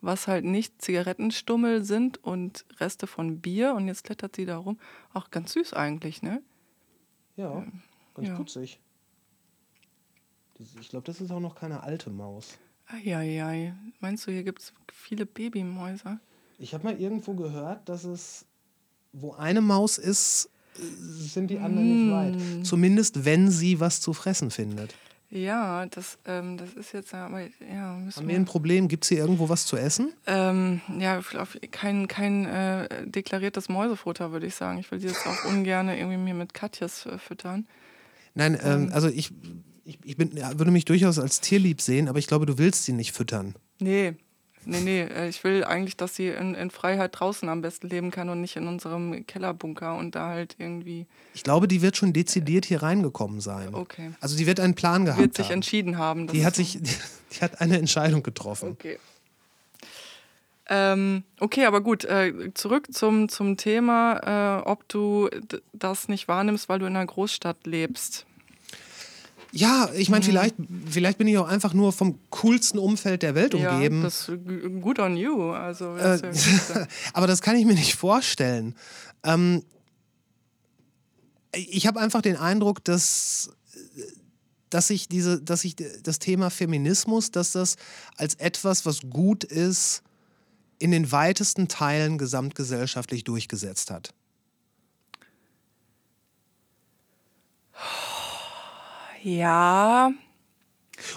[0.02, 4.78] was halt nicht Zigarettenstummel sind und Reste von Bier und jetzt klettert sie da rum.
[5.14, 6.42] Auch ganz süß eigentlich, ne?
[7.36, 7.80] Ja, ähm,
[8.14, 8.36] ganz ja.
[8.36, 8.80] putzig.
[10.80, 12.58] Ich glaube, das ist auch noch keine alte Maus.
[12.86, 13.74] Eieiei.
[14.00, 16.20] Meinst du, hier gibt es viele Babymäuse?
[16.58, 18.44] Ich habe mal irgendwo gehört, dass es,
[19.12, 22.02] wo eine Maus ist, sind die anderen mm.
[22.04, 22.34] nicht weit.
[22.34, 22.64] Hm.
[22.64, 24.94] Zumindest, wenn sie was zu fressen findet.
[25.34, 27.98] Ja, das, ähm, das ist jetzt aber, ja.
[28.14, 28.86] Haben wir ein Problem?
[28.86, 30.12] Gibt es hier irgendwo was zu essen?
[30.26, 31.22] Ähm, ja,
[31.70, 34.78] kein, kein äh, deklariertes Mäusefutter, würde ich sagen.
[34.78, 37.66] Ich will die jetzt auch ungern irgendwie mir mit Katjes äh, füttern.
[38.34, 39.30] Nein, ähm, ähm, also ich,
[39.86, 42.92] ich, ich bin, würde mich durchaus als tierlieb sehen, aber ich glaube, du willst sie
[42.92, 43.54] nicht füttern.
[43.80, 44.16] Nee,
[44.64, 48.10] Nee, nee, äh, ich will eigentlich, dass sie in, in, Freiheit draußen am besten leben
[48.10, 51.06] kann und nicht in unserem Kellerbunker und da halt irgendwie.
[51.34, 53.74] Ich glaube, die wird schon dezidiert hier reingekommen sein.
[53.74, 54.12] Okay.
[54.20, 55.54] Also die wird einen Plan gehabt Wird sich haben.
[55.54, 56.28] entschieden haben.
[56.28, 56.78] Die hat sich,
[57.32, 58.70] die hat eine Entscheidung getroffen.
[58.70, 58.98] Okay.
[60.68, 65.28] Ähm, okay, aber gut, äh, zurück zum, zum Thema, äh, ob du
[65.72, 68.26] das nicht wahrnimmst, weil du in einer Großstadt lebst.
[69.52, 70.28] Ja, ich meine, mhm.
[70.28, 70.54] vielleicht,
[70.88, 73.98] vielleicht bin ich auch einfach nur vom coolsten Umfeld der Welt umgeben.
[73.98, 74.38] Ja, das ist
[74.80, 75.50] gut on you.
[75.50, 76.20] Also, äh,
[77.12, 78.74] aber das kann ich mir nicht vorstellen.
[79.22, 79.62] Ähm,
[81.54, 83.50] ich habe einfach den Eindruck, dass
[84.70, 87.76] dass sich diese, dass sich das Thema Feminismus, dass das
[88.16, 90.02] als etwas, was gut ist,
[90.78, 94.14] in den weitesten Teilen gesamtgesellschaftlich durchgesetzt hat.
[99.22, 100.12] Ja.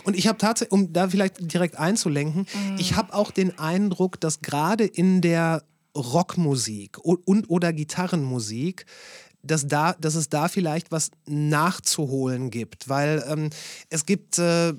[0.03, 2.78] Und ich habe tatsächlich, um da vielleicht direkt einzulenken, mhm.
[2.78, 5.64] ich habe auch den Eindruck, dass gerade in der
[5.95, 8.86] Rockmusik und oder Gitarrenmusik
[9.45, 13.49] dass, da, dass es da vielleicht was nachzuholen gibt, weil ähm,
[13.89, 14.74] es gibt äh,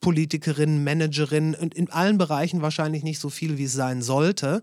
[0.00, 4.62] Politikerinnen, Managerinnen und in allen Bereichen wahrscheinlich nicht so viel, wie es sein sollte.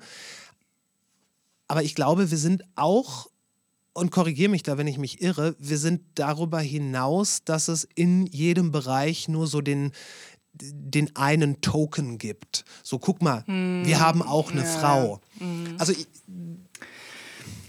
[1.67, 3.27] Aber ich glaube, wir sind auch,
[3.97, 8.27] und korrigiere mich da, wenn ich mich irre, wir sind darüber hinaus, dass es in
[8.27, 9.91] jedem Bereich nur so den,
[10.53, 12.63] den einen Token gibt.
[12.83, 14.67] So, guck mal, mm, wir hm, haben auch eine ja.
[14.67, 15.19] Frau.
[15.39, 15.77] Mm.
[15.79, 16.07] Also, ich,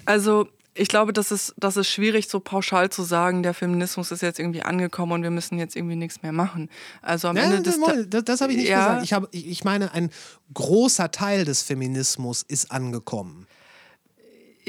[0.05, 4.21] also ich glaube, das ist, das ist schwierig, so pauschal zu sagen, der Feminismus ist
[4.21, 6.69] jetzt irgendwie angekommen und wir müssen jetzt irgendwie nichts mehr machen.
[7.01, 9.05] Also am ja, Ende des das, das, das habe ich nicht ja, gesagt.
[9.05, 10.11] Ich, hab, ich meine, ein
[10.53, 13.47] großer Teil des Feminismus ist angekommen.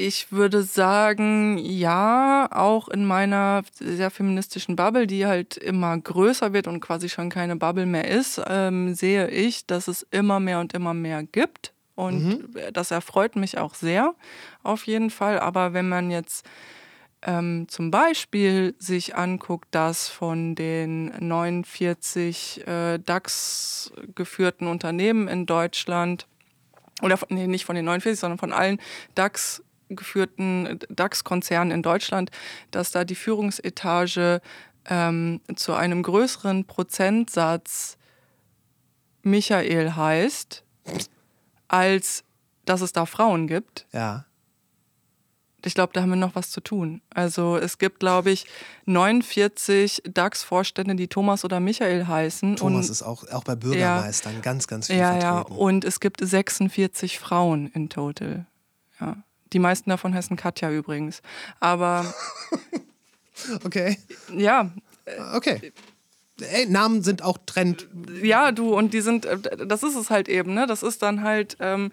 [0.00, 6.66] Ich würde sagen, ja, auch in meiner sehr feministischen Bubble, die halt immer größer wird
[6.66, 10.72] und quasi schon keine Bubble mehr ist, ähm, sehe ich, dass es immer mehr und
[10.72, 12.72] immer mehr gibt und mhm.
[12.72, 14.14] das erfreut mich auch sehr,
[14.62, 15.38] auf jeden Fall.
[15.38, 16.48] Aber wenn man jetzt
[17.20, 26.26] ähm, zum Beispiel sich anguckt, dass von den 49 äh, DAX geführten Unternehmen in Deutschland,
[27.02, 28.80] oder von, nee, nicht von den 49, sondern von allen
[29.14, 32.30] DAX geführten DAX-Konzernen in Deutschland,
[32.70, 34.40] dass da die Führungsetage
[34.88, 37.96] ähm, zu einem größeren Prozentsatz
[39.22, 40.64] Michael heißt
[41.70, 42.24] als
[42.64, 43.86] dass es da Frauen gibt.
[43.92, 44.26] Ja.
[45.64, 47.02] Ich glaube, da haben wir noch was zu tun.
[47.10, 48.46] Also es gibt, glaube ich,
[48.86, 52.56] 49 DAX-Vorstände, die Thomas oder Michael heißen.
[52.56, 55.52] Thomas und, ist auch, auch bei Bürgermeistern ja, ganz, ganz viel ja, vertreten.
[55.52, 58.46] Ja, und es gibt 46 Frauen in total.
[59.00, 59.16] Ja.
[59.52, 61.22] Die meisten davon heißen Katja übrigens.
[61.58, 62.12] Aber.
[63.64, 63.98] okay.
[64.36, 64.70] Ja.
[65.34, 65.72] Okay
[66.42, 67.88] ey, Namen sind auch Trend.
[68.22, 70.66] Ja, du, und die sind, äh, das ist es halt eben, ne?
[70.66, 71.92] Das ist dann halt, ähm,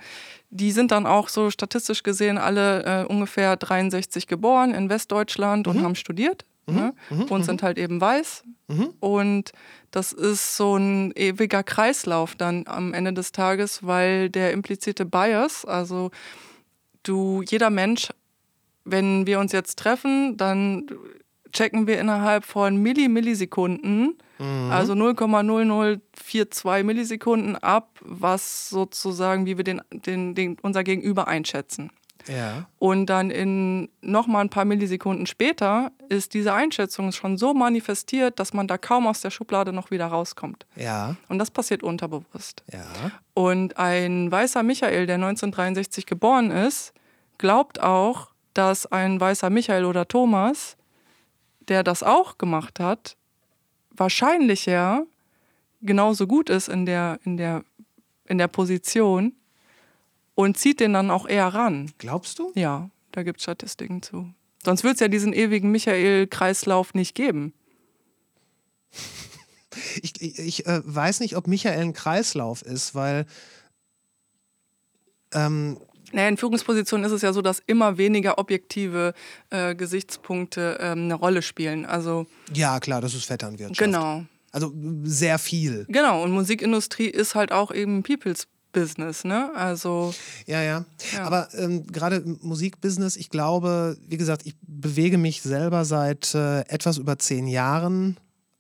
[0.50, 5.78] die sind dann auch so statistisch gesehen alle äh, ungefähr 63 geboren in Westdeutschland und
[5.78, 5.84] mhm.
[5.84, 6.46] haben studiert.
[6.68, 6.76] Mhm.
[6.76, 6.94] Ne?
[7.10, 7.22] Mhm.
[7.24, 7.44] Und mhm.
[7.44, 8.44] sind halt eben weiß.
[8.68, 8.90] Mhm.
[9.00, 9.52] Und
[9.92, 15.66] das ist so ein ewiger Kreislauf dann am Ende des Tages, weil der implizite Bias,
[15.66, 16.12] also
[17.08, 18.10] du, jeder Mensch,
[18.86, 20.88] wenn wir uns jetzt treffen, dann
[21.52, 24.72] checken wir innerhalb von Milli Millisekunden, mhm.
[24.72, 31.92] also 0,0042 Millisekunden ab, was sozusagen, wie wir den, den, den, unser Gegenüber einschätzen.
[32.28, 32.68] Ja.
[32.80, 38.54] Und dann in nochmal ein paar Millisekunden später ist diese Einschätzung schon so manifestiert, dass
[38.54, 40.66] man da kaum aus der Schublade noch wieder rauskommt.
[40.76, 41.16] Ja.
[41.30, 42.64] Und das passiert unterbewusst.
[42.72, 42.86] Ja.
[43.34, 46.94] Und ein weißer Michael, der 1963 geboren ist,
[47.38, 50.78] glaubt auch, dass ein weißer Michael oder Thomas
[51.68, 53.18] der das auch gemacht hat,
[53.92, 55.04] wahrscheinlich ja
[55.82, 57.64] genauso gut ist in der, in der,
[58.26, 59.34] in der Position
[60.38, 61.92] und zieht den dann auch eher ran.
[61.98, 62.52] Glaubst du?
[62.54, 64.32] Ja, da gibt es Statistiken zu.
[64.64, 67.54] Sonst wird es ja diesen ewigen Michael-Kreislauf nicht geben.
[70.02, 73.28] Ich, ich, ich äh, weiß nicht, ob Michael ein Kreislauf ist, weil
[75.32, 75.78] ähm,
[76.12, 79.14] naja, in Führungspositionen ist es ja so, dass immer weniger objektive
[79.52, 81.86] äh, Gesichtspunkte ähm, eine Rolle spielen.
[81.86, 83.78] Also ja, klar, das ist Vetternwirtschaft.
[83.78, 84.26] Genau.
[84.52, 84.74] Also
[85.04, 85.86] sehr viel.
[85.90, 88.48] Genau, und Musikindustrie ist halt auch eben People's
[88.78, 89.52] Business, ne?
[89.56, 90.14] Also.
[90.46, 90.86] Ja, ja.
[91.14, 91.24] ja.
[91.24, 96.98] Aber ähm, gerade Musikbusiness, ich glaube, wie gesagt, ich bewege mich selber seit äh, etwas
[96.98, 98.18] über zehn Jahren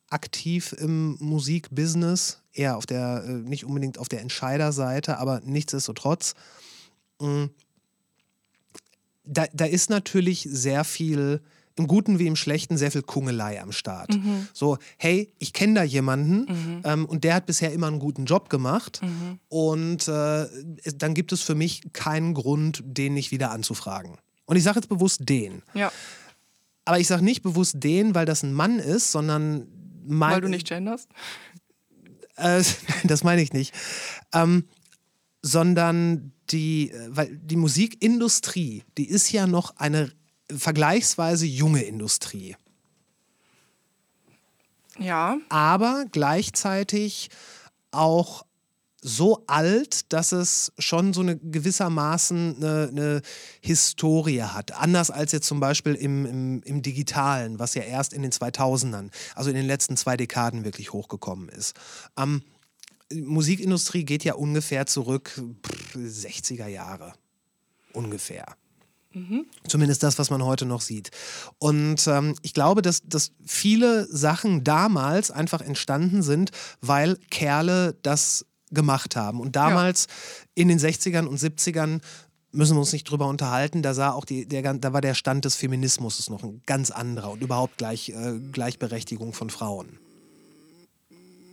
[0.10, 2.42] aktiv im Musikbusiness.
[2.52, 6.34] Eher auf der, äh, nicht unbedingt auf der Entscheiderseite, aber nichtsdestotrotz.
[7.20, 7.46] Mm.
[9.24, 11.42] da, da ist natürlich sehr viel,
[11.78, 14.16] im Guten wie im Schlechten, sehr viel Kungelei am Start.
[14.16, 14.48] Mhm.
[14.54, 16.82] So, hey, ich kenne da jemanden mhm.
[16.84, 19.40] ähm, und der hat bisher immer einen guten Job gemacht mhm.
[19.48, 20.48] und äh,
[20.96, 24.18] dann gibt es für mich keinen Grund, den nicht wieder anzufragen.
[24.46, 25.62] Und ich sage jetzt bewusst den.
[25.74, 25.92] Ja.
[26.86, 29.68] Aber ich sage nicht bewusst den, weil das ein Mann ist, sondern
[30.06, 31.10] mein, Weil du nicht genderst?
[32.38, 32.64] Äh,
[33.04, 33.74] das meine ich nicht.
[34.34, 34.66] Ähm,
[35.42, 40.12] sondern die, äh, weil die Musikindustrie, die ist ja noch eine
[40.56, 42.56] vergleichsweise junge Industrie.
[45.00, 45.38] Ja.
[45.50, 47.30] Aber gleichzeitig
[47.92, 48.46] auch
[49.02, 53.22] so alt, dass es schon so eine gewissermaßen eine, eine
[53.62, 54.74] Historie hat.
[54.74, 59.12] Anders als jetzt zum Beispiel im, im, im Digitalen, was ja erst in den 2000ern,
[59.36, 61.76] also in den letzten zwei Dekaden wirklich hochgekommen ist.
[62.18, 62.42] Ähm,
[63.14, 67.14] Musikindustrie geht ja ungefähr zurück, pff, 60er Jahre.
[67.94, 68.58] Ungefähr.
[69.68, 71.12] Zumindest das, was man heute noch sieht.
[71.60, 76.52] Und ähm, ich glaube, dass, dass viele Sachen damals einfach entstanden sind,
[76.82, 79.40] weil Kerle das gemacht haben.
[79.40, 80.08] Und damals
[80.56, 82.02] in den 60ern und 70ern
[82.52, 85.46] müssen wir uns nicht drüber unterhalten, da sah auch die, der, da war der Stand
[85.46, 90.00] des Feminismus noch ein ganz anderer und überhaupt gleich, äh, Gleichberechtigung von Frauen.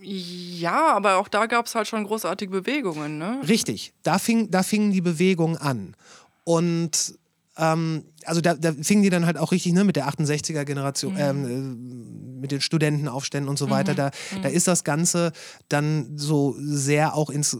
[0.01, 3.41] Ja, aber auch da gab es halt schon großartige Bewegungen, ne?
[3.47, 5.95] Richtig, da, fing, da fingen die Bewegungen an.
[6.43, 7.15] Und
[7.57, 11.45] ähm, also da, da fingen die dann halt auch richtig ne, mit der 68er-Generation, ähm,
[11.45, 13.95] äh, mit den Studentenaufständen und so weiter.
[13.95, 15.31] Da, da ist das Ganze
[15.69, 17.57] dann so sehr auch ins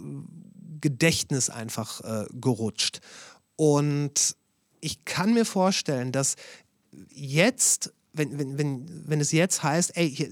[0.81, 2.99] Gedächtnis einfach äh, gerutscht.
[3.55, 4.35] Und
[4.81, 6.35] ich kann mir vorstellen, dass
[7.13, 10.29] jetzt, wenn, wenn, wenn, wenn es jetzt heißt, ey, hier,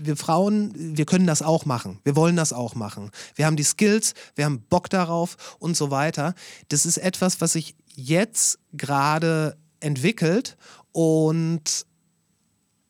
[0.00, 3.64] wir Frauen, wir können das auch machen, wir wollen das auch machen, wir haben die
[3.64, 6.34] Skills, wir haben Bock darauf und so weiter.
[6.68, 10.56] Das ist etwas, was sich jetzt gerade entwickelt
[10.92, 11.84] und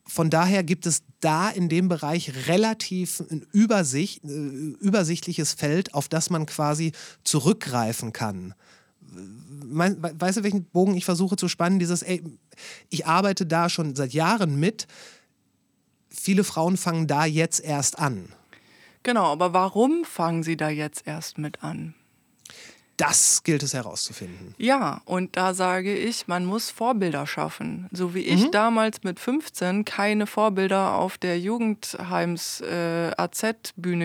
[0.06, 6.08] von daher gibt es da in dem Bereich relativ ein Übersicht, äh, übersichtliches Feld, auf
[6.08, 6.92] das man quasi
[7.24, 8.54] zurückgreifen kann.
[9.00, 11.78] Weißt du, welchen Bogen ich versuche zu spannen?
[11.78, 12.22] Dieses, ey,
[12.90, 14.86] ich arbeite da schon seit Jahren mit.
[16.08, 18.32] Viele Frauen fangen da jetzt erst an.
[19.02, 21.94] Genau, aber warum fangen sie da jetzt erst mit an?
[22.98, 24.56] Das gilt es herauszufinden.
[24.58, 27.88] Ja, und da sage ich, man muss Vorbilder schaffen.
[27.92, 33.12] So wie ich damals mit 15 keine Vorbilder auf der Jugendheims äh,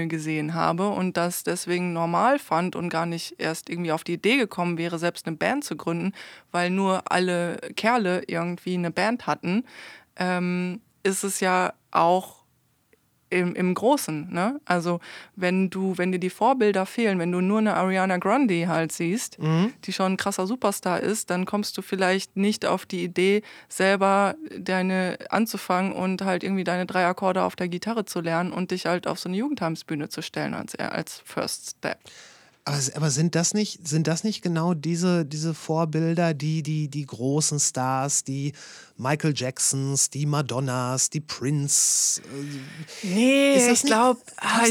[0.08, 4.38] gesehen habe und das deswegen normal fand und gar nicht erst irgendwie auf die Idee
[4.38, 6.14] gekommen wäre, selbst eine Band zu gründen,
[6.52, 9.66] weil nur alle Kerle irgendwie eine Band hatten,
[10.18, 12.43] ähm, ist es ja auch
[13.34, 14.32] im, im Großen.
[14.32, 14.60] Ne?
[14.66, 15.00] Also
[15.36, 19.38] wenn du, wenn dir die Vorbilder fehlen, wenn du nur eine Ariana Grande halt siehst,
[19.84, 24.36] die schon ein krasser Superstar ist, dann kommst du vielleicht nicht auf die Idee, selber
[24.58, 28.86] deine anzufangen und halt irgendwie deine drei Akkorde auf der Gitarre zu lernen und dich
[28.86, 32.00] halt auf so eine Jugendheimsbühne zu stellen als, als First Step.
[32.66, 37.06] Aber, aber sind, das nicht, sind das nicht genau diese, diese Vorbilder, die, die, die
[37.06, 38.54] großen Stars, die
[38.96, 42.22] Michael Jacksons, die Madonnas, die Prince?
[42.22, 44.22] Äh, Nee, ich glaube,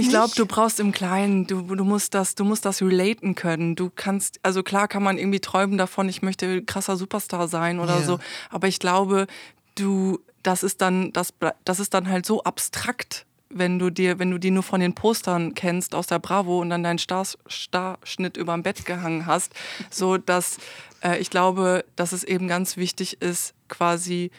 [0.01, 0.39] ich glaube, nicht?
[0.39, 3.77] du brauchst im Kleinen, du, du musst das, du musst das relaten können.
[3.77, 8.01] Du kannst, also klar kann man irgendwie träumen davon, ich möchte krasser Superstar sein oder
[8.01, 8.05] Ja.
[8.07, 8.19] so,
[8.49, 9.27] aber ich glaube,
[9.75, 11.35] du, das ist dann, das,
[11.67, 14.95] das ist dann halt so abstrakt, wenn du dir, wenn du die nur von den
[14.95, 19.53] Postern kennst aus der Bravo und dann deinen Star, Starschnitt überm Bett gehangen hast,
[19.91, 20.59] so dass
[21.03, 24.31] äh, ich glaube, dass es eben ganz wichtig ist, quasi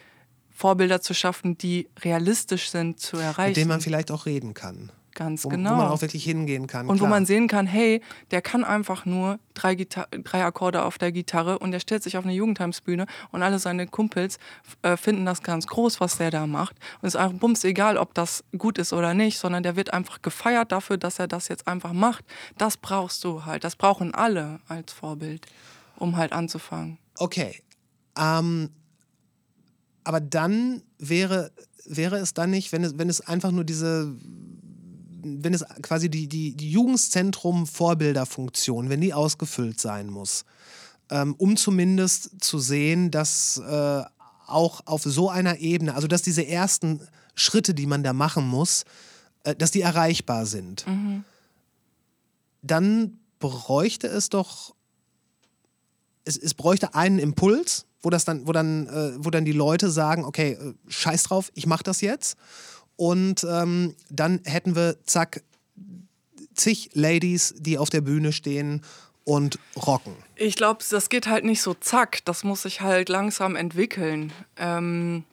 [0.52, 3.50] Vorbilder zu schaffen, die realistisch sind zu erreichen.
[3.50, 4.92] mit denen man vielleicht auch reden kann.
[5.16, 5.72] Ganz Wo, genau.
[5.72, 6.88] wo man auch wirklich hingehen kann.
[6.88, 7.10] und wo klar.
[7.10, 8.02] man sehen kann, hey,
[8.32, 12.18] der kann einfach nur drei, Gita drei Akkorde auf der Gitarre und der stellt sich
[12.18, 14.40] auf eine Jugendheimsbühne und alle seine Kumpels
[14.82, 16.78] äh, finden das ganz groß, was der da macht.
[17.02, 19.94] Und es ist einfach bums egal, ob das gut ist oder nicht, sondern der wird
[19.94, 22.26] einfach gefeiert dafür, dass er das jetzt einfach macht.
[22.58, 23.64] Das brauchst du halt.
[23.64, 25.46] Das brauchen alle als Vorbild,
[25.98, 26.98] um halt anzufangen.
[27.18, 27.62] Okay.
[28.18, 28.70] Ähm,
[30.04, 31.52] aber dann wäre,
[31.86, 34.16] wäre es dann nicht, wenn es, wenn es einfach nur diese,
[35.24, 40.46] wenn es quasi die, die, die Jugendzentrum Vorbilderfunktion, wenn die ausgefüllt sein muss,
[41.10, 44.04] ähm, um zumindest zu sehen, dass äh,
[44.48, 47.02] auch auf so einer Ebene, also dass diese ersten
[47.36, 48.84] Schritte, die man da machen muss,
[49.44, 50.86] äh, dass die erreichbar sind.
[52.62, 54.74] Dann bräuchte es doch
[56.26, 59.90] es, es bräuchte einen Impuls, wo das dann, wo dann, äh, wo dann die Leute
[59.90, 62.38] sagen, okay, äh, scheiß drauf, ich mach das jetzt.
[62.96, 65.42] Und ähm, dann hätten wir, zack,
[66.54, 68.82] zig Ladies, die auf der Bühne stehen
[69.24, 70.16] und rocken.
[70.36, 72.20] Ich glaube, das geht halt nicht so zack.
[72.26, 74.34] Das muss sich halt langsam entwickeln.
[74.58, 75.24] Ähm,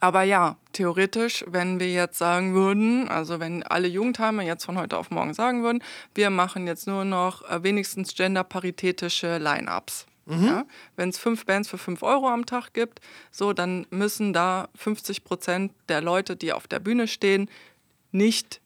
[0.00, 4.96] aber ja, theoretisch, wenn wir jetzt sagen würden, also wenn alle Jugendheime jetzt von heute
[4.96, 5.82] auf morgen sagen würden,
[6.14, 10.06] wir machen jetzt nur noch äh, wenigstens genderparitätische Line-Ups.
[10.30, 10.66] Ja?
[10.96, 13.00] Wenn es fünf Bands für fünf Euro am Tag gibt,
[13.30, 17.50] so, dann müssen da 50 Prozent der Leute, die auf der Bühne stehen,
[18.12, 18.60] nicht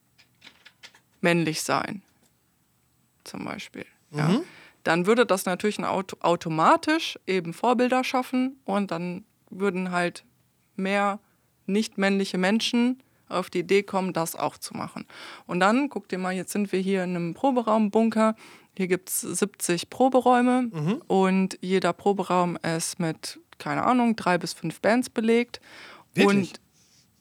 [1.20, 2.02] männlich sein.
[3.24, 3.86] Zum Beispiel.
[4.10, 4.40] Ja.
[4.84, 10.24] Dann würde das natürlich Auto automatisch eben Vorbilder schaffen und dann würden halt
[10.76, 11.18] mehr
[11.66, 15.06] nicht männliche Menschen auf die Idee kommen, das auch zu machen.
[15.46, 18.36] Und dann, guck dir mal, jetzt sind wir hier in einem Proberaumbunker.
[18.76, 24.80] Hier gibt es 70 Proberäume und jeder Proberaum ist mit, keine Ahnung, drei bis fünf
[24.80, 25.60] Bands belegt.
[26.14, 26.36] Wirklich?
[26.36, 26.60] Und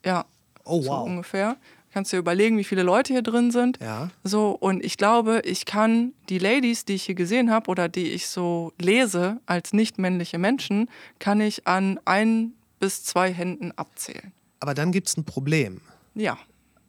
[0.04, 0.24] ja,
[0.64, 1.04] Oh, so wow.
[1.06, 1.56] ungefähr.
[1.92, 3.78] Kannst dir überlegen, wie viele Leute hier drin sind.
[3.80, 4.10] Ja.
[4.24, 8.10] So, und ich glaube, ich kann die Ladies, die ich hier gesehen habe oder die
[8.10, 10.88] ich so lese als nicht männliche Menschen,
[11.20, 14.32] kann ich an ein bis zwei Händen abzählen.
[14.58, 15.82] Aber dann gibt es ein Problem.
[16.14, 16.36] Ja.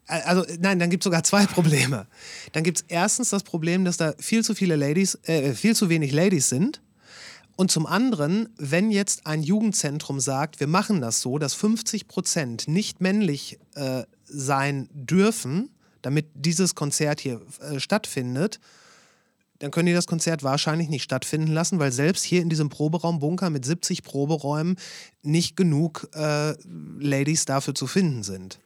[0.08, 2.08] Also nein, dann gibt es sogar zwei Probleme.
[2.52, 5.90] Dann gibt es erstens das Problem, dass da viel zu viele Ladies, äh, viel zu
[5.90, 6.82] wenig Ladies sind.
[7.56, 12.68] Und zum anderen, wenn jetzt ein Jugendzentrum sagt, wir machen das so, dass 50 Prozent
[12.68, 15.70] nicht männlich äh, sein dürfen,
[16.02, 18.60] damit dieses Konzert hier äh, stattfindet,
[19.60, 23.50] dann können die das Konzert wahrscheinlich nicht stattfinden lassen, weil selbst hier in diesem Proberaumbunker
[23.50, 24.76] mit 70 Proberäumen
[25.24, 26.56] nicht genug äh,
[27.00, 28.60] Ladies dafür zu finden sind.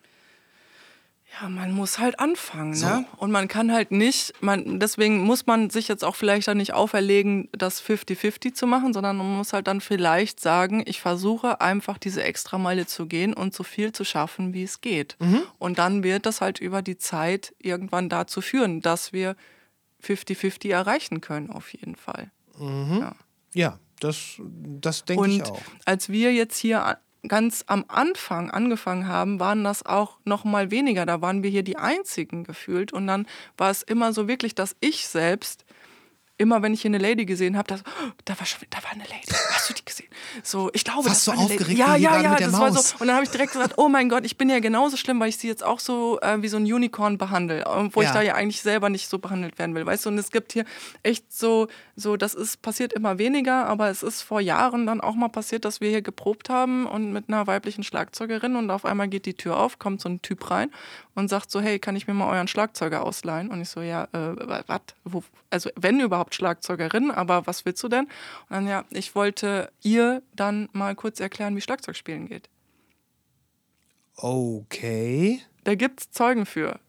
[1.41, 2.87] Ja, man muss halt anfangen, So.
[2.87, 3.05] ne?
[3.17, 6.73] Und man kann halt nicht, man, deswegen muss man sich jetzt auch vielleicht dann nicht
[6.73, 11.97] auferlegen, das 50-50 zu machen, sondern man muss halt dann vielleicht sagen, ich versuche einfach
[11.99, 15.17] diese Extrameile zu gehen und so viel zu schaffen, wie es geht.
[15.59, 19.35] Und dann wird das halt über die Zeit irgendwann dazu führen, dass wir
[20.03, 22.31] 50-50 erreichen können, auf jeden Fall.
[22.59, 23.15] Ja.
[23.53, 25.61] Ja, das, das denke ich Und auch.
[25.85, 26.97] als wir jetzt hier
[27.27, 31.05] ganz am Anfang angefangen haben, waren das auch noch mal weniger.
[31.05, 32.93] Da waren wir hier die Einzigen gefühlt.
[32.93, 35.65] Und dann war es immer so wirklich, dass ich selbst
[36.39, 38.91] immer, wenn ich hier eine Lady gesehen habe, das, oh, da war schon, da war
[38.93, 39.27] eine Lady.
[39.51, 40.07] Hast du die gesehen?
[40.41, 41.79] So, ich glaube, Fast das war so eine aufgeregt Lady.
[41.79, 42.89] Ja, ja, ja, das war Maus.
[42.91, 42.95] so.
[42.99, 45.29] Und dann habe ich direkt gesagt, oh mein Gott, ich bin ja genauso schlimm, weil
[45.29, 48.09] ich sie jetzt auch so äh, wie so ein Unicorn behandle, obwohl Ja.
[48.09, 50.09] ich da ja eigentlich selber nicht so behandelt werden will, weißt du?
[50.09, 50.65] Und es gibt hier
[51.03, 55.15] echt so, so, das ist passiert immer weniger, aber es ist vor Jahren dann auch
[55.15, 59.09] mal passiert, dass wir hier geprobt haben und mit einer weiblichen Schlagzeugerin und auf einmal
[59.09, 60.71] geht die Tür auf, kommt so ein Typ rein
[61.19, 63.49] und sagt so, hey, kann ich mir mal euren Schlagzeuger ausleihen?
[63.49, 64.81] Und ich so, ja, äh, was?
[65.49, 68.05] Also wenn überhaupt Schlagzeugerin, aber was willst du denn?
[68.05, 68.09] Und
[68.49, 72.49] dann ja, ich wollte ihr dann mal kurz erklären, wie Schlagzeugspielen geht.
[74.15, 75.41] Okay.
[75.63, 76.79] Da gibt's Zeugen für.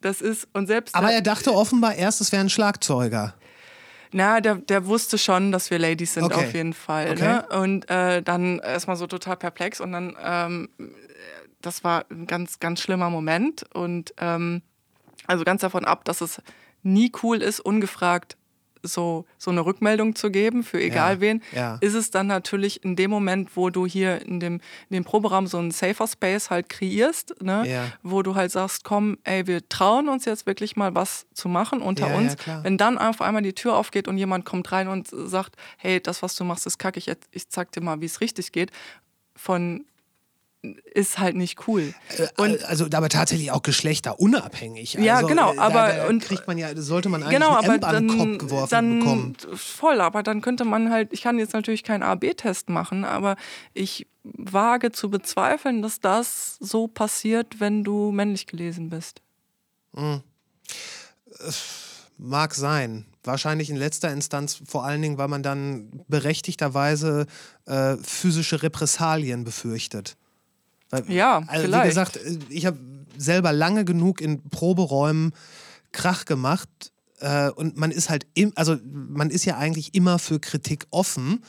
[0.00, 0.94] Das ist, und selbst.
[0.94, 3.34] Aber er dachte offenbar erst, es wäre ein Schlagzeuger.
[4.12, 6.34] Na, der, der wusste schon, dass wir Ladies sind, Okay.
[6.34, 7.10] auf jeden Fall.
[7.12, 7.22] Okay.
[7.22, 7.46] Ne?
[7.60, 10.68] Und äh, dann erstmal so total perplex und dann, ähm,
[11.62, 13.64] das war ein ganz, ganz schlimmer Moment.
[13.74, 14.62] Und ähm,
[15.26, 16.42] also ganz davon ab, dass es
[16.82, 18.36] nie cool ist, ungefragt
[18.82, 21.76] so, so eine Rückmeldung zu geben für egal Ja, wen, ja.
[21.80, 24.54] ist es dann natürlich in dem Moment, wo du hier in dem,
[24.88, 27.68] in dem Proberaum so einen Safer Space halt kreierst, ne?
[27.68, 27.92] Ja.
[28.02, 31.82] wo du halt sagst, komm, ey, wir trauen uns jetzt wirklich mal was zu machen
[31.82, 32.36] unter uns.
[32.62, 36.22] Wenn dann auf einmal die Tür aufgeht und jemand kommt rein und sagt, hey, das,
[36.22, 38.70] was du machst, ist kacke, ich, ich zeig dir mal, wie es richtig geht,
[39.36, 39.84] von
[40.62, 41.94] ist halt nicht cool.
[42.36, 44.94] Und also aber tatsächlich auch geschlechterunabhängig.
[44.94, 47.56] Ja, also, genau, äh, aber- da, da und- kriegt man ja, sollte man eigentlich genau,
[47.56, 49.36] einen aber Amp an den dann, Kopf geworfen dann bekommen.
[49.54, 53.36] voll, aber dann könnte man halt, ich kann jetzt natürlich keinen A-B-Test machen, aber
[53.72, 59.22] ich wage zu bezweifeln, dass das so passiert, wenn du männlich gelesen bist.
[62.18, 63.06] Mag sein.
[63.24, 67.26] Wahrscheinlich in letzter Instanz vor allen Dingen, weil man dann berechtigterweise
[67.66, 70.16] äh, physische Repressalien befürchtet.
[70.90, 71.84] Weil, Ja, also vielleicht.
[71.84, 72.78] Wie gesagt, äh, ich habe
[73.16, 75.32] selber lange genug in Proberäumen
[75.92, 76.68] Krach gemacht
[77.20, 81.42] äh, und man ist halt, im, also man ist ja eigentlich immer für Kritik offen,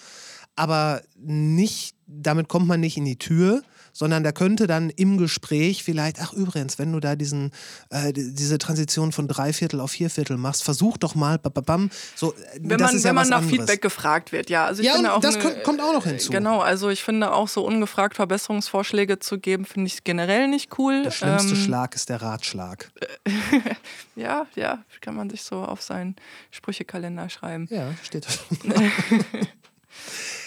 [0.55, 3.61] aber nicht, damit kommt man nicht in die Tür,
[3.93, 7.51] sondern da könnte dann im Gespräch vielleicht, ach übrigens, wenn du da diesen,
[7.89, 12.35] äh, die- diese Transition von Dreiviertel auf Vierviertel machst, versuch doch mal, bababam, so, äh,
[12.61, 13.57] Wenn das man, ist ja wenn man nach anderes.
[13.57, 14.65] Feedback gefragt wird, ja.
[14.65, 16.31] Also ich Ja, finde auch das eine- kommt- auch noch hinzu.
[16.31, 21.03] Genau, also ich finde auch so ungefragt Verbesserungsvorschläge zu geben, finde ich generell nicht cool.
[21.03, 22.91] Der schlimmste Ähm, Schlag ist der Ratschlag.
[24.15, 26.15] Ja, ja, kann man sich so auf seinen
[26.51, 27.67] Sprüchekalender schreiben.
[27.71, 28.29] Ja, steht da.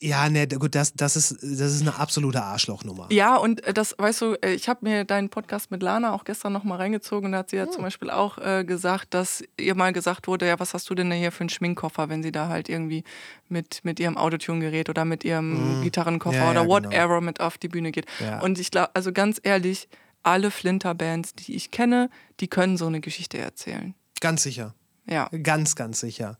[0.00, 3.08] ja, ne, gut, das, das, ist, das ist eine absolute Arschlochnummer.
[3.10, 6.24] Ja, und äh, das, weißt du, äh, ich habe mir deinen Podcast mit Lana auch
[6.24, 7.72] gestern nochmal reingezogen und da hat sie ja Hm.
[7.72, 11.10] zum Beispiel auch äh, gesagt, dass ihr mal gesagt wurde, ja, was hast du denn
[11.10, 13.02] hier für einen Schminkkoffer, wenn sie da halt irgendwie
[13.48, 16.38] mit, mit ihrem Autotune-Gerät oder mit ihrem Gitarrenkoffer Hm.
[16.38, 16.90] Ja, ja, oder genau.
[16.90, 18.06] whatever mit auf die Bühne geht.
[18.20, 18.40] Ja.
[18.40, 19.88] Und ich glaube, also ganz ehrlich,
[20.22, 23.94] alle Flinter-Bands, die ich kenne, die können so eine Geschichte erzählen.
[24.20, 24.74] Ganz sicher.
[25.06, 25.28] Ja.
[25.42, 26.38] Ganz, ganz sicher.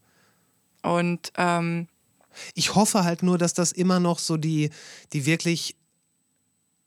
[0.83, 1.89] Und ähm,
[2.55, 4.71] Ich hoffe halt nur, dass das immer noch so die,
[5.13, 5.77] die wirklich,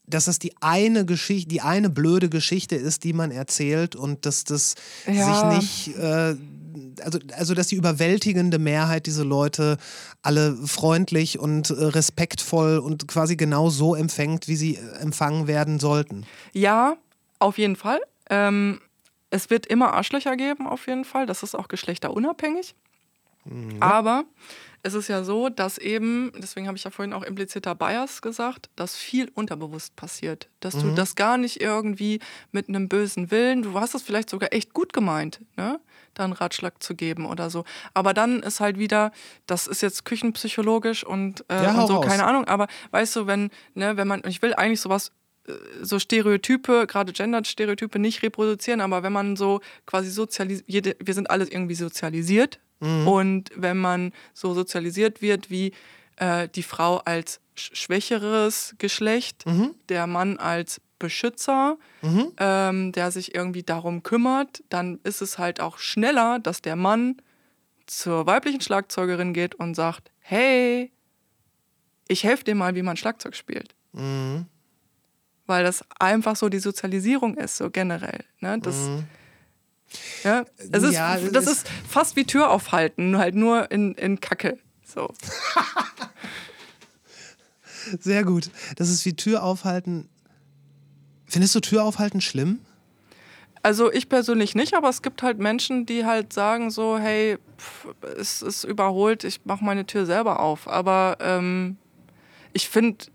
[0.06, 4.44] dass das die eine Geschichte, die eine blöde Geschichte ist, die man erzählt und dass
[4.44, 4.76] das
[5.08, 5.26] Ja.
[5.26, 6.36] sich nicht, äh,
[7.02, 9.78] also, also dass die überwältigende Mehrheit diese Leute
[10.22, 15.80] alle freundlich und äh, respektvoll und quasi genau so empfängt, wie sie äh, empfangen werden
[15.80, 16.26] sollten.
[16.54, 16.96] Ja,
[17.40, 18.00] Auf jeden Fall.
[18.30, 18.80] Ähm,
[19.32, 21.26] es wird immer Arschlöcher geben, auf jeden Fall.
[21.26, 22.76] Das ist auch geschlechterunabhängig.
[23.80, 24.26] Aber
[24.84, 28.70] es ist ja so, dass eben, deswegen habe ich ja vorhin auch impliziter Bias gesagt,
[28.76, 30.50] dass viel unterbewusst passiert.
[30.60, 32.20] Dass du das gar nicht irgendwie
[32.52, 35.80] mit einem bösen Willen, du hast es vielleicht sogar echt gut gemeint, ne?
[36.14, 37.64] da einen Ratschlag zu geben oder so.
[37.94, 39.12] Aber dann ist halt wieder,
[39.48, 42.06] das ist jetzt küchenpsychologisch und, äh, Ja, und so, raus.
[42.06, 45.12] keine Ahnung, aber weißt du, wenn, ne, wenn man, ich will eigentlich sowas
[45.82, 51.46] so Stereotype, gerade Gender-Stereotype nicht reproduzieren, aber wenn man so quasi sozialisiert, wir sind alle
[51.46, 52.60] irgendwie sozialisiert.
[53.08, 55.72] Und wenn man so sozialisiert wird wie
[56.18, 59.44] äh, die Frau als sch schwächeres Geschlecht,
[59.90, 61.78] der Mann als Beschützer,
[62.38, 67.18] ähm, der sich irgendwie darum kümmert, dann ist es halt auch schneller, dass der Mann
[67.88, 70.92] zur weiblichen Schlagzeugerin geht und sagt, hey,
[72.08, 73.74] ich helfe dir mal, wie man Schlagzeug spielt.
[75.52, 78.24] Weil das einfach so die Sozialisierung ist, so generell.
[78.40, 78.58] Ne?
[78.60, 78.76] Das,
[80.24, 83.94] ja, es ist, Ja, es das ist- ist fast wie Tür aufhalten, halt nur in,
[83.96, 84.58] in Kacke.
[84.86, 85.14] So.
[88.00, 88.50] Sehr gut.
[88.78, 90.08] Das ist wie Tür aufhalten.
[91.26, 92.60] Findest du Tür aufhalten schlimm?
[93.64, 97.88] Also ich persönlich nicht, aber es gibt halt Menschen, die halt sagen so, hey, pff,
[98.20, 100.68] es ist überholt, ich mache meine Tür selber auf.
[100.68, 101.78] Aber ähm,
[102.54, 103.06] ich finde,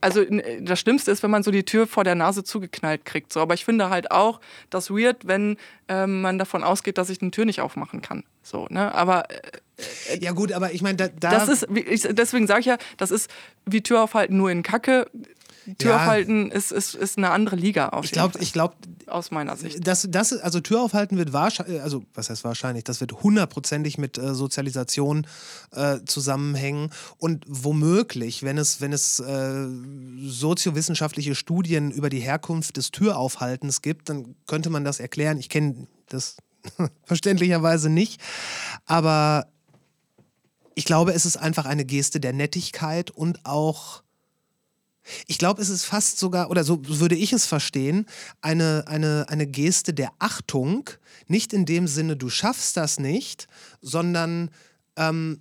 [0.00, 3.32] also äh, das Schlimmste ist, wenn man so die Tür vor der Nase zugeknallt kriegt.
[3.32, 3.40] So.
[3.40, 4.40] Aber ich finde halt auch
[4.70, 5.56] das weird, wenn
[5.88, 8.24] ähm, man davon ausgeht, dass ich eine Tür nicht aufmachen kann.
[8.42, 8.94] So, ne?
[8.94, 12.66] Aber äh, Ja gut, aber ich meine, da, da das ist, ich, deswegen sage ich
[12.66, 13.30] ja, das ist
[13.66, 15.10] wie Tür aufhalten nur in Kacke.
[15.76, 15.96] Tür Ja.
[15.96, 18.74] aufhalten ist, ist, ist eine andere Liga auf ich Fall, ich glaube,
[19.06, 19.86] aus meiner Sicht.
[19.86, 24.18] das, das, also Tür aufhalten wird wahrscheinlich, also was heißt wahrscheinlich, das wird hundertprozentig mit
[24.18, 25.26] äh, Sozialisation
[25.72, 29.66] äh, zusammenhängen und womöglich, wenn es, wenn es äh,
[30.22, 35.38] soziowissenschaftliche Studien über die Herkunft des Türaufhaltens gibt, dann könnte man das erklären.
[35.38, 36.36] Ich kenne das
[37.04, 38.20] verständlicherweise nicht,
[38.86, 39.46] aber
[40.74, 44.02] ich glaube, es ist einfach eine Geste der Nettigkeit und auch
[45.26, 48.06] ich glaube, es ist fast sogar, oder so würde ich es verstehen,
[48.40, 50.90] eine, eine, eine Geste der Achtung.
[51.26, 53.48] Nicht in dem Sinne, du schaffst das nicht,
[53.80, 54.50] sondern
[54.96, 55.40] ähm,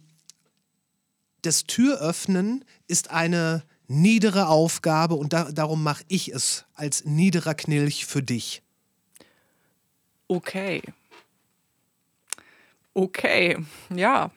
[1.42, 8.06] das Türöffnen ist eine niedere Aufgabe und da, darum mache ich es als niederer Knilch
[8.06, 8.62] für dich.
[10.28, 10.82] Okay.
[12.94, 13.58] Okay,
[13.96, 14.32] ja.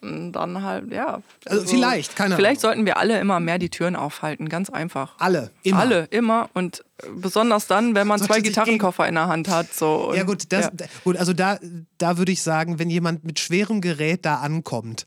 [0.00, 1.22] Dann, dann halt, ja.
[1.44, 2.74] Also vielleicht, keine Vielleicht Ahnung.
[2.74, 5.14] sollten wir alle immer mehr die Türen aufhalten, ganz einfach.
[5.18, 5.78] Alle, immer.
[5.78, 6.50] Alle, immer.
[6.54, 6.84] Und
[7.14, 9.72] besonders dann, wenn man Sollte zwei Gitarrenkoffer in der Hand hat.
[9.72, 10.08] So.
[10.08, 10.86] Und, Ja gut, das, ja.
[11.04, 11.58] gut also da,
[11.98, 15.06] da würde ich sagen, wenn jemand mit schwerem Gerät da ankommt,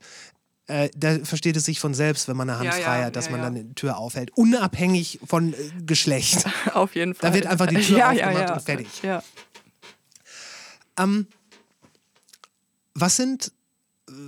[0.66, 3.16] äh, da versteht es sich von selbst, wenn man eine Hand Ja, ja, frei hat,
[3.16, 3.46] dass ja, man ja.
[3.46, 6.44] dann die Tür aufhält, unabhängig von äh, Geschlecht.
[6.74, 7.30] Auf jeden Fall.
[7.30, 8.54] Da wird einfach die Tür ja, ja, aufgemacht ja.
[8.54, 9.02] und fertig.
[9.02, 9.22] Ja.
[12.94, 13.52] Was sind,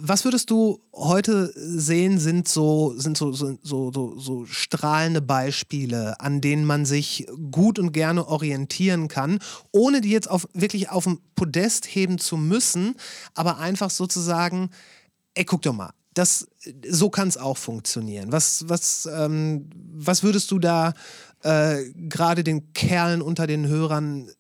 [0.00, 6.40] was würdest du heute sehen, sind so, sind so, so, so, so, strahlende Beispiele, an
[6.40, 9.38] denen man sich gut und gerne orientieren kann,
[9.72, 12.94] ohne die jetzt auf, wirklich auf dem Podest heben zu müssen,
[13.34, 14.70] aber einfach sozusagen,
[15.34, 16.46] ey, guck doch mal, das,
[16.88, 18.32] so kann es auch funktionieren.
[18.32, 20.92] Was, was, ähm, was würdest du da
[21.42, 24.30] äh, gerade den Kerlen unter den Hörern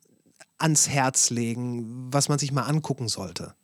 [0.58, 3.54] ans Herz legen, was man sich mal angucken sollte?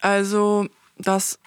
[0.00, 0.66] Also,
[0.98, 1.38] das,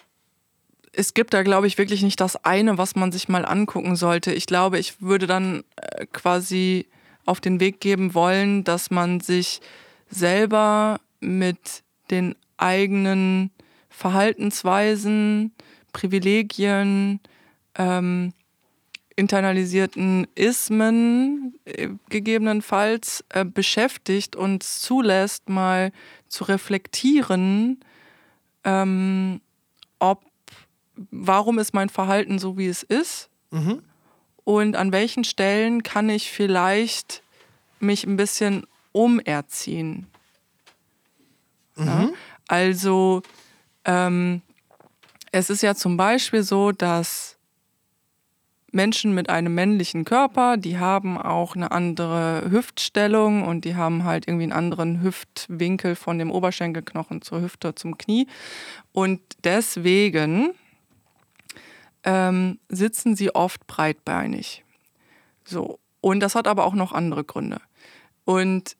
[0.92, 4.32] es gibt da, glaube ich, wirklich nicht das eine, was man sich mal angucken sollte.
[4.32, 6.86] Ich glaube, ich würde dann äh, quasi
[7.24, 9.60] auf den Weg geben wollen, dass man sich
[10.08, 13.50] selber mit den eigenen
[13.90, 15.52] Verhaltensweisen,
[15.92, 17.20] Privilegien,
[17.76, 18.32] ähm,
[19.18, 25.90] internalisierten Ismen äh, gegebenenfalls äh, beschäftigt und zulässt, mal
[26.28, 27.80] zu reflektieren,
[28.64, 29.40] ähm,
[29.98, 30.24] ob
[31.10, 33.30] warum ist mein Verhalten so, wie es ist
[34.44, 37.22] und an welchen Stellen kann ich vielleicht
[37.80, 40.06] mich ein bisschen umerziehen.
[41.76, 42.08] Ja?
[42.48, 43.22] Also
[43.84, 44.42] ähm,
[45.32, 47.37] es ist ja zum Beispiel so, dass
[48.70, 54.28] Menschen mit einem männlichen Körper, die haben auch eine andere Hüftstellung und die haben halt
[54.28, 58.26] irgendwie einen anderen Hüftwinkel von dem Oberschenkelknochen zur Hüfte zum Knie.
[58.92, 60.50] Und deswegen
[62.04, 64.64] ähm, sitzen sie oft breitbeinig.
[65.44, 65.78] So.
[66.00, 67.60] Und das hat aber auch noch andere Gründe.
[68.24, 68.76] Und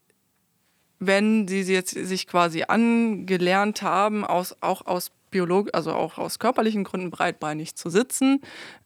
[0.98, 6.84] wenn sie jetzt sich quasi angelernt haben, aus, auch aus biolog also auch aus körperlichen
[6.84, 8.40] Gründen breitbeinig zu sitzen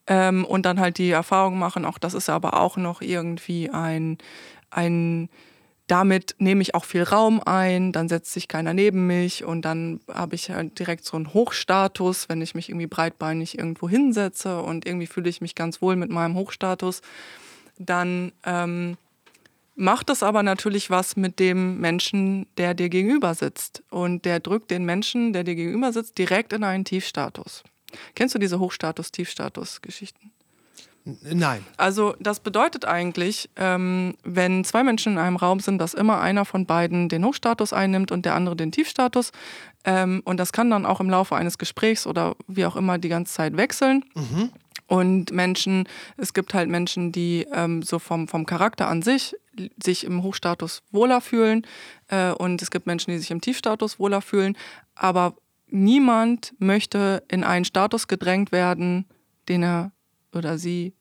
[0.07, 4.19] ähm, und dann halt die Erfahrung machen, auch das ist aber auch noch irgendwie ein,
[4.71, 5.29] ein
[5.87, 10.01] damit nehme ich auch viel Raum ein, dann setzt sich keiner neben mich und dann
[10.11, 14.87] habe ich halt direkt so einen Hochstatus, wenn ich mich irgendwie breitbeinig irgendwo hinsetze und
[14.87, 17.03] irgendwie fühle ich mich ganz wohl mit meinem Hochstatus,
[17.79, 18.97] dann ähm,
[19.75, 23.83] macht es aber natürlich was mit dem Menschen, der dir gegenüber sitzt.
[23.91, 27.63] Und der drückt den Menschen, der dir gegenüber sitzt, direkt in einen Tiefstatus.
[28.15, 30.33] Kennst du diese Hochstatus-Tiefstatus-Geschichten?
[31.05, 31.65] Nein.
[31.77, 36.45] Also das bedeutet eigentlich, ähm, wenn zwei Menschen in einem Raum sind, dass immer einer
[36.45, 39.33] von beiden den Hochstatus einnimmt und der andere den Tiefstatus.
[39.85, 43.09] Ähm, und das kann dann auch im Laufe eines Gesprächs oder wie auch immer die
[43.09, 44.05] ganze Zeit wechseln.
[44.15, 44.53] Mhm.
[44.93, 45.89] Und Menschen,
[46.19, 49.35] es gibt halt Menschen, die ähm, so vom, vom Charakter an sich
[49.83, 51.67] sich im Hochstatus wohler fühlen.
[52.09, 54.55] Äh, und es gibt Menschen, die sich im Tiefstatus wohler fühlen.
[54.95, 55.35] Aber
[55.67, 59.07] niemand möchte in einen Status gedrängt werden,
[59.49, 59.93] den er
[60.35, 60.93] oder sie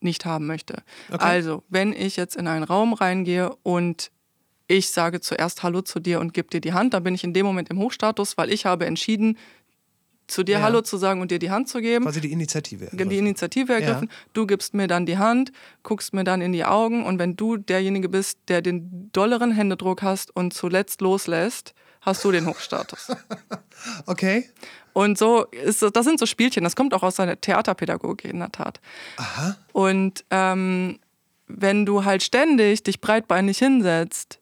[0.00, 0.82] nicht haben möchte.
[1.08, 1.24] Okay.
[1.24, 4.10] Also, wenn ich jetzt in einen Raum reingehe und
[4.66, 7.34] ich sage zuerst Hallo zu dir und gebe dir die Hand, dann bin ich in
[7.34, 9.38] dem Moment im Hochstatus, weil ich habe entschieden,
[10.28, 10.62] zu dir ja.
[10.62, 12.04] Hallo zu sagen und dir die Hand zu geben.
[12.04, 13.10] Quasi die Initiative ergriffen.
[13.10, 14.08] Die Initiative ergriffen.
[14.10, 14.16] Ja.
[14.34, 15.52] Du gibst mir dann die Hand,
[15.82, 20.02] guckst mir dann in die Augen und wenn du derjenige bist, der den dolleren Händedruck
[20.02, 23.08] hast und zuletzt loslässt, hast du den Hochstatus.
[24.06, 24.48] okay.
[24.92, 28.52] Und so ist das sind so Spielchen, das kommt auch aus seiner Theaterpädagogik in der
[28.52, 28.80] Tat.
[29.16, 29.56] Aha.
[29.72, 30.98] Und ähm,
[31.46, 34.40] wenn du halt ständig dich breitbeinig hinsetzt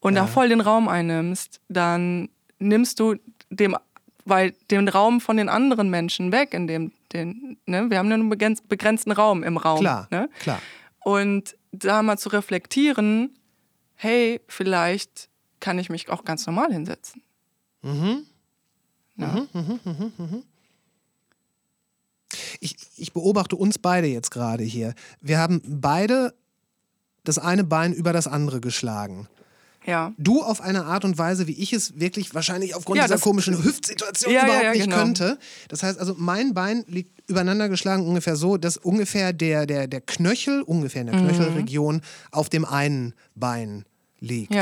[0.00, 0.22] und ja.
[0.22, 3.16] da voll den Raum einnimmst, dann nimmst du
[3.50, 3.76] dem,
[4.24, 7.90] weil den Raum von den anderen Menschen weg, in dem, den, ne?
[7.90, 9.80] wir haben einen begrenzten Raum im Raum.
[9.80, 10.28] Klar, ne?
[10.40, 10.60] klar.
[11.00, 13.36] Und da mal zu reflektieren,
[13.94, 15.28] hey, vielleicht
[15.60, 17.22] kann ich mich auch ganz normal hinsetzen.
[17.82, 18.24] Mhm.
[19.16, 19.28] Ja.
[19.28, 20.42] Mhm, mh, mh, mh,
[22.60, 24.94] ich, ich beobachte uns beide jetzt gerade hier.
[25.20, 26.34] Wir haben beide
[27.24, 29.28] das eine Bein über das andere geschlagen.
[29.86, 30.12] Ja.
[30.16, 33.62] Du auf eine Art und Weise, wie ich es wirklich wahrscheinlich aufgrund ja, dieser komischen
[33.62, 34.96] Hüftsituation ja, überhaupt ja, nicht genau.
[34.96, 35.38] könnte.
[35.68, 40.00] Das heißt also, mein Bein liegt übereinander geschlagen ungefähr so, dass ungefähr der, der, der
[40.00, 41.28] Knöchel, ungefähr in der mhm.
[41.28, 43.84] Knöchelregion, auf dem einen Bein
[44.20, 44.52] liegt.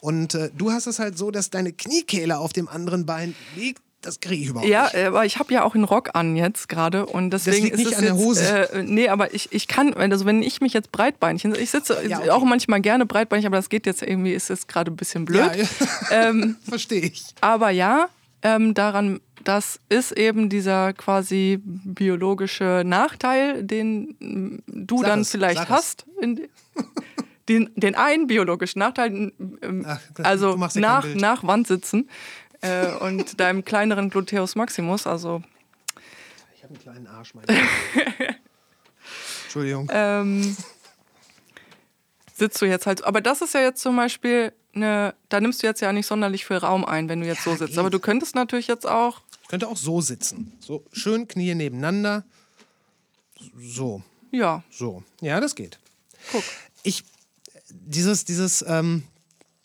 [0.00, 3.82] Und äh, du hast es halt so, dass deine Kniekehle auf dem anderen Bein liegt
[4.02, 4.94] das kriege ich überhaupt ja, nicht.
[4.94, 7.78] Ja, aber ich habe ja auch einen Rock an jetzt gerade und deswegen das liegt
[7.78, 8.72] ist nicht an jetzt, der Hose.
[8.72, 12.18] Äh, nee, aber ich, ich kann, also wenn ich mich jetzt breitbeinig, ich sitze ja,
[12.18, 12.30] okay.
[12.30, 15.40] auch manchmal gerne breitbeinig, aber das geht jetzt irgendwie, ist jetzt gerade ein bisschen blöd.
[15.40, 15.68] Ja, ja.
[16.10, 17.24] Ähm, Verstehe ich.
[17.40, 18.08] Aber ja,
[18.42, 25.68] ähm, daran, das ist eben dieser quasi biologische Nachteil, den du sag dann es, vielleicht
[25.68, 26.06] hast.
[27.48, 29.32] den, den einen biologischen Nachteil,
[29.62, 32.08] ähm, Ach, also nach, nach Wand sitzen
[32.62, 35.42] äh, und deinem kleineren Gluteus Maximus, also.
[36.54, 37.44] Ich habe einen kleinen Arsch, mein
[39.44, 39.88] Entschuldigung.
[39.92, 40.56] Ähm,
[42.34, 43.04] sitzt du jetzt halt.
[43.04, 45.14] Aber das ist ja jetzt zum Beispiel eine.
[45.28, 47.58] Da nimmst du jetzt ja nicht sonderlich viel Raum ein, wenn du jetzt ja, so
[47.58, 47.72] sitzt.
[47.72, 47.78] Geht.
[47.78, 49.20] Aber du könntest natürlich jetzt auch.
[49.42, 50.56] Ich könnte auch so sitzen.
[50.60, 52.24] So schön Knie nebeneinander.
[53.58, 54.02] So.
[54.30, 54.62] Ja.
[54.70, 55.02] So.
[55.20, 55.78] Ja, das geht.
[56.30, 56.44] Guck.
[56.82, 57.04] Ich.
[57.68, 59.02] Dieses, dieses, ähm,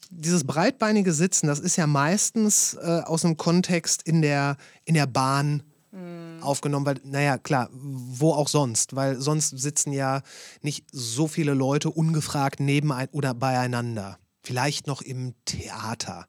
[0.09, 5.07] dieses breitbeinige Sitzen, das ist ja meistens äh, aus dem Kontext in der, in der
[5.07, 6.41] Bahn mhm.
[6.41, 10.21] aufgenommen, weil, naja, klar, wo auch sonst, weil sonst sitzen ja
[10.61, 14.17] nicht so viele Leute ungefragt neben ein oder beieinander.
[14.43, 16.27] Vielleicht noch im Theater.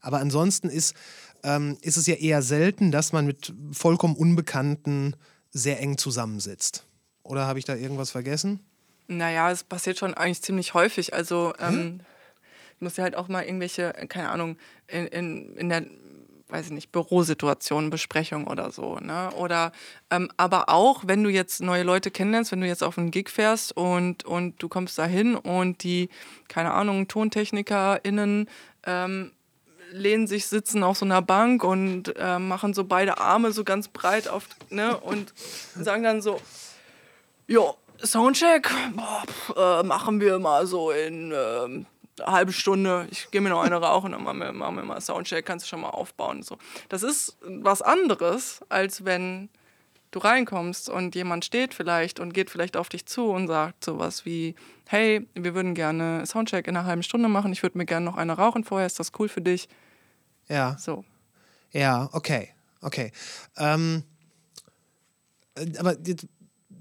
[0.00, 0.94] Aber ansonsten ist,
[1.42, 5.16] ähm, ist es ja eher selten, dass man mit vollkommen Unbekannten
[5.50, 6.86] sehr eng zusammensitzt.
[7.22, 8.60] Oder habe ich da irgendwas vergessen?
[9.08, 11.14] Naja, es passiert schon eigentlich ziemlich häufig.
[11.14, 12.00] Also ähm,
[12.80, 14.56] muss ja halt auch mal irgendwelche, keine Ahnung,
[14.86, 15.84] in, in, in der
[16.50, 18.96] weiß ich nicht, Bürosituation, Besprechung oder so.
[18.96, 19.30] Ne?
[19.36, 19.72] Oder
[20.10, 23.28] ähm, aber auch, wenn du jetzt neue Leute kennenlernst, wenn du jetzt auf einen Gig
[23.28, 26.08] fährst und, und du kommst da hin und die,
[26.48, 28.48] keine Ahnung, TontechnikerInnen
[28.86, 29.32] ähm,
[29.90, 33.88] lehnen sich, sitzen auf so einer Bank und äh, machen so beide Arme so ganz
[33.88, 35.32] breit auf, ne, und
[35.74, 36.40] sagen dann so,
[37.46, 41.86] jo, Soundcheck, boah, pf, äh, machen wir mal so in äh, eine
[42.20, 45.44] halbe Stunde, ich gehe mir noch eine rauchen, dann machen wir, machen wir mal Soundcheck,
[45.46, 46.42] kannst du schon mal aufbauen.
[46.42, 46.58] So.
[46.88, 49.48] Das ist was anderes, als wenn
[50.10, 54.24] du reinkommst und jemand steht vielleicht und geht vielleicht auf dich zu und sagt sowas
[54.24, 54.54] wie,
[54.86, 58.16] hey, wir würden gerne Soundcheck in einer halben Stunde machen, ich würde mir gerne noch
[58.16, 59.68] eine rauchen vorher, ist das cool für dich?
[60.48, 60.76] Ja.
[60.78, 61.04] So.
[61.72, 63.12] Ja, okay, okay.
[63.58, 64.02] Ähm,
[65.54, 65.96] äh, aber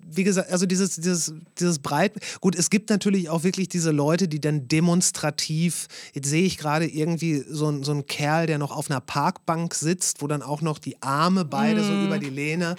[0.10, 2.14] wie gesagt, also dieses, dieses, dieses Breit.
[2.42, 6.86] Gut, es gibt natürlich auch wirklich diese Leute, die dann demonstrativ, jetzt sehe ich gerade
[6.88, 10.62] irgendwie so, ein- so einen Kerl, der noch auf einer Parkbank sitzt, wo dann auch
[10.62, 12.76] noch die Arme beide so über die Lehne.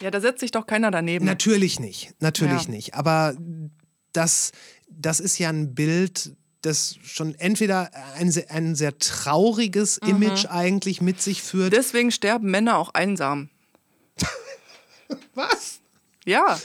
[0.00, 1.24] Ja, da setzt sich doch keiner daneben.
[1.24, 2.70] Natürlich nicht, natürlich Ja.
[2.70, 2.94] nicht.
[2.94, 3.34] Aber
[4.12, 4.52] das,
[4.88, 10.08] das ist ja ein Bild, das schon entweder ein, sehr- ein sehr trauriges Mhm.
[10.08, 11.72] Image eigentlich mit sich führt.
[11.72, 13.48] Deswegen sterben Männer auch einsam.
[15.34, 15.80] Was?
[16.28, 16.58] Ja,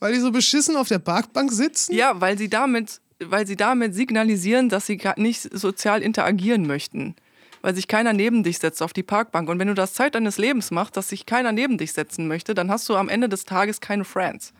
[0.00, 1.94] Weil die so beschissen auf der Parkbank sitzen?
[1.94, 7.14] ja, weil sie damit, weil sie damit signalisieren, dass sie nicht sozial interagieren möchten.
[7.62, 9.48] Weil sich keiner neben dich setzt auf die Parkbank.
[9.48, 12.54] Und wenn du das Zeit deines Lebens machst, dass sich keiner neben dich setzen möchte,
[12.54, 14.52] dann hast du am Ende des Tages keine Friends.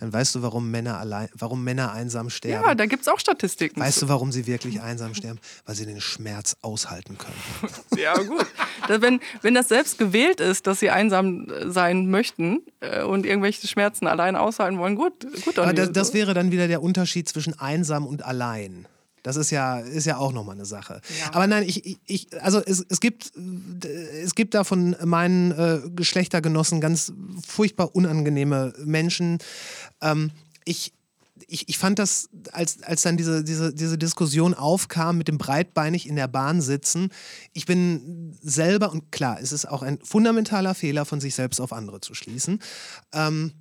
[0.00, 2.66] Dann weißt du, warum Männer allein, warum Männer einsam sterben.
[2.66, 3.80] Ja, da gibt es auch Statistiken.
[3.80, 5.38] weißt du, warum sie wirklich einsam sterben?
[5.66, 7.72] Weil sie den Schmerz aushalten können.
[7.98, 8.46] Ja, gut.
[8.86, 13.66] Wenn, wenn das selbst gewählt ist, dass sie einsam äh, sein möchten äh, und irgendwelche
[13.66, 15.58] Schmerzen allein aushalten wollen, gut, gut.
[15.58, 18.86] Aber das, das wäre dann wieder der Unterschied zwischen einsam und allein.
[19.28, 21.00] Das ist ja, ist ja auch nochmal eine Sache.
[21.32, 23.30] Aber nein, ich, ich- also es, es, gibt,
[24.24, 27.12] es gibt da von meinen äh, Geschlechtergenossen ganz
[27.46, 29.38] furchtbar unangenehme Menschen.
[30.00, 30.30] Ähm,
[30.64, 30.94] ich,
[31.46, 36.08] ich, ich fand das, als, als dann diese, diese, diese Diskussion aufkam mit dem breitbeinig
[36.08, 37.10] in der Bahn sitzen,
[37.52, 41.72] ich bin selber, und klar, es ist auch ein fundamentaler Fehler, von sich selbst auf
[41.72, 42.60] andere zu schließen.
[43.12, 43.52] Ähm,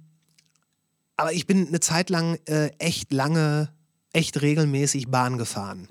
[1.17, 3.69] aber ich bin eine Zeit lang äh, echt lange,
[4.17, 5.87] echt regelmäßig Bahn gefahren.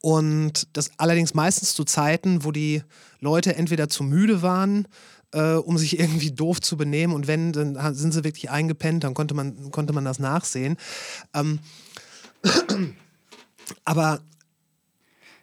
[0.00, 2.82] Und das allerdings meistens zu Zeiten, wo die
[3.20, 4.88] Leute entweder zu müde waren,
[5.32, 7.14] äh, um sich irgendwie doof zu benehmen.
[7.14, 10.78] Und wenn, dann sind sie wirklich eingepennt, dann konnte man, konnte man das nachsehen.
[11.34, 11.58] Ähm,
[13.84, 14.20] aber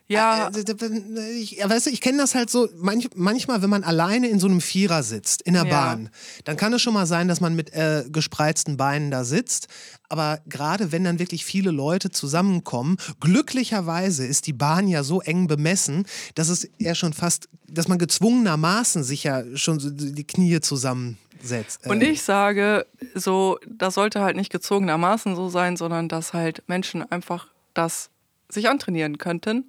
[0.07, 3.83] ja, äh, ich, ja, weißt du, ich kenne das halt so, manch, manchmal, wenn man
[3.83, 5.69] alleine in so einem Vierer sitzt, in der Ja.
[5.69, 6.09] Bahn,
[6.45, 9.67] dann kann es schon mal sein, dass man mit äh, gespreizten Beinen da sitzt.
[10.09, 15.47] Aber gerade wenn dann wirklich viele Leute zusammenkommen, glücklicherweise ist die Bahn ja so eng
[15.47, 16.05] bemessen,
[16.35, 21.85] dass es ja schon fast, dass man gezwungenermaßen sich ja schon so die Knie zusammensetzt.
[21.87, 22.85] Und Äh, ich sage,
[23.15, 28.09] so, das sollte halt nicht gezogenermaßen so sein, sondern dass halt Menschen einfach das
[28.49, 29.65] sich antrainieren könnten,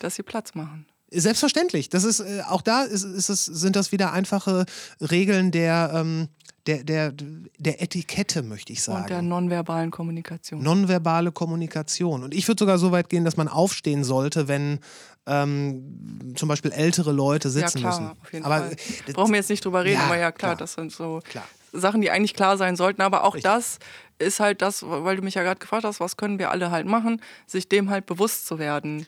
[0.00, 0.86] dass sie Platz machen.
[1.10, 1.88] Selbstverständlich.
[1.88, 4.66] Das ist äh, auch da ist, ist es, sind das wieder einfache
[5.00, 6.28] Regeln der, ähm,
[6.66, 7.12] der, der,
[7.58, 9.02] der Etikette, möchte ich sagen.
[9.02, 10.62] Und der nonverbalen Kommunikation.
[10.62, 12.24] Nonverbale Kommunikation.
[12.24, 14.80] Und ich würde sogar so weit gehen, dass man aufstehen sollte, wenn
[15.26, 18.20] ähm, zum Beispiel ältere Leute ja, sitzen klar, müssen.
[18.20, 18.76] auf jeden aber Fall.
[19.12, 20.56] Brauchen wir jetzt nicht drüber reden, Ja, aber ja, klar, klar.
[20.56, 21.44] das sind so Klar.
[21.72, 23.02] Sachen, die eigentlich klar sein sollten.
[23.02, 23.78] Aber auch das
[24.18, 26.86] ist halt das, weil du mich ja gerade gefragt hast, was können wir alle halt
[26.86, 29.06] machen, sich dem halt bewusst zu werden.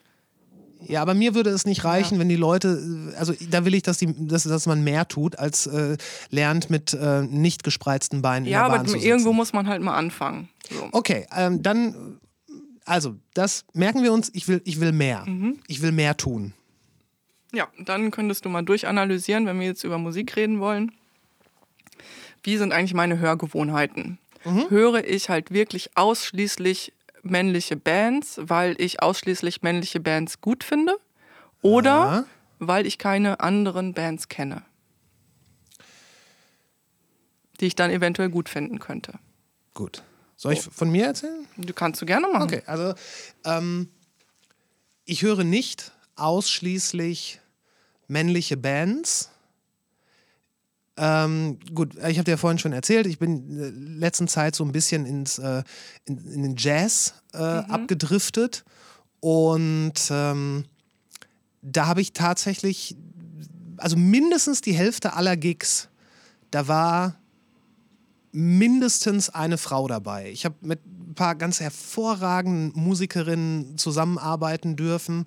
[0.86, 3.98] Ja, aber mir würde es nicht reichen, wenn die Leute, also da will ich, dass,
[3.98, 5.96] die, dass, dass man mehr tut, als äh,
[6.30, 9.06] lernt mit äh, nicht gespreizten Beinen in Ja, der aber Bahn zu sitzen.
[9.06, 10.48] irgendwo muss man halt mal anfangen.
[10.70, 10.88] So.
[10.92, 12.18] Okay, ähm, dann,
[12.84, 15.24] also das merken wir uns, ich will, ich will mehr.
[15.26, 15.58] Mhm.
[15.66, 16.54] Ich will mehr tun.
[17.52, 20.92] Ja, dann könntest du mal durchanalysieren, wenn wir jetzt über Musik reden wollen.
[22.42, 24.18] Wie sind eigentlich meine Hörgewohnheiten?
[24.68, 26.92] Höre ich halt wirklich ausschließlich
[27.22, 30.96] männliche Bands, weil ich ausschließlich männliche Bands gut finde?
[31.62, 32.24] Oder Ja.
[32.58, 34.62] weil ich keine anderen Bands kenne,
[37.60, 39.14] die ich dann eventuell gut finden könnte?
[39.74, 40.02] Gut.
[40.36, 41.46] Soll ich von mir erzählen?
[41.56, 42.44] Du kannst du gerne machen.
[42.44, 42.94] Okay, also
[43.44, 43.88] ähm,
[45.04, 47.40] ich höre nicht ausschließlich
[48.06, 49.30] männliche Bands.
[50.98, 54.56] Ähm, gut, ich habe dir ja vorhin schon erzählt, ich bin in der letzten Zeit
[54.56, 55.62] so ein bisschen ins, äh,
[56.06, 58.64] in, in den Jazz äh, abgedriftet.
[59.20, 60.64] Und ähm,
[61.62, 62.96] da habe ich tatsächlich,
[63.76, 65.88] also mindestens die Hälfte aller Gigs,
[66.50, 67.16] da war
[68.32, 70.30] mindestens eine Frau dabei.
[70.30, 75.26] Ich habe mit ein paar ganz hervorragenden Musikerinnen zusammenarbeiten dürfen,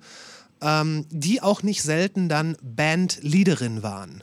[0.60, 4.22] ähm, die auch nicht selten dann Bandleaderin waren.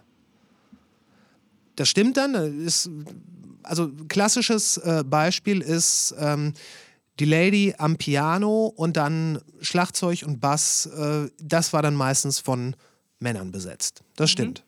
[1.80, 2.34] Das stimmt dann.
[2.66, 2.90] Ist,
[3.64, 6.54] also klassisches äh, Beispiel ist ähm,
[7.20, 10.88] die Lady am Piano und dann Schlagzeug und Bass.
[10.88, 12.76] Äh, das war dann meistens von
[13.20, 14.04] Männern besetzt.
[14.18, 14.64] Das stimmt.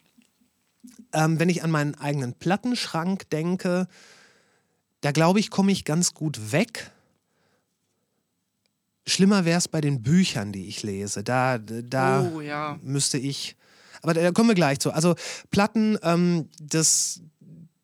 [1.13, 3.87] Ähm, wenn ich an meinen eigenen Plattenschrank denke,
[5.01, 6.91] da glaube ich, komme ich ganz gut weg.
[9.05, 11.23] Schlimmer wäre es bei den Büchern, die ich lese.
[11.23, 12.79] Da, da Oh, ja.
[12.83, 13.57] müsste ich.
[14.01, 14.91] Aber da kommen wir gleich zu.
[14.91, 15.15] Also
[15.51, 17.21] Platten, ähm, das,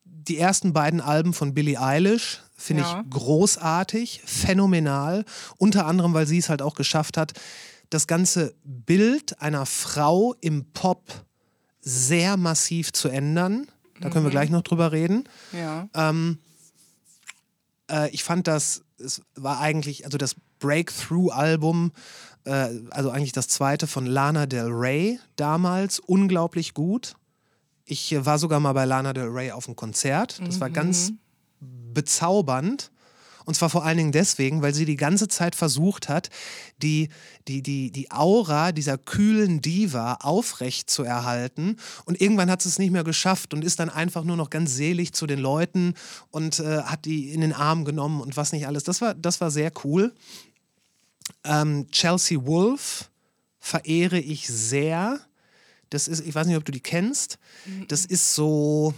[0.06, 3.02] die ersten beiden Alben von Billie Eilish finde Ja.
[3.03, 5.26] ich großartig, phänomenal.
[5.57, 7.34] Unter anderem, weil sie es halt auch geschafft hat,
[7.89, 11.03] das ganze Bild einer Frau im Pop
[11.81, 13.68] sehr massiv zu ändern.
[14.02, 15.23] Da können wir gleich noch drüber reden.
[15.53, 15.88] Ja.
[15.94, 16.39] Ähm,
[17.89, 21.91] äh, ich fand das, es war eigentlich, also das Breakthrough-Album,
[22.47, 27.15] äh, also eigentlich das zweite von Lana Del Rey damals, unglaublich gut.
[27.85, 30.39] Ich äh, war sogar mal bei Lana Del Rey auf einem Konzert.
[30.45, 31.11] Das war ganz
[31.59, 32.91] bezaubernd.
[33.47, 36.29] Und zwar vor allen Dingen deswegen, weil sie die ganze Zeit versucht hat,
[36.83, 37.07] die,
[37.47, 41.77] die, die, die Aura dieser kühlen Diva aufrecht zu erhalten.
[42.03, 44.75] Und irgendwann hat sie es nicht mehr geschafft und ist dann einfach nur noch ganz
[44.75, 45.93] selig zu den Leuten
[46.29, 48.83] und äh, hat die in den Arm genommen und was nicht alles.
[48.83, 50.13] Das war, das war sehr cool.
[51.43, 53.09] Ähm, Chelsea Wolf
[53.59, 55.19] verehre ich sehr.
[55.89, 57.37] Das ist, ich weiß nicht, ob du die kennst.
[57.87, 58.93] Das ist so,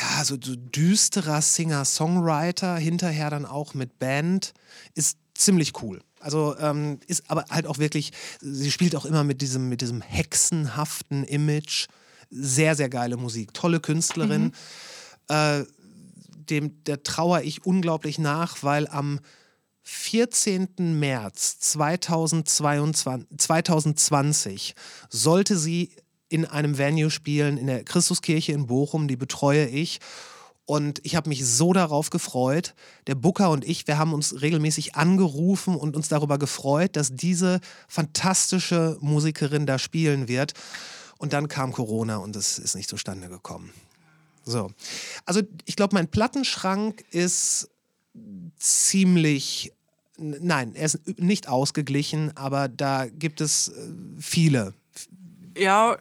[0.00, 4.54] ja, so, so düsterer Singer-Songwriter, hinterher dann auch mit Band,
[4.94, 6.00] ist ziemlich cool.
[6.20, 10.00] Also ähm, ist aber halt auch wirklich, sie spielt auch immer mit diesem, mit diesem
[10.00, 11.86] hexenhaften Image.
[12.30, 13.54] Sehr, sehr geile Musik.
[13.54, 14.52] Tolle Künstlerin.
[15.28, 15.64] Äh,
[16.50, 19.20] dem, der trauere ich unglaublich nach, weil am
[19.90, 20.98] 14.
[20.98, 24.74] März 2022, 2020
[25.08, 25.92] sollte sie
[26.28, 30.00] in einem Venue spielen, in der Christuskirche in Bochum, die betreue ich.
[30.66, 32.74] Und ich habe mich so darauf gefreut.
[33.06, 37.60] Der Booker und ich, wir haben uns regelmäßig angerufen und uns darüber gefreut, dass diese
[37.88, 40.52] fantastische Musikerin da spielen wird.
[41.16, 43.72] Und dann kam Corona und es ist nicht zustande gekommen.
[44.44, 44.70] So.
[45.24, 47.70] Also ich glaube, mein Plattenschrank ist
[48.58, 49.72] ziemlich,
[50.18, 53.72] nein, er ist nicht ausgeglichen, aber da gibt es äh,
[54.20, 54.74] viele.
[55.58, 55.96] Ja,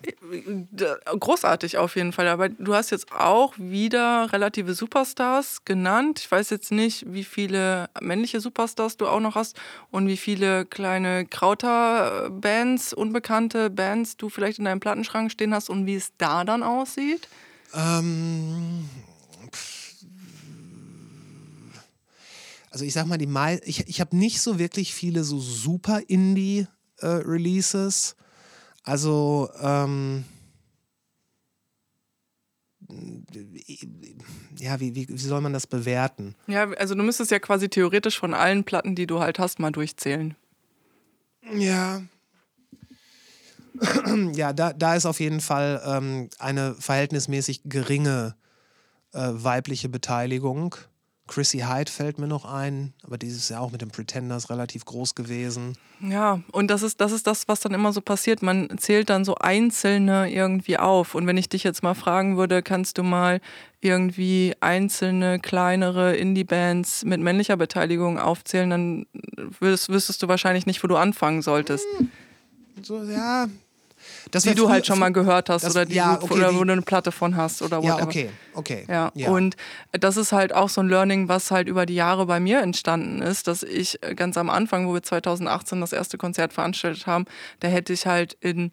[1.19, 2.27] großartig auf jeden Fall.
[2.27, 6.19] Aber du hast jetzt auch wieder relative Superstars genannt.
[6.19, 9.57] Ich weiß jetzt nicht, wie viele männliche Superstars du auch noch hast
[9.89, 15.88] und wie viele kleine Krauter-Bands, unbekannte Bands du vielleicht in deinem Plattenschrank stehen hast und
[15.88, 17.27] wie es da dann aussieht.
[17.73, 18.88] Ähm,
[22.77, 25.99] also ich sag mal, die mei ich, ich habe nicht so wirklich viele so super
[26.07, 28.15] Indie-Releases.
[28.83, 30.25] also ähm,
[34.59, 36.35] ja, wie, wie, wie soll man das bewerten?
[36.45, 39.71] Ja, also du müsstest ja quasi theoretisch von allen Platten, die du halt hast, mal
[39.71, 40.35] durchzählen.
[41.51, 42.03] Ja.
[44.33, 48.35] Ja, da, da ist auf jeden Fall ähm, eine verhältnismäßig geringe
[49.13, 50.75] äh, weibliche Beteiligung.
[51.27, 55.13] Chrissy Hyde fällt mir noch ein, aber dieses Jahr auch mit den Pretenders relativ groß
[55.15, 55.77] gewesen.
[55.99, 58.41] Ja, und das ist, das ist das, was dann immer so passiert.
[58.41, 61.15] Man zählt dann so einzelne irgendwie auf.
[61.15, 63.41] Und wenn ich dich jetzt mal fragen würde, kannst du mal
[63.81, 69.05] irgendwie einzelne, kleinere Indie-Bands mit männlicher Beteiligung aufzählen, dann
[69.59, 71.85] würdest, wüsstest du wahrscheinlich nicht, wo du anfangen solltest.
[72.81, 73.47] So, ja.
[74.31, 76.49] Das Die du halt schon mal gehört hast das- oder, die ja, du, okay, oder
[76.51, 78.07] die- wo du eine Platte von hast oder Ja, whatever.
[78.07, 78.85] okay, okay.
[78.89, 79.11] Ja.
[79.29, 79.55] und
[79.91, 83.21] das ist halt auch so ein Learning, was halt über die Jahre bei mir entstanden
[83.21, 87.25] ist, dass ich äh, ganz am Anfang, wo wir 2018 das erste Konzert veranstaltet haben,
[87.59, 88.71] da hätte ich halt in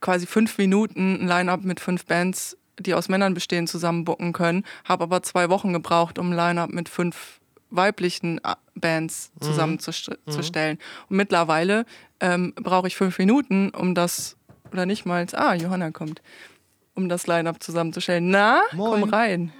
[0.00, 4.64] quasi fünf Minuten ein Line-Up mit fünf Bands, die aus Männern bestehen, zusammen booken können,
[4.84, 7.40] habe aber zwei Wochen gebraucht, um ein Line-Up mit fünf
[7.70, 10.78] weiblichen äh, Bands zusammenzustellen.
[11.10, 11.84] Und mittlerweile
[12.20, 14.36] ähm, brauche ich fünf Minuten, um das,
[14.72, 16.22] oder nicht mal, ah, Johanna kommt,
[16.94, 18.30] um das Line-Up zusammenzustellen.
[18.30, 19.00] Na, Moin.
[19.00, 19.52] komm rein.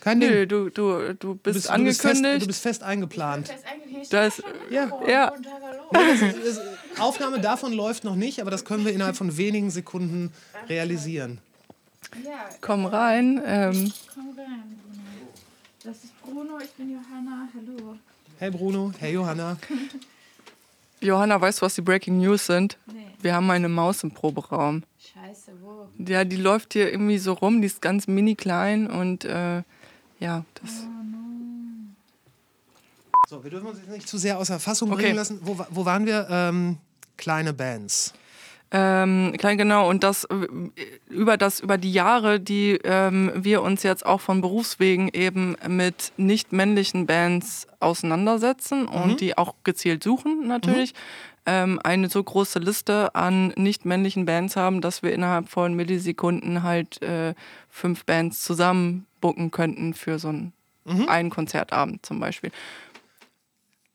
[0.00, 0.30] Kein Ding.
[0.30, 2.00] Nö, du, du, du bist Du bist, du, bist angekündigt.
[2.24, 3.52] fest, du bist fest eingeplant.
[4.10, 4.90] das, Ja.
[5.06, 5.34] ja,
[6.98, 10.32] Aufnahme davon läuft noch nicht, aber das können wir innerhalb von wenigen Sekunden
[10.70, 11.38] realisieren.
[12.24, 13.42] Ja, komm rein.
[13.44, 15.02] Ähm, komm rein, Bruno.
[15.84, 17.48] Das ist Bruno, ich bin Johanna.
[17.54, 17.96] Hallo.
[18.38, 19.58] Hey Bruno, hey Johanna.
[21.02, 22.76] Johanna, weißt du, was die Breaking News sind?
[22.86, 23.06] Nee.
[23.20, 24.82] Wir haben eine Maus im Proberaum.
[24.98, 25.88] Scheiße, wo?
[25.98, 29.62] Ja, die läuft hier irgendwie so rum, die ist ganz mini klein und äh,
[30.18, 30.86] ja, das.
[33.28, 35.02] So, wir dürfen uns jetzt nicht zu sehr außer Fassung Okay.
[35.02, 35.38] bringen lassen.
[35.42, 36.26] Wo, wo waren wir?
[36.30, 36.78] Ähm,
[37.16, 38.12] kleine Bands.
[38.72, 40.46] Ähm, genau und das äh,
[41.08, 46.12] über das über die Jahre, die ähm, wir uns jetzt auch von Berufswegen eben mit
[46.16, 50.94] nicht männlichen Bands auseinandersetzen und die auch gezielt suchen natürlich,
[51.46, 56.62] ähm, eine so große Liste an nicht männlichen Bands haben, dass wir innerhalb von Millisekunden
[56.62, 57.34] halt äh,
[57.70, 60.52] fünf Bands zusammen booken könnten für so einen,
[61.08, 62.52] einen Konzertabend zum Beispiel.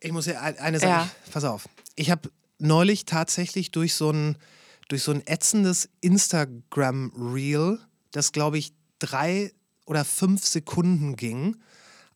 [0.02, 1.10] Ich muss ja ein- eine Sache, Ja.
[1.26, 1.69] ich- pass auf.
[1.95, 2.30] Ich habe
[2.60, 4.35] neulich tatsächlich durch so ein,
[4.88, 7.80] durch so ein ätzendes Instagram-Reel,
[8.12, 9.52] das glaube ich drei
[9.86, 11.57] oder fünf Sekunden ging,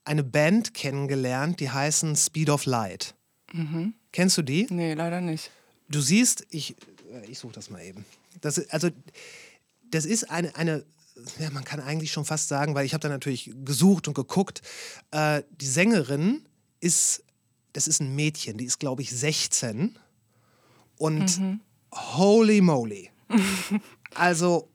[0.04, 3.16] eine Band kennengelernt, die heißen Speed of Light.
[4.12, 4.68] Kennst du die?
[4.70, 5.52] Nee, leider nicht.
[5.88, 6.76] Du siehst, ich,
[7.12, 8.06] äh, ich suche das mal eben.
[8.42, 8.90] Das, also,
[9.92, 10.86] das ist eine, eine
[11.40, 14.62] ja, man kann eigentlich schon fast sagen, weil ich habe da natürlich gesucht und geguckt,
[15.12, 16.48] äh, die Sängerin
[16.80, 17.24] ist,
[17.74, 19.98] das ist ein Mädchen, die ist, glaube ich, 16
[20.98, 21.60] und mhm.
[21.92, 23.12] Holy moly.
[24.16, 24.70] also,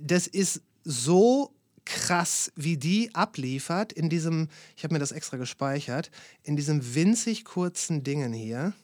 [0.00, 1.52] das ist so
[1.84, 6.10] krass, wie die abliefert in diesem, ich habe mir das extra gespeichert,
[6.42, 8.74] in diesem winzig kurzen Dingen hier.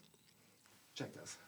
[0.95, 1.39] Check das.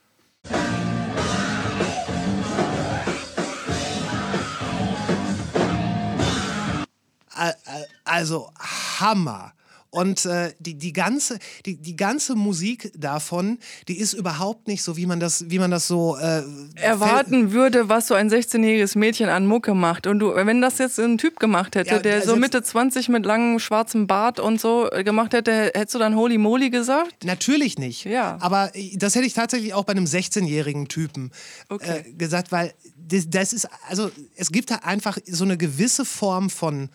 [8.05, 9.53] Also Hammer.
[9.91, 13.59] Und äh, die, die, ganze, die, die ganze Musik davon,
[13.89, 16.43] die ist überhaupt nicht so, wie man das, wie man das so äh,
[16.75, 20.07] erwarten würde, was so ein 16-jähriges Mädchen an Mucke macht.
[20.07, 23.09] Und du, wenn das jetzt ein Typ gemacht hätte, ja, der also so Mitte 20
[23.09, 27.25] mit langem schwarzem Bart und so äh, gemacht hätte, hättest du dann Holy Moly gesagt?
[27.25, 28.05] Natürlich nicht.
[28.05, 28.39] Ja.
[28.41, 31.31] Aber äh, das hätte ich tatsächlich auch bei einem 16-jährigen Typen
[31.69, 32.05] okay.
[32.07, 36.51] äh, gesagt, weil das, das ist, also es gibt da einfach so eine gewisse Form
[36.51, 36.91] von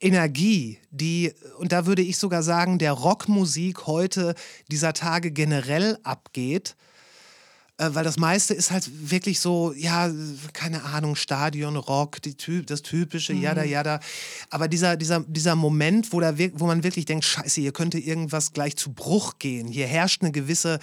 [0.00, 4.34] Energie, die, und da würde ich sogar sagen, der Rockmusik heute
[4.70, 6.76] dieser Tage generell abgeht,
[7.78, 10.10] äh, weil das meiste ist halt wirklich so, ja,
[10.52, 13.42] keine Ahnung, Stadion, Rock, die, das typische, mhm.
[13.42, 14.00] jada, jada.
[14.50, 18.52] Aber dieser, dieser, dieser Moment, wo, da, wo man wirklich denkt, scheiße, hier könnte irgendwas
[18.52, 20.80] gleich zu Bruch gehen, hier herrscht eine gewisse,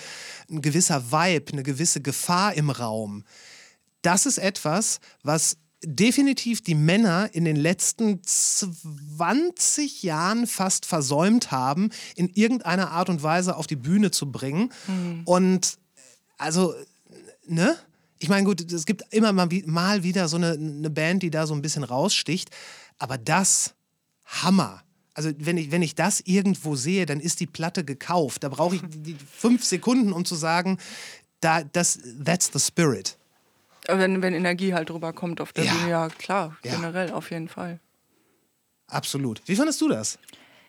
[0.50, 3.24] ein gewisser Vibe, eine gewisse Gefahr im Raum.
[4.02, 11.90] Das ist etwas, was definitiv die Männer in den letzten 20 Jahren fast versäumt haben,
[12.16, 14.72] in irgendeiner Art und Weise auf die Bühne zu bringen.
[14.88, 15.22] Mhm.
[15.26, 15.78] Und
[16.38, 16.74] also,
[17.46, 17.78] ne?
[18.18, 21.46] Ich meine, gut, es gibt immer mal, mal wieder so eine, eine Band, die da
[21.46, 22.50] so ein bisschen raussticht.
[22.98, 23.76] Aber das,
[24.26, 24.82] Hammer.
[25.14, 28.44] Also wenn ich, wenn ich das irgendwo sehe, dann ist die Platte gekauft.
[28.44, 30.78] Da brauche ich die fünf Sekunden, um zu sagen,
[31.40, 33.18] da, das, that's the spirit.
[33.88, 35.74] Wenn, wenn Energie halt drüber kommt auf der ja.
[35.74, 36.76] Bühne, ja klar, ja.
[36.76, 37.80] generell auf jeden Fall.
[38.88, 39.42] Absolut.
[39.46, 40.20] Wie fandest du das?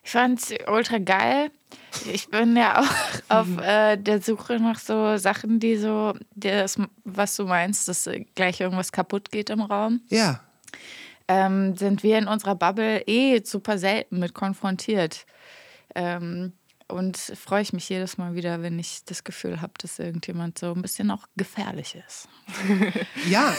[0.03, 1.51] Ich fand es ultra geil.
[2.11, 7.35] Ich bin ja auch auf äh, der Suche nach so Sachen, die so, das, was
[7.35, 10.01] du meinst, dass gleich irgendwas kaputt geht im Raum.
[10.07, 10.39] Ja.
[11.27, 15.25] Ähm, sind wir in unserer Bubble eh super selten mit konfrontiert.
[15.93, 16.53] Ähm,
[16.89, 20.73] und freue ich mich jedes Mal wieder, wenn ich das Gefühl habe, dass irgendjemand so
[20.73, 22.29] ein bisschen auch gefährlich ist.
[23.29, 23.53] ja,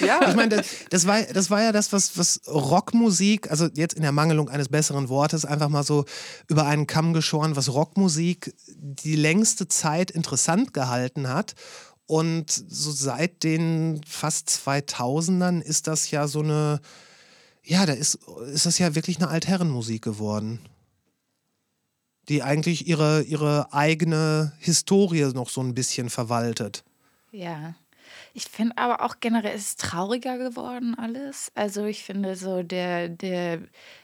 [0.00, 0.28] ja.
[0.28, 4.02] ich meine, das, das, war, das war ja das, was, was Rockmusik, also jetzt in
[4.02, 6.04] der Mangelung eines besseren Wortes, einfach mal so
[6.48, 11.54] über einen Kamm geschoren, was Rockmusik die längste Zeit interessant gehalten hat.
[12.06, 16.80] Und so seit den fast 2000ern ist das ja so eine,
[17.62, 18.18] ja, da ist,
[18.52, 20.58] ist das ja wirklich eine Altherrenmusik geworden
[22.28, 26.84] die eigentlich ihre, ihre eigene Historie noch so ein bisschen verwaltet.
[27.30, 27.74] Ja.
[28.34, 31.52] Ich finde aber auch generell ist es trauriger geworden alles.
[31.54, 33.60] Also ich finde so der, der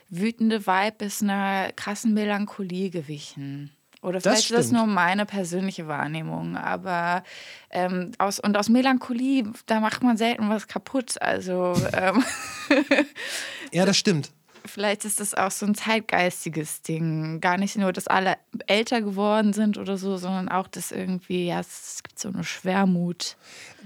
[0.09, 3.71] wütende Vibe ist einer krassen Melancholie gewichen.
[4.01, 6.57] Oder vielleicht das ist das nur meine persönliche Wahrnehmung.
[6.57, 7.23] Aber
[7.71, 11.21] ähm, aus, und aus Melancholie, da macht man selten was kaputt.
[11.21, 12.23] Also ähm
[13.71, 14.31] ja, das stimmt
[14.65, 17.41] vielleicht ist das auch so ein zeitgeistiges Ding.
[17.41, 18.37] Gar nicht nur, dass alle
[18.67, 23.37] älter geworden sind oder so, sondern auch, dass irgendwie, ja, es gibt so eine Schwermut.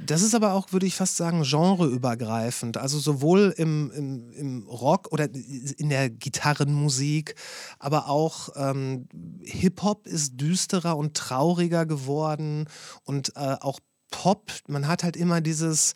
[0.06, 2.78] Das ist aber auch, würde ich fast sagen, genreübergreifend.
[2.78, 7.36] Also sowohl im, im, im Rock oder in der Gitarrenmusik,
[7.80, 9.08] aber auch ähm,
[9.44, 12.68] Hip-Hop ist düsterer und trauriger geworden
[13.04, 13.80] und äh, auch
[14.14, 15.94] Pop, man hat halt immer dieses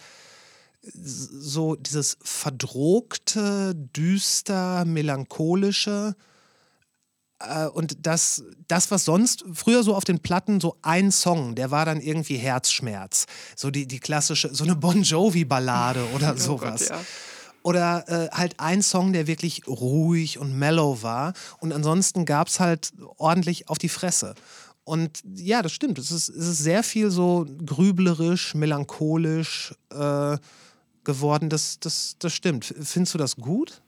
[0.93, 6.15] so dieses verdrogte, düster, melancholische.
[7.39, 11.71] Äh, und das, das, was sonst früher so auf den Platten so ein Song, der
[11.71, 13.25] war dann irgendwie Herzschmerz.
[13.55, 16.87] So die, die klassische, so eine Bon Jovi-Ballade oder oh sowas.
[16.87, 17.01] Gott, ja.
[17.63, 21.33] Oder äh, halt ein Song, der wirklich ruhig und mellow war.
[21.59, 24.35] Und ansonsten gab es halt ordentlich auf die Fresse.
[24.85, 25.99] Und ja, das stimmt.
[25.99, 29.75] Es ist, es ist sehr viel so grüblerisch, melancholisch.
[29.91, 30.37] Äh,
[31.07, 31.49] geworden.
[31.49, 32.65] Das, das, das stimmt.
[32.65, 33.81] Findest du das gut?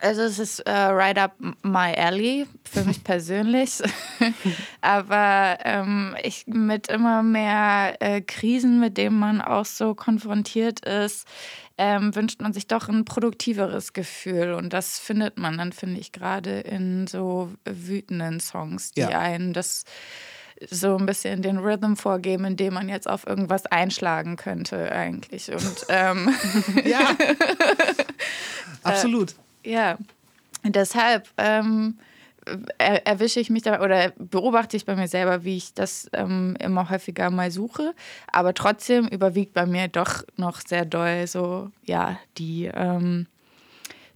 [0.00, 3.80] Also es ist äh, right up my alley für mich persönlich.
[4.80, 11.26] Aber ähm, ich mit immer mehr äh, Krisen, mit denen man auch so konfrontiert ist,
[11.76, 14.54] ähm, wünscht man sich doch ein produktiveres Gefühl.
[14.54, 19.10] Und das findet man dann, finde ich, gerade in so wütenden Songs, die ja.
[19.10, 19.84] einen das
[20.70, 25.50] so ein bisschen den Rhythm vorgeben, indem man jetzt auf irgendwas einschlagen könnte eigentlich.
[25.52, 26.34] Und ähm,
[26.84, 27.16] ja,
[28.82, 29.34] absolut.
[29.62, 29.98] Äh, ja,
[30.64, 31.98] deshalb ähm,
[32.78, 36.56] er, erwische ich mich dabei oder beobachte ich bei mir selber, wie ich das ähm,
[36.60, 37.94] immer häufiger mal suche.
[38.32, 43.26] Aber trotzdem überwiegt bei mir doch noch sehr doll so, ja, die ähm,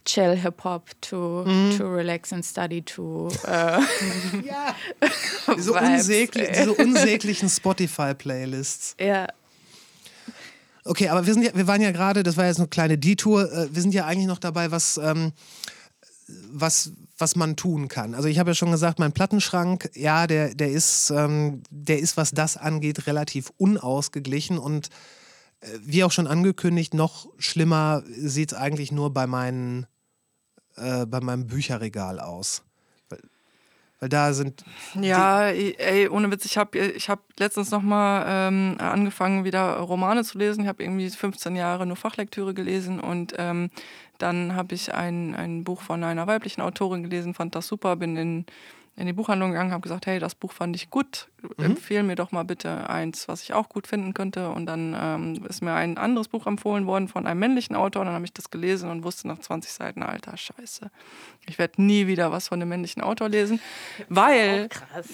[0.04, 1.76] Chill Hip Hop to, Mhm.
[1.78, 3.28] to relax and study to.
[3.46, 3.80] Äh,
[4.44, 4.74] Ja.
[5.56, 8.96] Diese, unsäglich, diese unsäglichen Spotify-Playlists.
[9.00, 9.26] ja.
[10.84, 13.50] Okay, aber wir, sind ja, wir waren ja gerade, das war jetzt eine kleine Detour,
[13.52, 15.30] äh, wir sind ja eigentlich noch dabei, was, ähm,
[16.50, 18.14] was, was man tun kann.
[18.16, 22.16] Also ich habe ja schon gesagt, mein Plattenschrank, ja, der, der, ist, ähm, der ist,
[22.16, 24.88] was das angeht, relativ unausgeglichen und
[25.60, 29.86] äh, wie auch schon angekündigt, noch schlimmer sieht es eigentlich nur bei, meinen,
[30.76, 32.62] äh, bei meinem Bücherregal aus.
[33.08, 33.20] Weil,
[34.00, 39.44] weil da sind Ja, ey, ohne Witz, ich habe ich hab letztens nochmal ähm, angefangen,
[39.44, 40.62] wieder Romane zu lesen.
[40.62, 43.70] Ich habe irgendwie 15 Jahre nur Fachlektüre gelesen und ähm,
[44.18, 48.16] dann habe ich ein, ein Buch von einer weiblichen Autorin gelesen, fand das super, bin
[48.16, 48.46] in,
[48.94, 52.30] in die Buchhandlung gegangen, habe gesagt, hey, das Buch fand ich gut, empfehle mir doch
[52.30, 54.50] mal bitte eins, was ich auch gut finden könnte.
[54.50, 58.02] Und dann ähm, ist mir ein anderes Buch empfohlen worden von einem männlichen Autor.
[58.02, 60.90] Und dann habe ich das gelesen und wusste nach 20 Seiten, alter Scheiße,
[61.46, 63.60] ich werde nie wieder was von einem männlichen Autor lesen,
[64.08, 64.68] weil...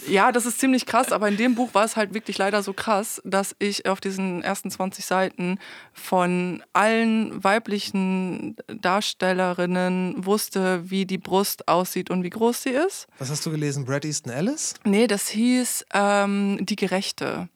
[0.09, 2.73] Ja, das ist ziemlich krass, aber in dem Buch war es halt wirklich leider so
[2.73, 5.59] krass, dass ich auf diesen ersten 20 Seiten
[5.93, 13.07] von allen weiblichen Darstellerinnen wusste, wie die Brust aussieht und wie groß sie ist.
[13.19, 13.85] Was hast du gelesen?
[13.85, 14.75] Brad Easton Ellis?
[14.85, 17.49] Nee, das hieß ähm, Die Gerechte.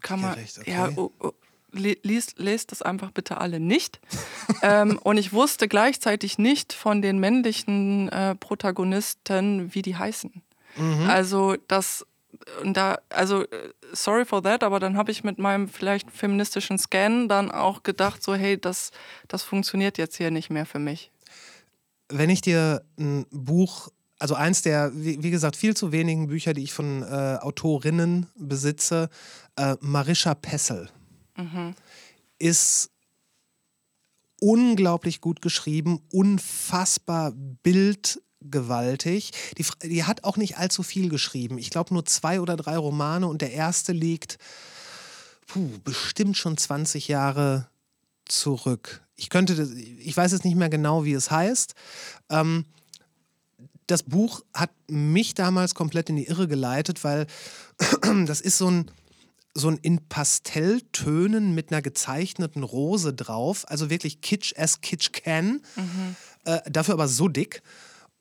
[0.00, 0.34] Kann man.
[0.34, 0.70] Gerechte, okay.
[0.70, 0.90] Ja,
[1.72, 4.00] le- liest, lest das einfach bitte alle nicht.
[4.62, 10.42] ähm, und ich wusste gleichzeitig nicht von den männlichen äh, Protagonisten, wie die heißen.
[10.76, 11.08] Mhm.
[11.08, 12.04] Also das.
[12.62, 13.46] Und da, also äh,
[13.92, 18.22] sorry for that, aber dann habe ich mit meinem vielleicht feministischen Scan dann auch gedacht,
[18.22, 18.92] so hey, das,
[19.26, 21.10] das funktioniert jetzt hier nicht mehr für mich.
[22.10, 23.88] wenn ich dir ein Buch,
[24.18, 28.26] also eins der, wie, wie gesagt, viel zu wenigen Bücher, die ich von äh, Autorinnen
[28.36, 29.08] besitze,
[29.56, 30.88] äh, Marisha Pessel,
[32.38, 32.90] ist
[34.40, 37.32] unglaublich gut geschrieben, unfassbar
[37.62, 39.32] bildgewaltig.
[39.56, 41.58] Die, die hat auch nicht allzu viel geschrieben.
[41.58, 44.38] Ich glaube nur zwei oder drei Romane und der erste liegt
[45.46, 47.68] puh, bestimmt schon 20 Jahre
[48.26, 49.02] zurück.
[49.16, 49.60] Ich könnte,
[49.98, 51.74] ich weiß jetzt nicht mehr genau, wie es heißt.
[52.30, 52.64] Ähm,
[53.88, 57.26] das Buch hat mich damals komplett in die Irre geleitet, weil
[58.26, 58.90] das ist so ein,
[59.58, 63.64] so ein in Pastelltönen mit einer gezeichneten Rose drauf.
[63.68, 65.60] Also wirklich kitsch as kitsch can.
[66.44, 67.62] Äh, dafür aber so dick.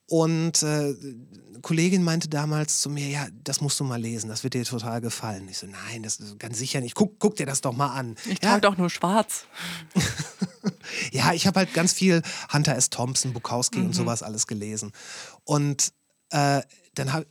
[0.10, 4.44] Und äh, eine Kollegin meinte damals zu mir, ja, das musst du mal lesen, das
[4.44, 5.48] wird dir total gefallen.
[5.50, 6.96] Ich so, nein, das ist ganz sicher nicht.
[6.96, 8.16] Guck, guck dir das doch mal an.
[8.26, 9.46] Ich ja, trage doch nur schwarz.
[11.12, 12.22] ja, ich habe halt ganz viel
[12.54, 12.90] Hunter S.
[12.90, 14.94] Thompson, Bukowski und sowas alles gelesen.
[15.44, 15.92] Und
[16.30, 16.62] äh,
[16.96, 17.26] dann habe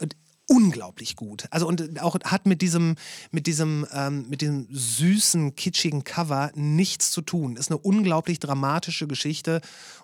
[0.49, 1.47] unglaublich gut.
[1.51, 2.97] Also und auch hat mit diesem,
[3.31, 7.57] mit diesem, ähm, mit diesem süßen, kitschigen Cover nichts zu tun.
[7.57, 9.61] Ist eine unglaublich dramatische Geschichte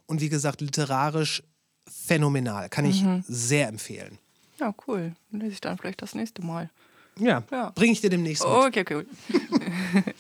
[0.06, 1.42] und wie gesagt, literarisch
[1.88, 2.68] phänomenal.
[2.68, 4.18] Kann ich sehr empfehlen.
[4.58, 5.12] Ja, cool.
[5.30, 6.70] Dann lese ich dann vielleicht das nächste Mal.
[7.18, 7.70] Ja, Ja.
[7.70, 8.52] bringe ich dir demnächst mit.
[8.52, 9.04] Okay, okay.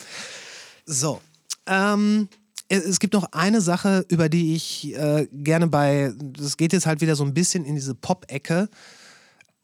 [0.84, 1.20] So.
[1.66, 2.28] Ähm,
[2.68, 6.86] es- es gibt noch eine Sache, über die ich äh, gerne bei, das geht jetzt
[6.86, 8.68] halt wieder so ein bisschen in diese Pop-Ecke.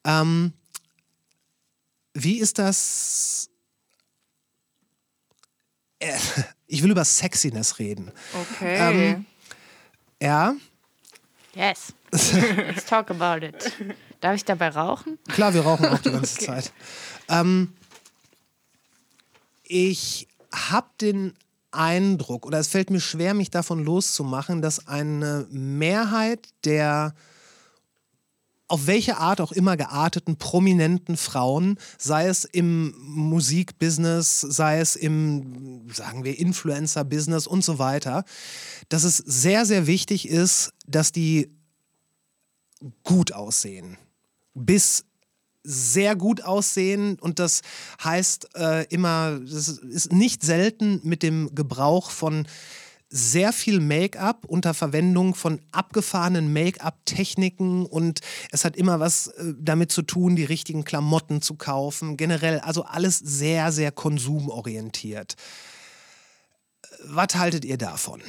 [0.08, 0.52] Ähm,
[2.14, 3.50] wie ist das?
[5.98, 6.18] Äh,
[6.66, 8.10] ich will über Sexiness reden.
[8.52, 9.14] Okay.
[9.14, 9.26] Ähm,
[10.20, 10.54] Ja,
[11.54, 11.92] Yes.
[12.12, 13.72] Let's talk about it.
[14.20, 15.18] Darf ich dabei rauchen?
[15.28, 16.72] Klar, wir rauchen auch die ganze Zeit.
[17.28, 17.72] Ähm,
[19.64, 21.34] ich habe den
[21.72, 27.14] Eindruck, oder es fällt mir schwer, mich davon loszumachen, dass eine Mehrheit der
[28.68, 35.88] auf welche Art auch immer gearteten, prominenten Frauen, sei es im Musikbusiness, sei es im,
[35.92, 38.24] sagen wir, Influencer-Business und so weiter,
[38.90, 41.50] dass es sehr, sehr wichtig ist, dass die
[43.02, 43.96] gut aussehen.
[44.54, 45.06] Bis
[45.64, 47.62] sehr gut aussehen und das
[48.02, 52.46] heißt äh, immer, das ist nicht selten mit dem Gebrauch von
[53.10, 58.20] sehr viel Make-up unter Verwendung von abgefahrenen Make-up-Techniken und
[58.50, 62.16] es hat immer was äh, damit zu tun, die richtigen Klamotten zu kaufen.
[62.16, 65.36] Generell, also alles sehr, sehr konsumorientiert.
[67.04, 68.20] Was haltet ihr davon?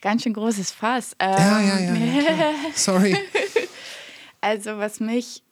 [0.00, 1.16] Ganz schön großes Fass.
[1.18, 1.94] Ähm, Ja, ja, ja.
[1.94, 2.52] ja.
[2.74, 3.16] Sorry.
[4.40, 5.42] Also was mich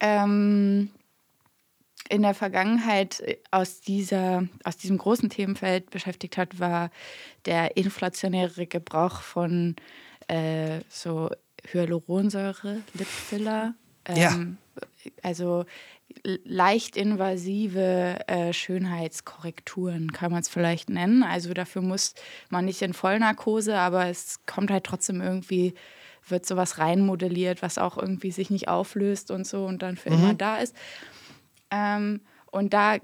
[0.00, 0.90] ähm,
[2.08, 6.90] in der Vergangenheit äh, aus, dieser, aus diesem großen Themenfeld beschäftigt hat, war
[7.46, 9.76] der inflationäre Gebrauch von
[10.28, 11.30] äh, so
[11.70, 13.74] Hyaluronsäure, Lipfiller.
[14.06, 14.36] Ähm, ja.
[15.22, 15.64] Also
[16.44, 21.22] leicht invasive äh, Schönheitskorrekturen kann man es vielleicht nennen.
[21.22, 22.14] Also dafür muss
[22.50, 25.74] man nicht in Vollnarkose, aber es kommt halt trotzdem irgendwie,
[26.28, 30.16] wird sowas reinmodelliert, was auch irgendwie sich nicht auflöst und so und dann für mhm.
[30.16, 30.74] immer da ist.
[31.74, 32.20] Ähm,
[32.50, 32.98] und da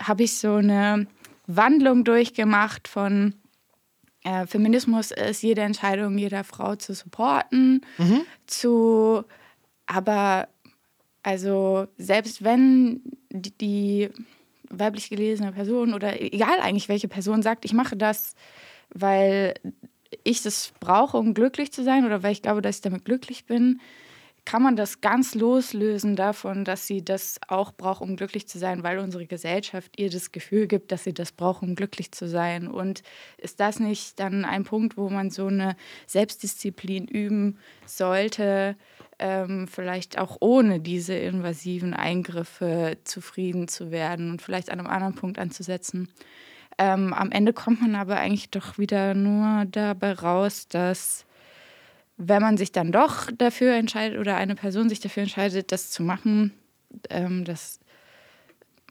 [0.00, 1.06] habe ich so eine
[1.46, 3.34] Wandlung durchgemacht von
[4.24, 8.22] äh, Feminismus ist jede Entscheidung jeder Frau zu supporten, mhm.
[8.46, 9.24] zu
[9.86, 10.48] aber
[11.22, 13.00] also selbst wenn
[13.30, 14.10] die, die
[14.68, 18.34] weiblich gelesene Person oder egal eigentlich welche Person sagt, ich mache das,
[18.90, 19.54] weil
[20.24, 23.46] ich das brauche, um glücklich zu sein oder weil ich glaube, dass ich damit glücklich
[23.46, 23.80] bin,
[24.48, 28.82] kann man das ganz loslösen davon, dass sie das auch braucht, um glücklich zu sein,
[28.82, 32.66] weil unsere Gesellschaft ihr das Gefühl gibt, dass sie das braucht, um glücklich zu sein.
[32.66, 33.02] Und
[33.36, 35.76] ist das nicht dann ein Punkt, wo man so eine
[36.06, 38.76] Selbstdisziplin üben sollte,
[39.18, 45.14] ähm, vielleicht auch ohne diese invasiven Eingriffe zufrieden zu werden und vielleicht an einem anderen
[45.14, 46.08] Punkt anzusetzen?
[46.78, 51.26] Ähm, am Ende kommt man aber eigentlich doch wieder nur dabei raus, dass
[52.18, 56.02] wenn man sich dann doch dafür entscheidet oder eine Person sich dafür entscheidet, das zu
[56.02, 56.52] machen,
[57.10, 57.78] ähm, dass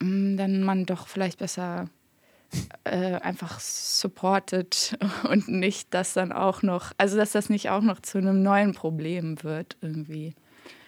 [0.02, 1.90] ähm, dann man doch vielleicht besser
[2.86, 4.98] äh, einfach supportet
[5.30, 8.74] und nicht, dass dann auch noch, also dass das nicht auch noch zu einem neuen
[8.74, 10.34] Problem wird irgendwie.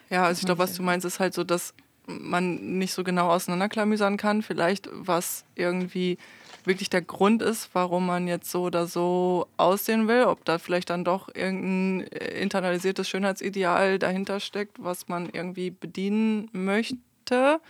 [0.09, 1.73] Ja, also ich glaube, was du meinst, ist halt so, dass
[2.09, 6.17] man nicht so genau auseinanderklamüsern kann, vielleicht was irgendwie
[6.65, 10.89] wirklich der Grund ist, warum man jetzt so oder so aussehen will, ob da vielleicht
[10.89, 17.61] dann doch irgendein äh, internalisiertes Schönheitsideal dahinter steckt, was man irgendwie bedienen möchte.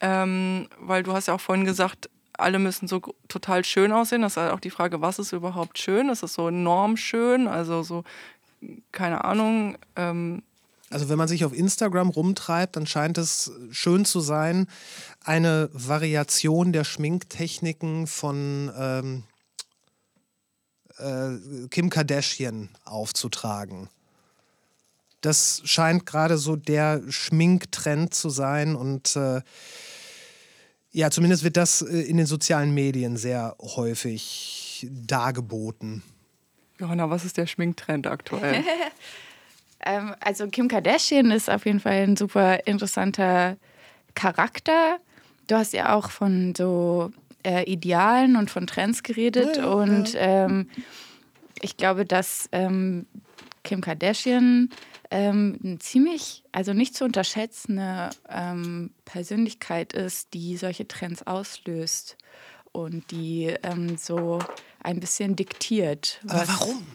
[0.00, 4.22] Ähm, weil du hast ja auch vorhin gesagt, alle müssen so total schön aussehen.
[4.22, 6.08] Das ist halt auch die Frage, was ist überhaupt schön?
[6.08, 7.46] Ist es so enorm schön?
[7.46, 8.04] Also so,
[8.90, 9.76] keine Ahnung.
[9.96, 10.42] Ähm,
[10.92, 14.66] also wenn man sich auf Instagram rumtreibt, dann scheint es schön zu sein,
[15.24, 19.22] eine Variation der Schminktechniken von ähm,
[20.98, 23.88] äh, Kim Kardashian aufzutragen.
[25.22, 29.40] Das scheint gerade so der Schminktrend zu sein und äh,
[30.90, 36.02] ja, zumindest wird das äh, in den sozialen Medien sehr häufig dargeboten.
[36.78, 38.62] Johanna, was ist der Schminktrend aktuell?
[39.84, 43.56] Ähm, also Kim Kardashian ist auf jeden Fall ein super interessanter
[44.14, 44.98] Charakter.
[45.46, 47.10] Du hast ja auch von so
[47.44, 49.56] äh, Idealen und von Trends geredet.
[49.56, 50.44] Ja, und ja.
[50.46, 50.68] Ähm,
[51.60, 53.06] ich glaube, dass ähm,
[53.64, 54.70] Kim Kardashian
[55.10, 62.16] ähm, eine ziemlich, also nicht zu unterschätzende ähm, Persönlichkeit ist, die solche Trends auslöst
[62.72, 64.38] und die ähm, so
[64.82, 66.20] ein bisschen diktiert.
[66.26, 66.86] Aber warum?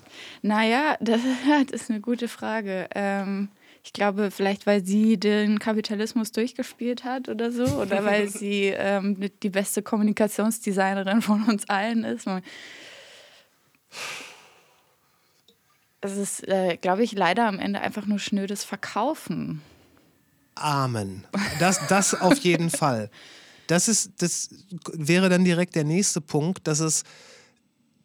[0.41, 1.21] Naja, das,
[1.67, 2.87] das ist eine gute Frage.
[2.93, 3.49] Ähm,
[3.83, 9.29] ich glaube, vielleicht weil sie den Kapitalismus durchgespielt hat oder so, oder weil sie ähm,
[9.41, 12.27] die beste Kommunikationsdesignerin von uns allen ist.
[16.01, 19.61] Es ist, äh, glaube ich, leider am Ende einfach nur schnödes Verkaufen.
[20.55, 21.25] Amen.
[21.59, 23.09] Das, das auf jeden Fall.
[23.67, 24.49] Das ist, das
[24.93, 27.03] wäre dann direkt der nächste Punkt, dass es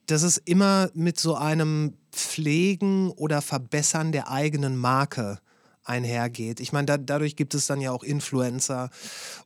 [0.07, 5.39] dass es immer mit so einem Pflegen oder Verbessern der eigenen Marke
[5.85, 6.61] einhergeht.
[6.61, 8.91] Ich meine, da, dadurch gibt es dann ja auch Influencer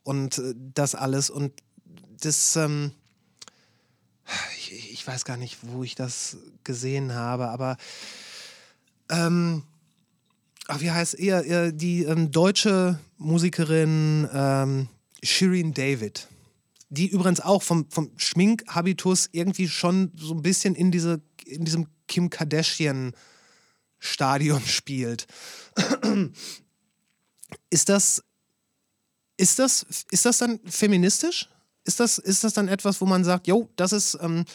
[0.03, 1.29] und äh, das alles.
[1.29, 1.53] Und
[2.21, 2.91] das, ähm,
[4.57, 7.77] ich, ich, weiß gar nicht, wo ich das gesehen habe, aber
[9.09, 9.63] ähm,
[10.67, 11.71] ach, wie heißt er?
[11.71, 14.89] Die ähm, deutsche Musikerin ähm,
[15.23, 16.27] Shirin David
[16.89, 21.87] die übrigens auch vom, vom Schminkhabitus irgendwie schon so ein bisschen in, diese, in diesem
[22.07, 25.27] Kim Kardashian-Stadion spielt.
[27.69, 28.23] Ist das,
[29.37, 31.49] ist, das, ist das dann feministisch?
[31.83, 34.45] Ist das, ist das dann etwas, wo man sagt, jo, das ist ähm,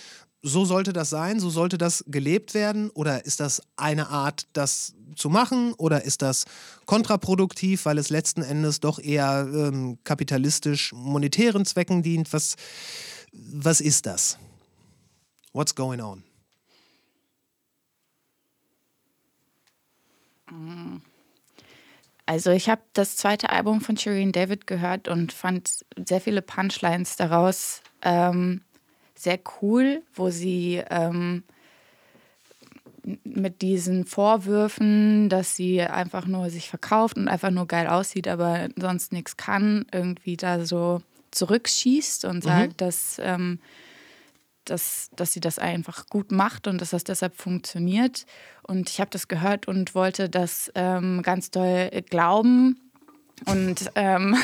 [0.42, 2.90] so sollte das sein, so sollte das gelebt werden?
[2.90, 5.72] Oder ist das eine Art, das zu machen?
[5.74, 6.44] Oder ist das
[6.84, 12.32] kontraproduktiv, weil es letzten Endes doch eher ähm, kapitalistisch monetären Zwecken dient?
[12.32, 12.56] Was,
[13.32, 14.38] was ist das?
[15.52, 16.24] What's going on?
[22.26, 25.70] Also ich habe das zweite Album von Shireen David gehört und fand
[26.06, 28.62] sehr viele Punchlines daraus ähm,
[29.22, 31.44] sehr cool, wo sie ähm,
[33.24, 38.68] mit diesen Vorwürfen, dass sie einfach nur sich verkauft und einfach nur geil aussieht, aber
[38.76, 43.58] sonst nichts kann, irgendwie da so zurückschießt und sagt, dass, ähm,
[44.64, 48.26] dass, dass sie das einfach gut macht und dass das deshalb funktioniert.
[48.62, 52.78] Und ich habe das gehört und wollte das ähm, ganz doll glauben
[53.46, 54.36] und, ähm,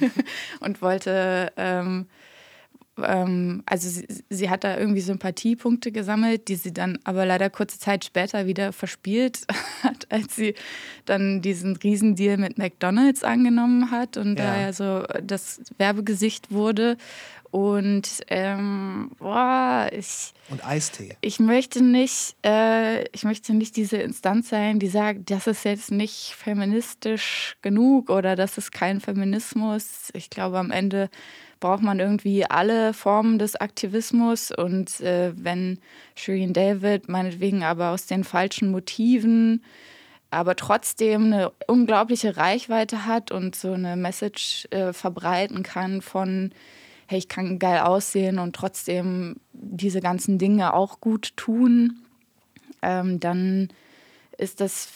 [0.60, 1.52] und wollte
[3.02, 7.78] ähm, also sie, sie, hat da irgendwie Sympathiepunkte gesammelt, die sie dann aber leider kurze
[7.78, 9.40] Zeit später wieder verspielt
[9.82, 10.54] hat, als sie
[11.04, 14.44] dann diesen Riesendeal mit McDonalds angenommen hat und ja.
[14.44, 16.96] da ja so das Werbegesicht wurde.
[17.50, 20.34] Und ähm, boah, ich.
[20.50, 21.16] Und Eistee.
[21.20, 25.90] Ich möchte nicht, äh, ich möchte nicht diese Instanz sein, die sagt, das ist jetzt
[25.90, 30.10] nicht feministisch genug oder das ist kein Feminismus.
[30.12, 31.08] Ich glaube, am Ende
[31.60, 34.50] braucht man irgendwie alle Formen des Aktivismus.
[34.50, 35.78] Und äh, wenn
[36.14, 39.62] Shireen David meinetwegen aber aus den falschen Motiven,
[40.30, 46.50] aber trotzdem eine unglaubliche Reichweite hat und so eine Message äh, verbreiten kann von,
[47.06, 52.02] hey, ich kann geil aussehen und trotzdem diese ganzen Dinge auch gut tun,
[52.82, 53.68] ähm, dann
[54.36, 54.88] ist das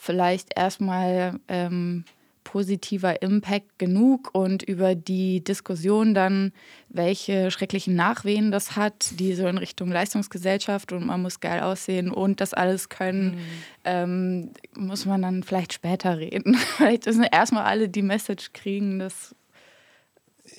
[0.00, 2.04] vielleicht erstmal ähm,
[2.48, 6.52] positiver Impact genug und über die Diskussion dann,
[6.88, 12.10] welche schrecklichen Nachwehen das hat, die so in Richtung Leistungsgesellschaft und man muss geil aussehen
[12.10, 13.38] und das alles können, mhm.
[13.84, 16.54] ähm, muss man dann vielleicht später reden.
[16.76, 19.34] vielleicht müssen erstmal alle die Message kriegen, dass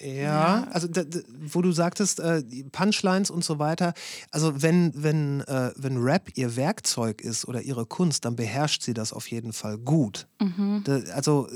[0.01, 3.93] ja, also da, da, wo du sagtest, äh, Punchlines und so weiter.
[4.31, 8.93] Also wenn, wenn, äh, wenn Rap ihr Werkzeug ist oder ihre Kunst, dann beherrscht sie
[8.93, 10.27] das auf jeden Fall gut.
[10.39, 10.81] Mhm.
[10.85, 11.47] Da, also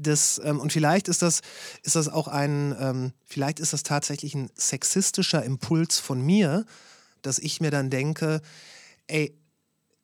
[0.00, 1.40] das, ähm, und vielleicht ist das,
[1.82, 6.64] ist das auch ein, ähm, vielleicht ist das tatsächlich ein sexistischer Impuls von mir,
[7.22, 8.40] dass ich mir dann denke,
[9.06, 9.36] ey,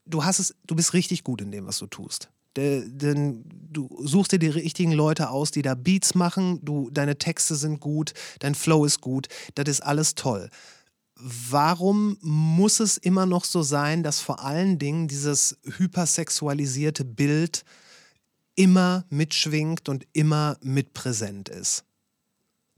[0.06, 2.30] du hast es, du bist richtig gut in dem, was du tust.
[2.56, 7.56] Denn du suchst dir die richtigen Leute aus, die da Beats machen, du, deine Texte
[7.56, 10.48] sind gut, dein Flow ist gut, das ist alles toll.
[11.16, 17.64] Warum muss es immer noch so sein, dass vor allen Dingen dieses hypersexualisierte Bild
[18.56, 21.84] immer mitschwingt und immer mitpräsent ist?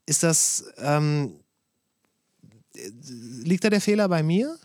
[0.07, 1.41] Ist das, ähm,
[3.43, 4.59] liegt da der Fehler bei mir?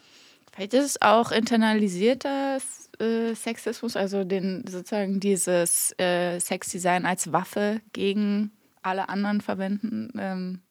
[0.54, 2.60] Vielleicht ist es auch internalisierter
[3.02, 8.52] äh, Sexismus, also den, sozusagen dieses äh, Sexdesign als Waffe gegen
[8.82, 10.12] alle anderen verwenden.
[10.18, 10.62] Ähm.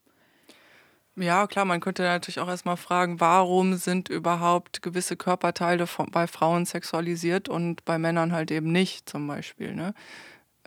[1.16, 6.26] Ja, klar, man könnte natürlich auch erstmal fragen, warum sind überhaupt gewisse Körperteile von, bei
[6.26, 9.74] Frauen sexualisiert und bei Männern halt eben nicht, zum Beispiel.
[9.74, 9.94] Ne?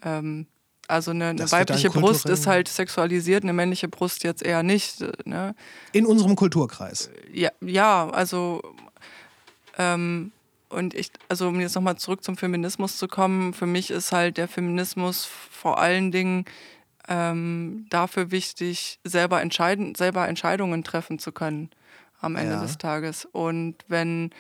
[0.03, 0.47] Ähm,
[0.87, 5.03] also eine, eine weibliche Brust ist halt sexualisiert, eine männliche Brust jetzt eher nicht.
[5.25, 5.55] Ne?
[5.93, 7.09] In unserem Kulturkreis.
[7.31, 8.61] Ja, ja also
[9.77, 10.33] ähm,
[10.73, 14.37] und ich, also um jetzt nochmal zurück zum Feminismus zu kommen, für mich ist halt
[14.37, 16.45] der Feminismus vor allen Dingen
[17.07, 21.69] ähm, dafür wichtig, selber, entscheiden, selber Entscheidungen treffen zu können
[22.19, 22.61] am Ende ja.
[22.61, 23.25] des Tages.
[23.25, 24.31] Und wenn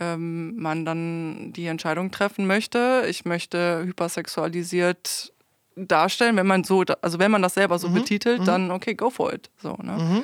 [0.00, 5.32] ähm, man dann die Entscheidung treffen möchte, ich möchte hypersexualisiert
[5.76, 7.94] darstellen, wenn man so, also wenn man das selber so mhm.
[7.94, 8.44] betitelt, mhm.
[8.46, 9.50] dann okay, go for it.
[9.58, 9.92] So, ne?
[9.92, 10.22] Mhm.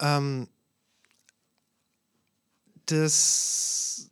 [0.00, 0.48] Ähm,
[2.90, 4.10] das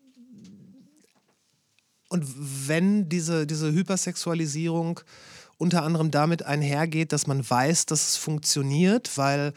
[2.09, 2.25] und
[2.69, 5.01] wenn diese, diese Hypersexualisierung
[5.59, 9.53] unter anderem damit einhergeht, dass man weiß, dass es funktioniert, weil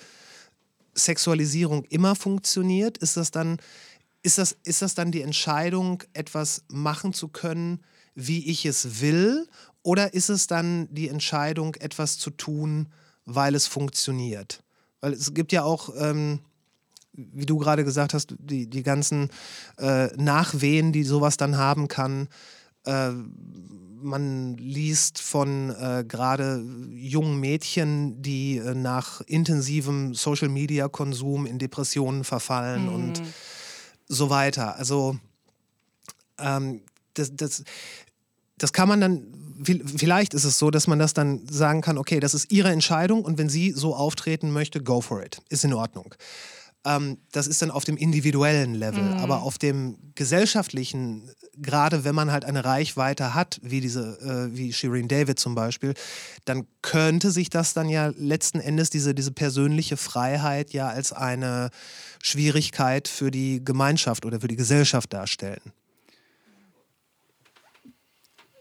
[0.96, 3.58] Sexualisierung immer funktioniert, ist das dann,
[4.24, 7.82] ist das, ist das dann die Entscheidung, etwas machen zu können,
[8.16, 9.48] wie ich es will?
[9.84, 12.90] Oder ist es dann die Entscheidung, etwas zu tun,
[13.26, 14.64] weil es funktioniert?
[15.02, 16.40] Weil es gibt ja auch ähm,
[17.34, 19.30] wie du gerade gesagt hast, die, die ganzen
[19.78, 22.28] äh, Nachwehen, die sowas dann haben kann.
[22.86, 23.12] Äh,
[24.02, 32.84] man liest von äh, gerade jungen Mädchen, die äh, nach intensivem Social-Media-Konsum in Depressionen verfallen
[32.84, 32.94] mhm.
[32.94, 33.22] und
[34.08, 34.78] so weiter.
[34.78, 35.18] Also
[36.40, 36.82] ähm,
[37.14, 37.64] das, das,
[38.58, 39.24] das kann man dann,
[39.64, 43.24] vielleicht ist es so, dass man das dann sagen kann, okay, das ist ihre Entscheidung
[43.24, 45.42] und wenn sie so auftreten möchte, go for it.
[45.50, 46.16] Ist in Ordnung.
[46.86, 49.18] Ähm, das ist dann auf dem individuellen Level, mhm.
[49.18, 54.72] aber auf dem gesellschaftlichen, gerade wenn man halt eine Reichweite hat, wie diese, äh, wie
[54.72, 55.94] Shireen David zum Beispiel,
[56.46, 61.70] dann könnte sich das dann ja letzten Endes diese, diese persönliche Freiheit ja als eine
[62.24, 65.74] Schwierigkeit für die Gemeinschaft oder für die Gesellschaft darstellen.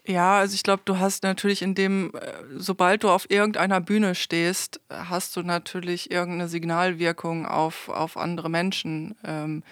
[0.09, 4.15] Ja, also ich glaube, du hast natürlich in dem, äh, sobald du auf irgendeiner Bühne
[4.15, 9.17] stehst, hast du natürlich irgendeine Signalwirkung auf, auf andere Menschen.
[9.23, 9.63] Ähm,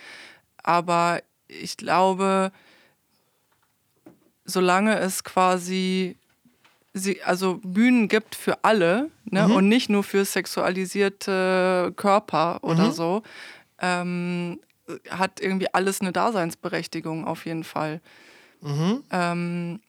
[0.63, 2.53] aber ich glaube,
[4.45, 6.17] solange es quasi
[6.93, 9.49] sie, also Bühnen gibt für alle ne?
[9.49, 9.55] Mhm.
[9.55, 12.93] und nicht nur für sexualisierte Körper oder Mhm.
[12.93, 13.23] so,
[13.81, 14.61] ähm,
[15.09, 18.03] hat irgendwie alles eine Daseinsberechtigung auf jeden Fall.
[18.61, 19.03] Mhm.
[19.11, 19.81] Ähm,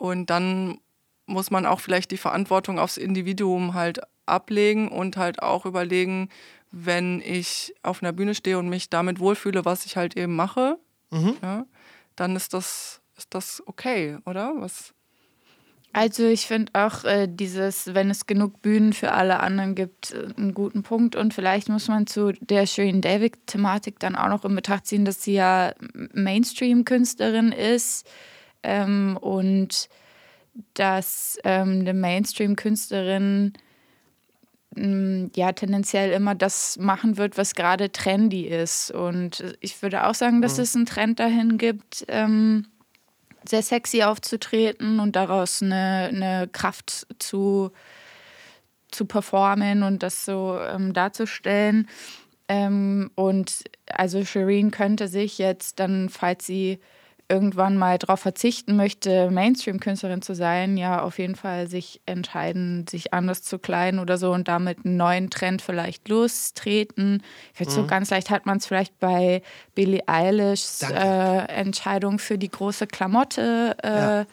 [0.00, 0.78] und dann
[1.26, 6.30] muss man auch vielleicht die Verantwortung aufs Individuum halt ablegen und halt auch überlegen,
[6.70, 10.78] wenn ich auf einer Bühne stehe und mich damit wohlfühle, was ich halt eben mache,
[11.10, 11.36] Mhm.
[11.42, 11.66] ja,
[12.16, 14.54] dann ist das, ist das okay, oder?
[14.56, 14.94] Was?
[15.92, 20.28] Also ich finde auch äh, dieses, wenn es genug Bühnen für alle anderen gibt, äh,
[20.36, 21.14] einen guten Punkt.
[21.16, 25.22] Und vielleicht muss man zu der Shirin David-Thematik dann auch noch in Betracht ziehen, dass
[25.24, 25.74] sie ja
[26.14, 28.08] Mainstream-Künstlerin ist
[28.62, 29.88] ähm, und
[30.74, 33.52] dass ähm, eine Mainstream-Künstlerin
[34.74, 38.90] mh, ja tendenziell immer das machen wird, was gerade trendy ist.
[38.90, 42.04] Und ich würde auch sagen, dass es einen Trend dahin gibt.
[42.08, 42.66] Ähm,
[43.44, 47.70] sehr sexy aufzutreten und daraus eine, eine Kraft zu,
[48.90, 51.88] zu performen und das so ähm, darzustellen.
[52.48, 56.80] Ähm, und also Shireen könnte sich jetzt dann, falls sie
[57.30, 63.14] irgendwann mal darauf verzichten möchte, Mainstream-Künstlerin zu sein, ja auf jeden Fall sich entscheiden, sich
[63.14, 67.22] anders zu kleiden oder so und damit einen neuen Trend vielleicht lostreten.
[67.56, 69.42] Jetzt so ganz leicht hat man es vielleicht bei
[69.74, 74.26] Billie Eilishs äh, Entscheidung für die große Klamotte äh, Ja.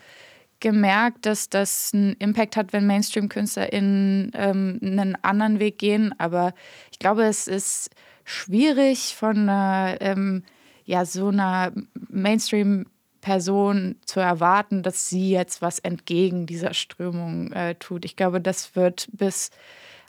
[0.59, 6.13] gemerkt, dass das einen Impact hat, wenn Mainstream-KünstlerInnen ähm, einen anderen Weg gehen.
[6.19, 6.53] Aber
[6.91, 7.91] ich glaube, es ist
[8.25, 10.43] schwierig von einer, ähm,
[10.87, 11.73] ja, so einer
[12.09, 18.05] Mainstream-Person zu erwarten, dass sie jetzt was entgegen dieser Strömung äh, tut.
[18.05, 19.51] Ich glaube, das wird bis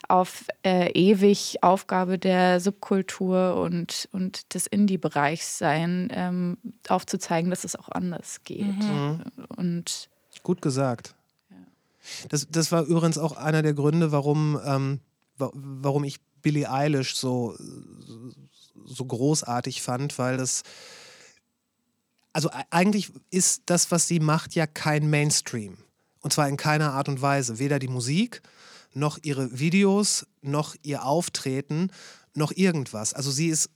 [0.07, 6.57] auf äh, ewig Aufgabe der Subkultur und, und des Indie-Bereichs sein, ähm,
[6.87, 8.65] aufzuzeigen, dass es auch anders geht.
[9.55, 10.09] Und
[10.41, 11.13] Gut gesagt.
[12.29, 15.01] Das, das war übrigens auch einer der Gründe, warum, ähm,
[15.37, 17.55] wa warum ich Billie Eilish so,
[18.85, 20.63] so großartig fand, weil das.
[22.33, 25.77] Also e- eigentlich ist das, was sie macht, ja kein Mainstream.
[26.21, 27.59] Und zwar in keiner Art und Weise.
[27.59, 28.41] Weder die Musik,
[28.93, 31.91] noch ihre Videos, noch ihr Auftreten,
[32.33, 33.13] noch irgendwas.
[33.13, 33.69] Also sie ist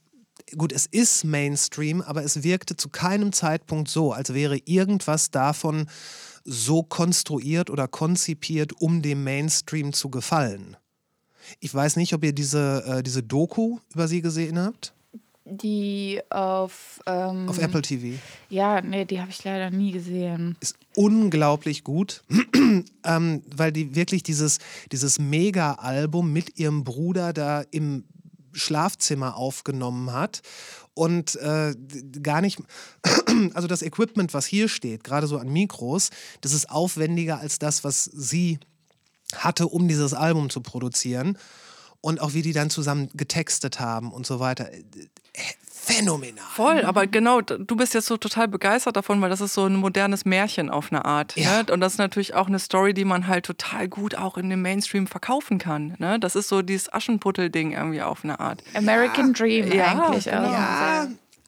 [0.58, 5.88] gut, es ist Mainstream, aber es wirkte zu keinem Zeitpunkt so, als wäre irgendwas davon
[6.44, 10.78] so konstruiert oder konzipiert, um dem Mainstream zu gefallen.
[11.60, 14.94] Ich weiß nicht, ob ihr diese, äh, diese Doku über sie gesehen habt.
[15.46, 18.18] die auf, ähm, Auf Apple TV.
[18.50, 20.56] Ja, nee, die habe ich leider nie gesehen.
[20.62, 22.24] Ist unglaublich gut,
[23.04, 24.60] ähm, weil die wirklich dieses,
[24.94, 28.06] dieses Mega-Album mit ihrem Bruder da im
[28.54, 30.42] Schlafzimmer aufgenommen hat
[30.94, 31.76] und äh,
[32.22, 32.60] gar nicht,
[33.54, 36.10] also das Equipment, was hier steht, gerade so an Mikros,
[36.42, 38.60] das ist aufwendiger als das, was sie
[39.36, 41.38] hatte, um dieses Album zu produzieren.
[42.02, 44.72] Und auch wie die dann zusammen getextet haben und so weiter.
[44.72, 44.84] Äh,
[45.86, 46.46] Phänomenal.
[46.54, 49.76] Voll, aber genau, du bist jetzt so total begeistert davon, weil das ist so ein
[49.76, 51.36] modernes Märchen auf eine Art.
[51.36, 51.62] Ja.
[51.62, 51.74] Ne?
[51.74, 54.62] Und das ist natürlich auch eine Story, die man halt total gut auch in dem
[54.62, 55.96] Mainstream verkaufen kann.
[55.98, 56.22] Ne?
[56.22, 58.64] Das ist so dieses Aschenputtel-Ding irgendwie auf eine Art.
[58.76, 60.54] American Dream Ja, eigentlich genau.
[60.54, 61.08] Ja,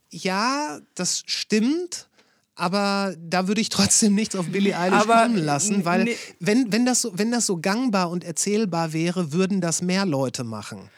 [0.10, 2.10] ja, das stimmt.
[2.56, 6.18] Aber da würde ich trotzdem nichts auf Billie Eilish Aber, kommen lassen, weil nee.
[6.40, 10.46] wenn, wenn, das so, wenn das so gangbar und erzählbar wäre, würden das mehr Leute
[10.46, 10.90] machen.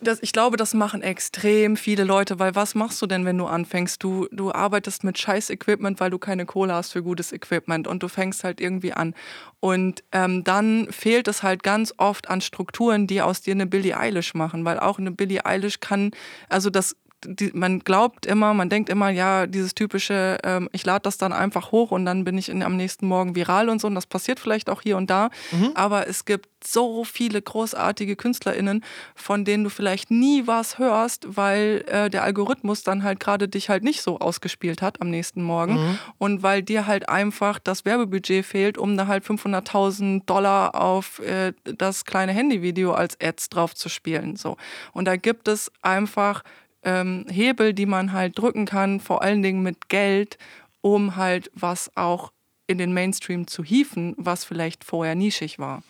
[0.00, 3.46] Das, ich glaube, das machen extrem viele Leute, weil was machst du denn, wenn du
[3.46, 4.02] anfängst?
[4.02, 8.02] Du, du arbeitest mit scheiß Equipment, weil du keine Kohle hast für gutes Equipment und
[8.02, 9.14] du fängst halt irgendwie an.
[9.58, 13.98] Und ähm, dann fehlt es halt ganz oft an Strukturen, die aus dir eine Billie
[13.98, 16.12] Eilish machen, weil auch eine Billie Eilish kann,
[16.48, 16.94] also das
[17.24, 21.32] die, man glaubt immer, man denkt immer, ja, dieses typische, ähm, ich lade das dann
[21.32, 23.88] einfach hoch und dann bin ich in, am nächsten Morgen viral und so.
[23.88, 25.30] Und das passiert vielleicht auch hier und da.
[25.74, 28.84] Aber es gibt so viele großartige KünstlerInnen,
[29.14, 33.68] von denen du vielleicht nie was hörst, weil äh, der Algorithmus dann halt gerade dich
[33.68, 35.98] halt nicht so ausgespielt hat am nächsten Morgen.
[36.18, 41.52] Und weil dir halt einfach das Werbebudget fehlt, um da halt 500.000 Dollar auf äh,
[41.64, 44.36] das kleine Handyvideo als Ads drauf zu spielen.
[44.36, 44.56] So.
[44.92, 46.42] Und da gibt es einfach
[46.82, 50.38] ähm, Hebel, die man halt drücken kann, vor allen Dingen mit Geld,
[50.80, 52.32] um halt was auch
[52.66, 55.82] in den Mainstream zu hieven, was vielleicht vorher nischig war.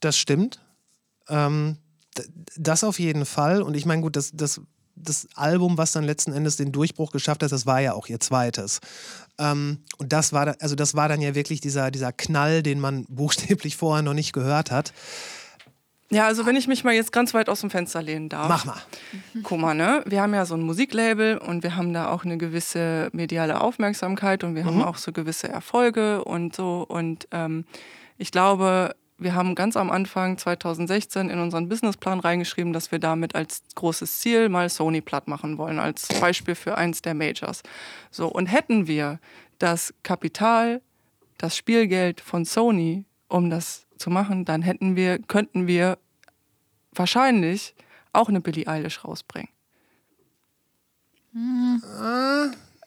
[0.00, 0.60] Das stimmt.
[1.28, 1.78] Ähm,
[2.56, 3.62] das auf jeden Fall.
[3.62, 4.60] Und ich meine, gut, das, das,
[4.94, 8.20] das Album, was dann letzten Endes den Durchbruch geschafft hat, das war ja auch ihr
[8.20, 8.80] zweites.
[9.38, 13.04] Ähm, und das war, also das war dann ja wirklich dieser, dieser Knall, den man
[13.08, 14.92] buchstäblich vorher noch nicht gehört hat.
[16.10, 18.48] Ja, also wenn ich mich mal jetzt ganz weit aus dem Fenster lehnen darf.
[18.48, 18.82] Mach mal.
[19.42, 20.02] Guck mal, ne?
[20.06, 24.44] Wir haben ja so ein Musiklabel und wir haben da auch eine gewisse mediale Aufmerksamkeit
[24.44, 26.84] und wir haben auch so gewisse Erfolge und so.
[26.86, 27.64] Und ähm,
[28.18, 33.34] ich glaube, wir haben ganz am Anfang 2016 in unseren Businessplan reingeschrieben, dass wir damit
[33.34, 37.62] als großes Ziel mal Sony platt machen wollen, als Beispiel für eins der Majors.
[38.10, 39.20] So, und hätten wir
[39.58, 40.82] das Kapital,
[41.38, 45.98] das Spielgeld von Sony, um das zu machen, dann hätten wir, könnten wir
[46.92, 47.74] wahrscheinlich
[48.12, 49.48] auch eine Billie Eilish rausbringen.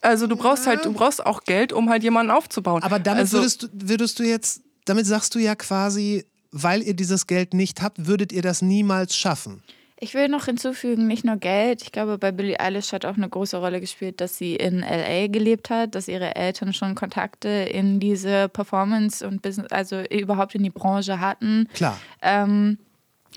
[0.02, 2.84] Also du brauchst halt, du brauchst auch Geld, um halt jemanden aufzubauen.
[2.84, 6.94] Aber damit also, würdest, du, würdest du jetzt, damit sagst du ja quasi, weil ihr
[6.94, 9.64] dieses Geld nicht habt, würdet ihr das niemals schaffen.
[9.99, 11.81] Ich will noch hinzufügen, nicht nur Geld.
[11.81, 15.27] Ich glaube, bei Billie Eilish hat auch eine große Rolle gespielt, dass sie in LA
[15.27, 20.63] gelebt hat, dass ihre Eltern schon Kontakte in diese Performance und Business, also überhaupt in
[20.63, 21.67] die Branche hatten.
[21.73, 21.99] Klar.
[22.21, 22.77] Ähm,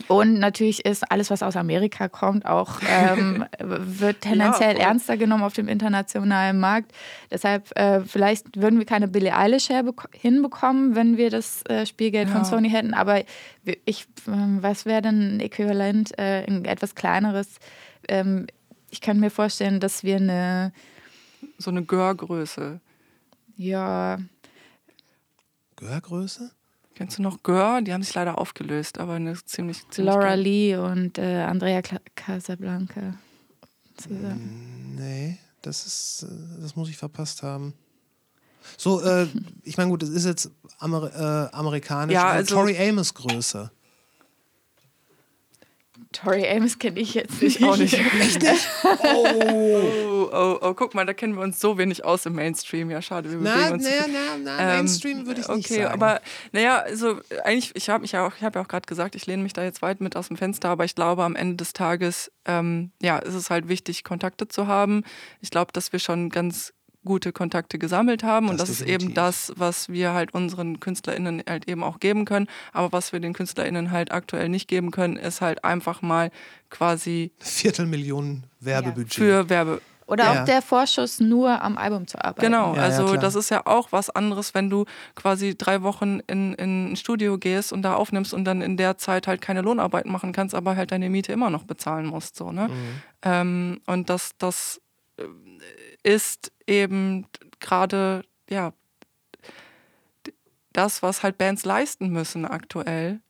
[0.09, 4.81] und natürlich ist alles, was aus Amerika kommt, auch ähm, wird tendenziell voll.
[4.85, 6.93] ernster genommen auf dem internationalen Markt.
[7.31, 9.69] Deshalb äh, vielleicht würden wir keine Billie Eilish
[10.13, 12.35] hinbekommen, wenn wir das äh, Spielgeld Ja.
[12.35, 12.95] von Sony hätten.
[12.95, 13.23] Aber
[13.85, 17.57] ich, ähm, was wäre denn ein Äquivalent, äh, ein etwas kleineres?
[18.09, 18.47] Ähm,
[18.91, 20.73] ich kann mir vorstellen, dass wir eine,
[21.59, 22.81] so eine Gör-Größe.
[23.57, 24.19] ja,
[25.77, 26.51] Gehörgröße?
[27.01, 27.81] Kennst du noch Gör?
[27.81, 30.41] Die haben sich leider aufgelöst, aber eine ziemlich, ziemlich Laura geil.
[30.41, 33.15] Lee und äh, Andrea Cla- Casablanca
[33.97, 34.97] zusammen.
[34.99, 37.73] Nee, das ist, äh, das muss ich verpasst haben.
[38.77, 39.27] So, äh,
[39.63, 41.11] ich meine, gut, das ist jetzt Amer
[41.51, 42.13] äh, amerikanisch.
[42.13, 43.71] Ja, aber also- Tori Amos Größe.
[46.13, 47.61] Tori Amos kenne ich jetzt nicht.
[47.61, 47.99] Ich auch nicht.
[49.05, 52.91] Oh, oh, oh, guck mal, da kennen wir uns so wenig aus im Mainstream.
[52.91, 53.85] Ja, schade, wir bewegen Na, uns.
[53.85, 55.95] na, na, na, Ähm, Mainstream würde ich nicht okay, sagen.
[55.95, 56.21] aber
[56.53, 59.27] naja, also eigentlich, ich habe mich ja auch, ich habe ja auch gerade gesagt, ich
[59.27, 61.73] lehne mich da jetzt weit mit aus dem Fenster, aber ich glaube, am Ende des
[61.73, 65.05] Tages, ähm, ja, ist es halt wichtig, Kontakte zu haben.
[65.41, 66.73] Ich glaube, dass wir schon ganz
[67.05, 69.07] gute Kontakte gesammelt haben und Das das ist definitiv.
[69.07, 72.47] eben das, was wir halt unseren KünstlerInnen halt eben auch geben können.
[72.73, 76.31] Aber was wir den KünstlerInnen halt aktuell nicht geben können, ist halt einfach mal
[76.69, 79.15] quasi Viertelmillionen Werbebudget.
[79.15, 80.41] für Werbe, Oder Ja.
[80.43, 82.41] auch der Vorschuss, nur am Album zu arbeiten.
[82.41, 83.19] Genau, Ja, ja, also klar.
[83.19, 87.39] das ist ja auch was anderes, wenn du quasi drei Wochen in, in ein Studio
[87.39, 90.75] gehst und da aufnimmst und dann in der Zeit halt keine Lohnarbeit machen kannst, aber
[90.75, 92.35] halt deine Miete immer noch bezahlen musst.
[92.35, 92.69] So, ne?
[93.23, 94.81] Ähm, und das, das
[95.17, 95.23] äh,
[96.03, 97.27] ist eben
[97.61, 98.73] gerade, ja,
[100.73, 103.21] das, was halt Bands leisten müssen aktuell.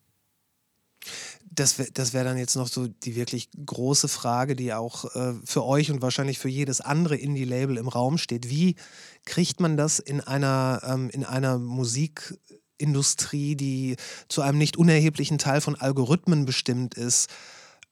[1.52, 5.34] Das wäre das wär dann jetzt noch so die wirklich große Frage, die auch äh,
[5.44, 8.48] für euch und wahrscheinlich für jedes andere Indie-Label im Raum steht.
[8.48, 8.76] Wie
[9.24, 13.96] kriegt man das in einer, ähm, in einer Musikindustrie, die
[14.28, 17.28] zu einem nicht unerheblichen Teil von Algorithmen bestimmt ist?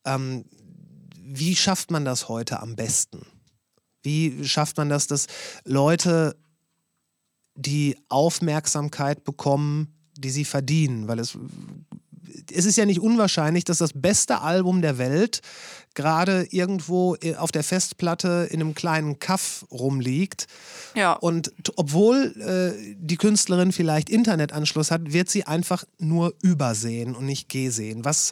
[0.05, 0.45] Ähm,
[1.17, 3.25] wie schafft man das heute am besten?
[4.03, 5.27] Wie schafft man das, dass
[5.65, 6.35] Leute
[7.55, 11.07] die Aufmerksamkeit bekommen, die sie verdienen?
[11.07, 11.37] Weil es
[12.51, 15.41] es ist ja nicht unwahrscheinlich, dass das beste Album der Welt
[15.99, 20.47] gerade irgendwo i- auf der Festplatte in einem kleinen Kaff rumliegt.
[20.95, 21.11] Ja.
[21.13, 27.49] Und obwohl äh, die Künstlerin vielleicht Internetanschluss hat, wird sie einfach nur übersehen und nicht
[27.49, 28.05] gesehen.
[28.05, 28.31] Was,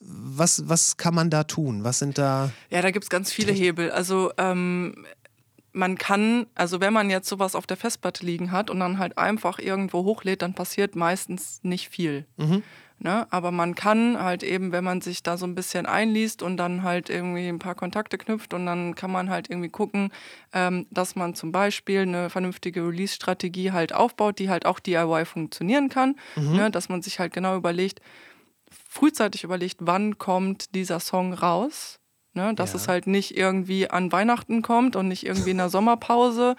[0.00, 1.84] was, was kann man da tun?
[1.84, 2.50] Was sind da.
[2.68, 3.90] Ja, da gibt es ganz viele Hebel.
[3.90, 5.06] Also ähm,
[5.72, 9.16] man kann, also wenn man jetzt sowas auf der Festplatte liegen hat und dann halt
[9.16, 12.26] einfach irgendwo hochlädt, dann passiert meistens nicht viel.
[12.98, 13.26] Ne?
[13.30, 16.82] Aber man kann halt eben, wenn man sich da so ein bisschen einliest und dann
[16.82, 20.10] halt irgendwie ein paar Kontakte knüpft und dann kann man halt irgendwie gucken,
[20.54, 25.88] ähm, dass man zum Beispiel eine vernünftige Release-Strategie halt aufbaut, die halt auch DIY funktionieren
[25.90, 26.16] kann.
[26.36, 26.70] Ne?
[26.70, 28.00] Dass man sich halt genau überlegt,
[28.70, 31.98] frühzeitig überlegt, wann kommt dieser Song raus.
[32.34, 32.76] Ne, dass Ja.
[32.76, 36.54] es halt nicht irgendwie an Weihnachten kommt und nicht irgendwie in der Sommerpause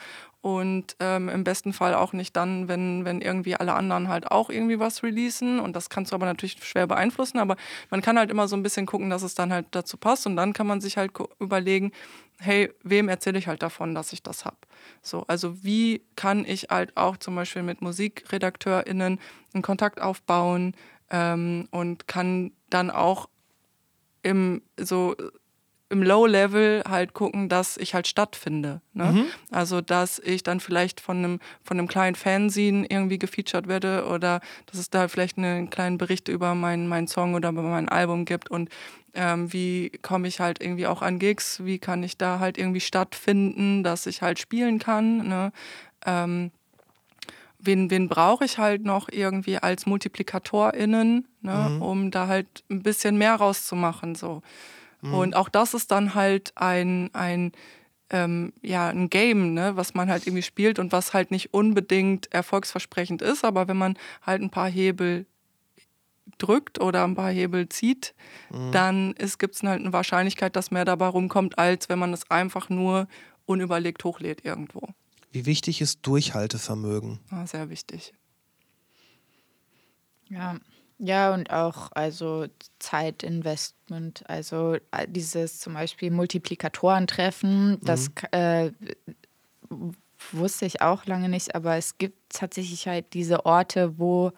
[0.48, 4.50] und ähm, im besten Fall auch nicht dann, wenn, wenn irgendwie alle anderen halt auch
[4.50, 5.60] irgendwie was releasen.
[5.60, 7.58] Und das kannst du aber natürlich schwer beeinflussen, aber
[7.90, 10.38] man kann halt immer so ein bisschen gucken, dass es dann halt dazu passt und
[10.38, 11.12] dann kann man sich halt
[11.42, 11.92] überlegen,
[12.40, 14.56] hey, wem erzähle ich halt davon, dass ich das habe?
[15.02, 19.20] So, also wie kann ich halt auch zum Beispiel mit MusikredakteurInnen
[19.54, 20.78] einen Kontakt aufbauen
[21.10, 23.28] ähm, und kann dann auch
[24.24, 25.14] im so
[25.90, 28.82] im Low-Level halt gucken, dass ich halt stattfinde.
[28.94, 29.28] Ne?
[29.52, 34.42] Also dass ich dann vielleicht von einem von einem kleinen Fanzine irgendwie gefeatured werde oder
[34.66, 38.26] dass es da vielleicht einen kleinen Bericht über meinen meinen Song oder über mein Album
[38.26, 38.70] gibt und
[39.14, 42.82] ähm, wie komme ich halt irgendwie auch an Gigs, wie kann ich da halt irgendwie
[42.82, 45.28] stattfinden, dass ich halt spielen kann.
[45.28, 45.52] Ne?
[46.06, 46.52] Ähm,
[47.60, 51.82] wen, wen brauche ich halt noch irgendwie als MultiplikatorInnen, ne, Mhm.
[51.82, 54.16] um da halt ein bisschen mehr rauszumachen.
[54.16, 54.42] So.
[55.02, 55.14] Mhm.
[55.14, 57.52] Und auch das ist dann halt ein, ein,
[58.10, 62.32] ähm, ja, ein Game, ne, was man halt irgendwie spielt und was halt nicht unbedingt
[62.34, 65.26] erfolgsversprechend ist, aber wenn man halt ein paar Hebel
[66.38, 68.14] drückt oder ein paar Hebel zieht,
[68.50, 68.72] Mhm.
[68.72, 72.70] dann gibt es halt eine Wahrscheinlichkeit, dass mehr dabei rumkommt, als wenn man es einfach
[72.70, 73.08] nur
[73.46, 74.90] unüberlegt hochlädt irgendwo.
[75.32, 77.20] Wie wichtig ist Durchhaltevermögen?
[77.32, 78.14] Ja, sehr wichtig.
[80.30, 80.58] Ja.
[81.00, 82.48] Ja, und auch also
[82.80, 88.72] Zeitinvestment, also dieses zum Beispiel Multiplikatorentreffen, das äh,
[90.32, 94.32] wusste ich auch lange nicht, aber es gibt tatsächlich halt diese Orte, wo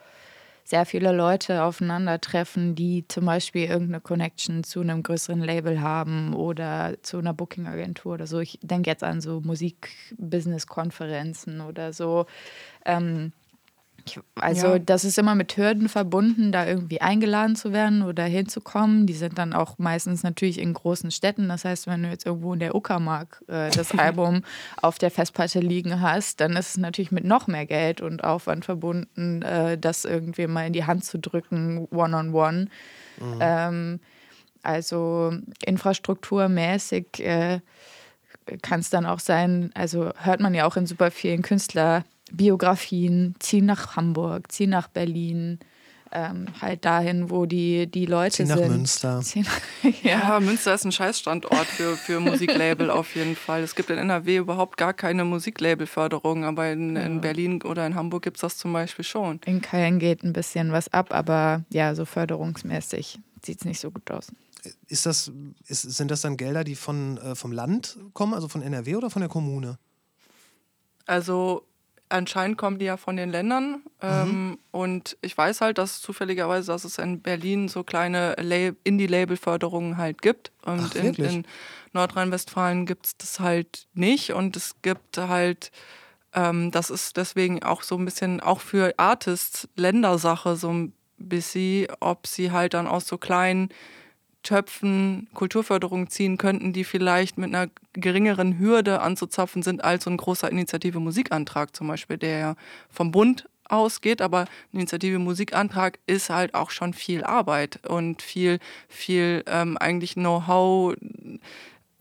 [0.65, 6.95] sehr viele Leute aufeinandertreffen, die zum Beispiel irgendeine Connection zu einem größeren Label haben oder
[7.01, 8.39] zu einer Booking-Agentur oder so.
[8.39, 12.27] Ich denke jetzt an so Musik-Business-Konferenzen oder so.
[12.85, 13.33] Ähm,
[14.09, 14.79] ich, also Ja.
[14.79, 19.05] das ist immer mit Hürden verbunden, da irgendwie eingeladen zu werden oder hinzukommen.
[19.05, 21.49] Die sind dann auch meistens natürlich in großen Städten.
[21.49, 24.43] Das heißt, wenn du jetzt irgendwo in der Uckermark äh, das Album
[24.81, 28.65] auf der Festplatte liegen hast, dann ist es natürlich mit noch mehr Geld und Aufwand
[28.65, 32.67] verbunden, äh, das irgendwie mal in die Hand zu drücken, one-on-one.
[33.39, 33.99] Ähm,
[34.63, 35.33] also
[35.63, 37.59] infrastrukturmäßig äh,
[38.61, 41.41] kann es dann auch sein, also hört man ja auch in super vielen
[42.29, 45.59] Künstlerbiografien, ziehen nach Hamburg, ziehen nach Berlin,
[46.11, 48.69] ähm, halt dahin, wo die, die Leute Zieh nach sind.
[48.69, 49.21] Münster.
[49.23, 49.45] Ziehen
[49.83, 53.61] nach, Ja, Münster ist ein Scheißstandort für, für Musiklabel auf jeden Fall.
[53.61, 58.23] Es gibt in NRW überhaupt gar keine Musiklabelförderung, aber in, in Berlin oder in Hamburg
[58.23, 59.39] gibt es das zum Beispiel schon.
[59.45, 63.91] in Köln geht ein bisschen was ab, aber ja, so förderungsmäßig sieht es nicht so
[63.91, 64.31] gut aus.
[64.87, 65.31] Ist das,
[65.67, 69.09] ist, sind das dann Gelder, die von, äh, vom Land kommen, also von NRW oder
[69.11, 69.77] von der Kommune?
[71.05, 71.63] Also
[72.09, 73.83] anscheinend kommen die ja von den Ländern.
[74.01, 79.97] Ähm, und ich weiß halt, dass zufälligerweise, dass es in Berlin so kleine La- Indie-Label-Förderungen
[79.97, 80.51] halt gibt.
[80.65, 81.45] Und Ach, in, in
[81.93, 84.33] Nordrhein-Westfalen gibt es das halt nicht.
[84.33, 85.71] Und es gibt halt,
[86.33, 91.87] ähm, das ist deswegen auch so ein bisschen, auch für Artists Ländersache so ein bisschen,
[91.99, 93.69] ob sie halt dann aus so kleinen
[94.43, 100.17] Töpfen Kulturförderung ziehen könnten, die vielleicht mit einer geringeren Hürde anzuzapfen sind als so ein
[100.17, 102.55] großer Initiative Musikantrag zum Beispiel, der
[102.89, 109.43] vom Bund ausgeht, aber Initiative Musikantrag ist halt auch schon viel Arbeit und viel, viel
[109.47, 110.95] ähm, eigentlich Know-how.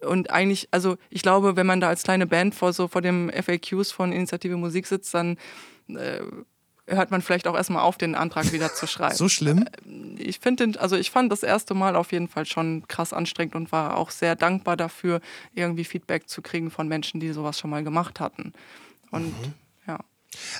[0.00, 3.30] Und eigentlich, also ich glaube, wenn man da als kleine Band vor so vor dem
[3.30, 5.36] FAQs von Initiative Musik sitzt, dann
[5.88, 6.20] äh,
[6.88, 9.64] hört man vielleicht auch erstmal auf, den Antrag wieder zu schreiben So schlimm?
[10.18, 13.54] ich finde, den- also ich fand das erste Mal auf jeden Fall schon krass anstrengend
[13.54, 15.20] und war auch sehr dankbar dafür,
[15.54, 18.52] irgendwie Feedback zu kriegen von Menschen, die sowas schon mal gemacht hatten.
[19.10, 19.34] Und
[19.86, 19.98] ja.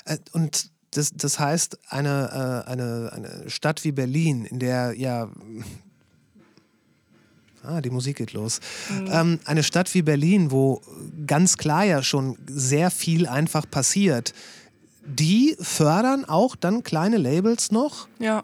[0.05, 5.29] Äh, Und das, das heißt, eine, äh, eine, eine Stadt wie Berlin, in der ja.
[7.61, 8.61] Ah, die Musik geht los.
[9.11, 10.81] Ähm, eine Stadt wie Berlin, wo
[11.27, 14.33] ganz klar ja schon sehr viel einfach passiert,
[15.05, 18.07] die fördern auch dann kleine Labels noch.
[18.19, 18.43] Ja,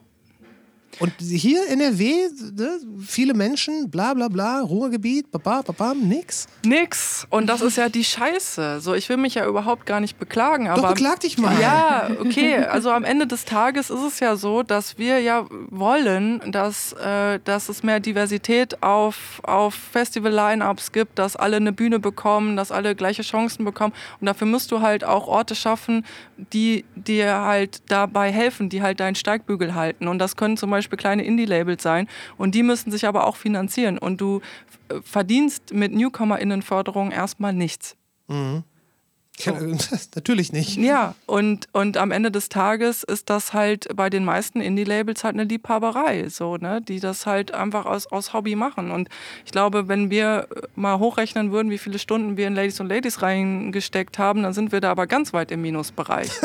[0.99, 6.47] Und hier NRW, ne, viele Menschen, bla bla bla, Ruhrgebiet, baba, babam, nix.
[6.65, 7.27] nix.
[7.29, 8.79] Und das ist ja die Scheiße.
[8.79, 10.65] So, ich will mich ja überhaupt gar nicht beklagen.
[10.65, 11.59] Doch, Aber beklag dich mal.
[11.59, 12.57] Ja, okay.
[12.57, 17.39] Also am Ende des Tages ist es ja so, dass wir ja wollen, dass, äh,
[17.43, 22.95] dass es mehr Diversität auf, auf Festival-Line-Ups gibt, dass alle eine Bühne bekommen, dass alle
[22.95, 23.93] gleiche Chancen bekommen.
[24.19, 26.05] Und dafür musst du halt auch Orte schaffen,
[26.53, 30.07] die dir halt dabei helfen, die halt deinen Steigbügel halten.
[30.07, 32.07] Und das können zum Beispiel kleine Indie-Labels sein.
[32.37, 33.97] Und die müssen sich aber auch finanzieren.
[33.97, 34.41] Und du
[34.89, 37.95] äh, verdienst mit NewcomerInnenförderung erstmal nichts.
[38.27, 39.53] Ja,
[40.15, 40.77] natürlich nicht.
[40.77, 45.35] Ja, und, und am Ende des Tages ist das halt bei den meisten Indie-Labels halt
[45.35, 48.91] eine Liebhaberei, so, ne, die das halt einfach aus, aus Hobby machen.
[48.91, 49.09] Und
[49.45, 53.21] ich glaube, wenn wir mal hochrechnen würden, wie viele Stunden wir in Ladies und Ladies
[53.21, 56.31] reingesteckt haben, dann sind wir da aber ganz weit im Minusbereich.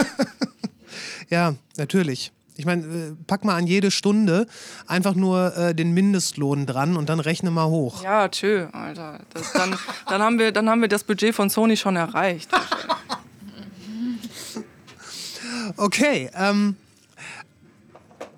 [1.30, 2.32] Ja, natürlich.
[2.60, 4.46] Ich meine, äh, pack mal an jede Stunde
[4.86, 8.04] einfach nur äh, den Mindestlohn dran und dann rechne mal hoch.
[8.04, 9.20] ja, tschö, Alter.
[9.32, 9.74] Das, dann,
[10.06, 12.50] dann, haben wir, dann haben wir das Budget von Sony schon erreicht.
[15.76, 16.76] Okay, ähm,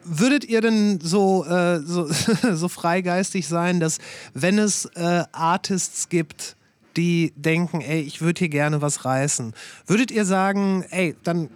[0.05, 2.09] würdet ihr denn so, äh, so,
[2.53, 3.99] so freigeistig sein, dass
[4.35, 6.57] wenn es äh, Artists gibt,
[6.97, 9.55] die denken, ey, ich würde hier gerne was reißen,
[9.87, 11.49] würdet ihr sagen, ey, dann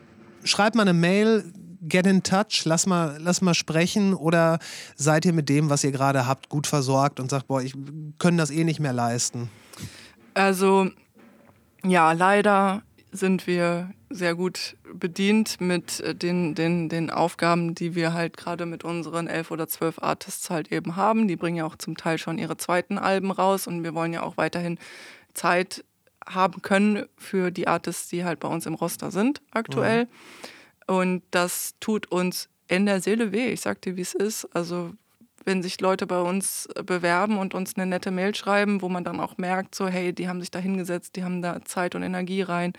[0.44, 1.44] schreibt mal eine Mail,
[1.88, 4.58] get in touch, lass mal, lass mal sprechen oder
[4.96, 7.74] seid ihr mit dem, was ihr gerade habt, gut versorgt und sagt, boah, ich
[8.18, 9.50] können das eh nicht mehr leisten?
[10.34, 10.90] Also,
[11.84, 12.82] ja, leider
[13.12, 18.66] sind wir sehr gut bedient mit äh, den, den, den Aufgaben, die wir halt gerade
[18.66, 21.26] mit unseren elf oder zwölf Artists halt eben haben.
[21.28, 24.22] Die bringen ja auch zum Teil schon ihre zweiten Alben raus und wir wollen ja
[24.22, 24.78] auch weiterhin
[25.34, 25.84] Zeit
[26.26, 30.04] haben können für die Artists, die halt bei uns im Roster sind aktuell.
[30.04, 30.08] Mhm.
[30.86, 33.48] Und das tut uns in der Seele weh.
[33.48, 34.44] Ich sag dir, wie es ist.
[34.54, 34.92] Also
[35.44, 39.20] wenn sich Leute bei uns bewerben und uns eine nette Mail schreiben, wo man dann
[39.20, 42.42] auch merkt, so hey, die haben sich da hingesetzt, die haben da Zeit und Energie
[42.42, 42.72] rein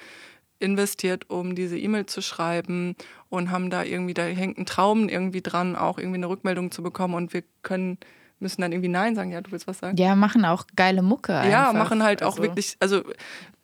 [0.60, 2.96] investiert, um diese E-Mail zu schreiben
[3.30, 6.84] und haben da irgendwie, da hängt ein Traum irgendwie dran, auch irgendwie eine Rückmeldung zu
[6.84, 7.98] bekommen und wir können
[8.40, 9.32] müssen dann irgendwie Nein sagen.
[9.32, 9.98] Ja, du willst was sagen?
[9.98, 11.36] Ja, machen auch geile Mucke.
[11.36, 11.52] Einfach.
[11.52, 12.44] Ja, machen halt auch also.
[12.44, 13.04] wirklich, also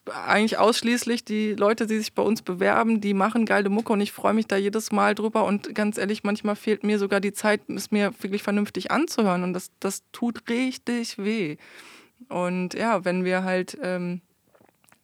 [0.06, 4.12] eigentlich ausschließlich die Leute, die sich bei uns bewerben, die machen geile Mucke und ich
[4.12, 5.46] freue mich da jedes Mal drüber.
[5.46, 9.44] Und ganz ehrlich, manchmal fehlt mir sogar die Zeit, es mir wirklich vernünftig anzuhören.
[9.44, 11.58] Und das, das tut richtig weh.
[12.28, 14.22] Und ja, wenn wir halt ähm,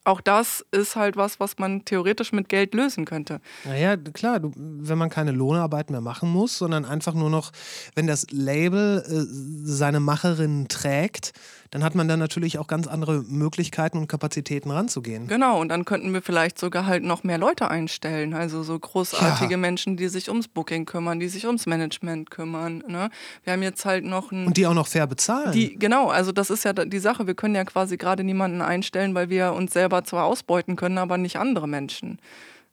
[0.09, 3.39] auch das ist halt was, was man theoretisch mit Geld lösen könnte.
[3.65, 7.51] Naja, klar, du, wenn man keine Lohnarbeit mehr machen muss, sondern einfach nur noch,
[7.95, 9.25] wenn das Label äh,
[9.65, 11.33] seine Macherinnen trägt,
[11.71, 15.27] dann hat man dann natürlich auch ganz andere Möglichkeiten und Kapazitäten ranzugehen.
[15.27, 18.33] Genau, und dann könnten wir vielleicht sogar halt noch mehr Leute einstellen.
[18.33, 19.57] Also so großartige ja.
[19.57, 22.83] Menschen, die sich ums Booking kümmern, die sich ums Management kümmern.
[22.87, 23.09] Ne?
[23.43, 25.51] Wir haben jetzt halt noch ein, Und die auch noch fair bezahlen.
[25.51, 27.27] Die, genau, also das ist ja die Sache.
[27.27, 31.17] Wir können ja quasi gerade niemanden einstellen, weil wir uns selber zwar ausbeuten können, aber
[31.17, 32.19] nicht andere Menschen.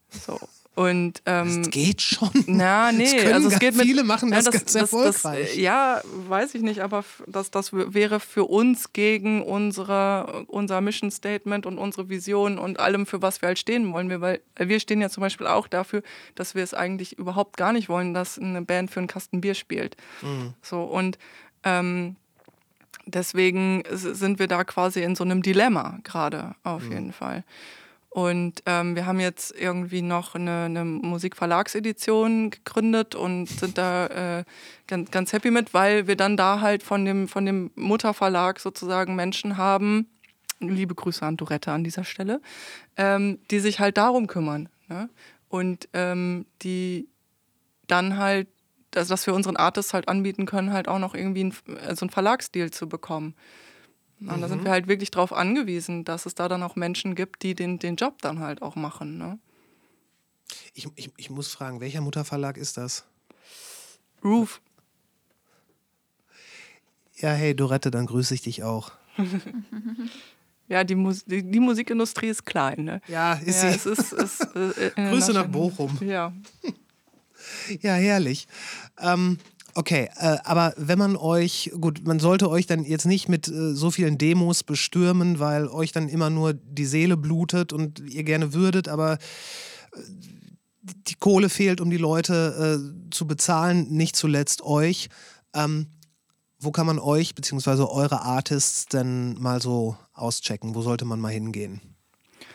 [0.09, 0.39] So.
[0.77, 2.29] Und, ähm, das geht schon.
[2.47, 5.49] Na, nee, das also es geht mit, viele machen das, ja, das ganz das, erfolgreich.
[5.49, 11.11] Das, ja, weiß ich nicht, aber das, das wäre für uns gegen unsere, unser Mission
[11.11, 14.11] Statement und unsere Vision und allem, für was wir halt stehen wollen.
[14.11, 16.03] Wir, weil wir stehen ja zum Beispiel auch dafür,
[16.35, 19.55] dass wir es eigentlich überhaupt gar nicht wollen, dass eine Band für einen Kasten Bier
[19.55, 19.97] spielt.
[20.21, 20.53] Mhm.
[20.61, 21.17] So und
[21.65, 22.17] ähm,
[23.07, 26.93] deswegen sind wir da quasi in so einem Dilemma gerade auf mhm.
[26.93, 27.45] jeden Fall.
[28.17, 34.45] Und ähm, wir haben jetzt irgendwie noch eine, eine Musikverlagsedition gegründet und sind da äh,
[34.87, 39.17] ganz, ganz happy mit, weil wir dann da halt von dem, von dem Mutterverlag sozusagen
[39.17, 40.09] Menschen haben,
[40.61, 42.41] liebe Grüße an Dorette an dieser Stelle,
[42.97, 44.71] ähm, die sich halt darum kümmern.
[44.89, 45.11] Ne?
[45.51, 47.11] Und ähm, die
[47.87, 48.49] dann halt,
[48.95, 51.55] also dass wir unseren Artists halt anbieten können, halt auch noch irgendwie ein,
[51.87, 53.35] also einen Verlagsdeal zu bekommen.
[54.21, 54.41] Und mhm.
[54.41, 54.65] da sind mhm.
[54.65, 57.97] wir halt wirklich darauf angewiesen, dass es da dann auch Menschen gibt, die den, den
[57.97, 59.19] Job dann halt auch machen.
[59.19, 59.39] Ne?
[60.75, 63.05] Ich, ich, ich muss fragen, welcher Mutterverlag ist das?
[64.25, 64.61] Roof.
[67.17, 68.93] Ja, hey Dorette, dann grüße ich dich auch.
[70.69, 72.85] ja, die, Mus die, die, Musikindustrie ist klein.
[72.85, 73.01] Ne?
[73.09, 73.77] Ja, ist ja, sie.
[73.77, 75.99] Es ist, es, äh, Grüße nach Bochum.
[76.01, 76.33] Ja.
[77.81, 78.49] ja, herrlich.
[78.99, 79.39] Ähm,
[79.79, 83.75] Okay, äh, aber wenn man euch, gut, man sollte euch dann jetzt nicht mit äh,
[83.75, 88.55] so vielen Demos bestürmen, weil euch dann immer nur die Seele blutet und ihr gerne
[88.55, 89.19] würdet, aber
[89.93, 89.99] äh,
[90.81, 95.11] die Kohle fehlt, um die Leute äh, zu bezahlen, nicht zuletzt euch.
[95.53, 95.89] Ähm,
[96.59, 97.83] wo kann man euch bzw.
[97.83, 100.75] eure Artists denn mal so auschecken?
[100.75, 101.83] Wo sollte man mal hingehen?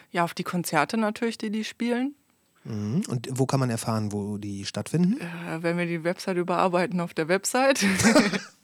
[0.09, 2.15] Ja, auf die Konzerte natürlich, die die spielen.
[2.63, 3.03] Mhm.
[3.07, 5.19] Und wo kann man erfahren, wo die stattfinden?
[5.19, 7.83] Äh, wenn wir die Website überarbeiten auf der Website.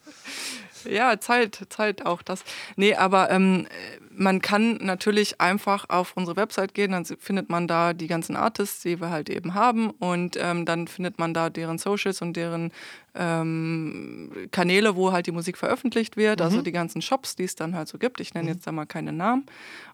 [0.89, 2.43] ja, Zeit, Zeit auch das.
[2.75, 3.67] Nee, aber ähm,
[4.11, 8.81] man kann natürlich einfach auf unsere Website gehen, dann findet man da die ganzen Artists,
[8.81, 12.71] die wir halt eben haben und ähm, dann findet man da deren Socials und deren
[13.13, 16.59] ähm, Kanäle, wo halt die Musik veröffentlicht wird, also mhm.
[16.59, 18.19] also die ganzen Shops, die es dann halt so gibt.
[18.19, 18.55] Ich nenne mhm.
[18.55, 19.45] jetzt da mal keine Namen.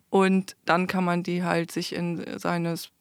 [0.09, 2.91] Und dann kann man die halt sich in seines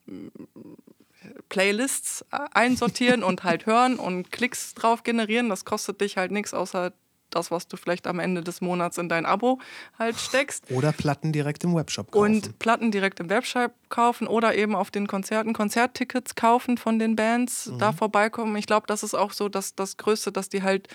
[1.53, 5.49] Playlists äh, einsortieren und halt hören und Klicks drauf generieren.
[5.49, 6.93] Das kostet dich halt nichts, außer
[7.29, 9.59] das, was du vielleicht am Ende des Monats in dein Abo
[9.99, 10.65] halt steckst.
[10.71, 12.25] Oder Platten direkt im Webshop kaufen.
[12.25, 17.15] Und Platten direkt im Webshop kaufen oder eben auf den Konzerten Konzerttickets kaufen von den
[17.15, 17.77] Bands, mhm.
[17.77, 18.55] da vorbeikommen.
[18.55, 20.87] Ich glaube, das ist auch so das, das Größte, dass die halt,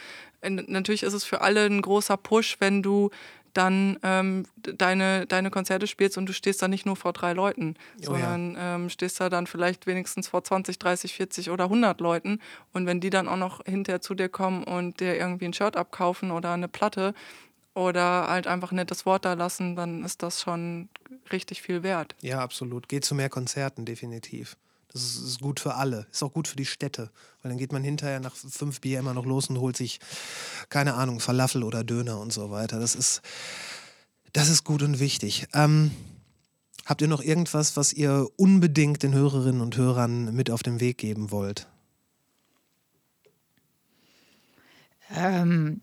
[0.42, 3.10] natürlich ist es für alle ein großer Push, wenn du
[3.58, 7.74] dann ähm, deine, deine Konzerte spielst und du stehst da nicht nur vor drei Leuten,
[7.98, 8.76] oh, sondern ja.
[8.76, 12.40] ähm, stehst da dann vielleicht wenigstens vor 20, 30, 40 oder 100 Leuten.
[12.72, 15.76] Und wenn die dann auch noch hinterher zu dir kommen und dir irgendwie ein Shirt
[15.76, 17.14] abkaufen oder eine Platte
[17.74, 20.88] oder halt einfach ein nettes Wort da lassen, dann ist das schon
[21.32, 22.14] richtig viel wert.
[22.20, 22.88] Ja, absolut.
[22.88, 24.56] Geht zu mehr Konzerten, definitiv.
[24.92, 26.06] Das ist, ist, gut für alle.
[26.10, 27.10] Ist auch gut für die Städte.
[27.42, 30.00] Weil dann geht man hinterher nach fünf Bier immer noch los und holt sich,
[30.70, 32.80] keine Ahnung, Falafel oder Döner und so weiter.
[32.80, 33.20] Das ist,
[34.32, 35.46] das ist gut und wichtig.
[35.52, 35.90] Ähm,
[36.86, 40.98] habt ihr noch irgendwas, was ihr unbedingt den Hörerinnen und Hörern mit auf den Weg
[40.98, 41.68] geben wollt?
[45.10, 45.80] Um, ähm,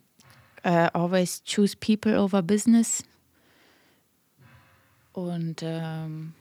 [0.64, 3.04] uh, always choose people over business.
[5.14, 6.34] Und um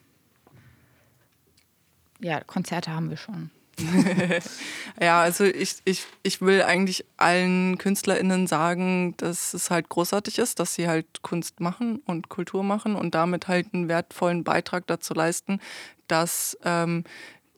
[2.25, 3.51] ja, Konzerte haben wir schon.
[5.01, 10.61] ja, also ich, ich, ich will eigentlich allen KünstlerInnen sagen, dass es halt großartig ist,
[10.61, 15.13] dass sie halt Kunst machen und Kultur machen und damit halt einen wertvollen Beitrag dazu
[15.13, 15.61] leisten,
[16.07, 17.05] dass ähm,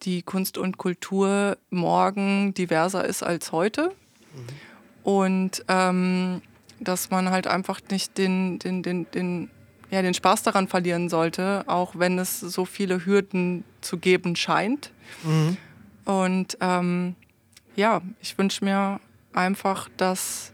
[0.02, 3.92] die Kunst und Kultur morgen diverser ist als heute.
[4.34, 4.46] Mhm.
[5.04, 6.42] Und ähm,
[6.80, 9.50] dass man halt einfach nicht den, den, den, den,
[9.90, 14.90] ja, den Spaß daran verlieren sollte, auch wenn es so viele Hürden zu geben scheint.
[15.22, 15.56] Mhm.
[16.04, 17.14] Und ähm,
[17.76, 19.00] ja, ich wünsche mir
[19.32, 20.52] einfach, dass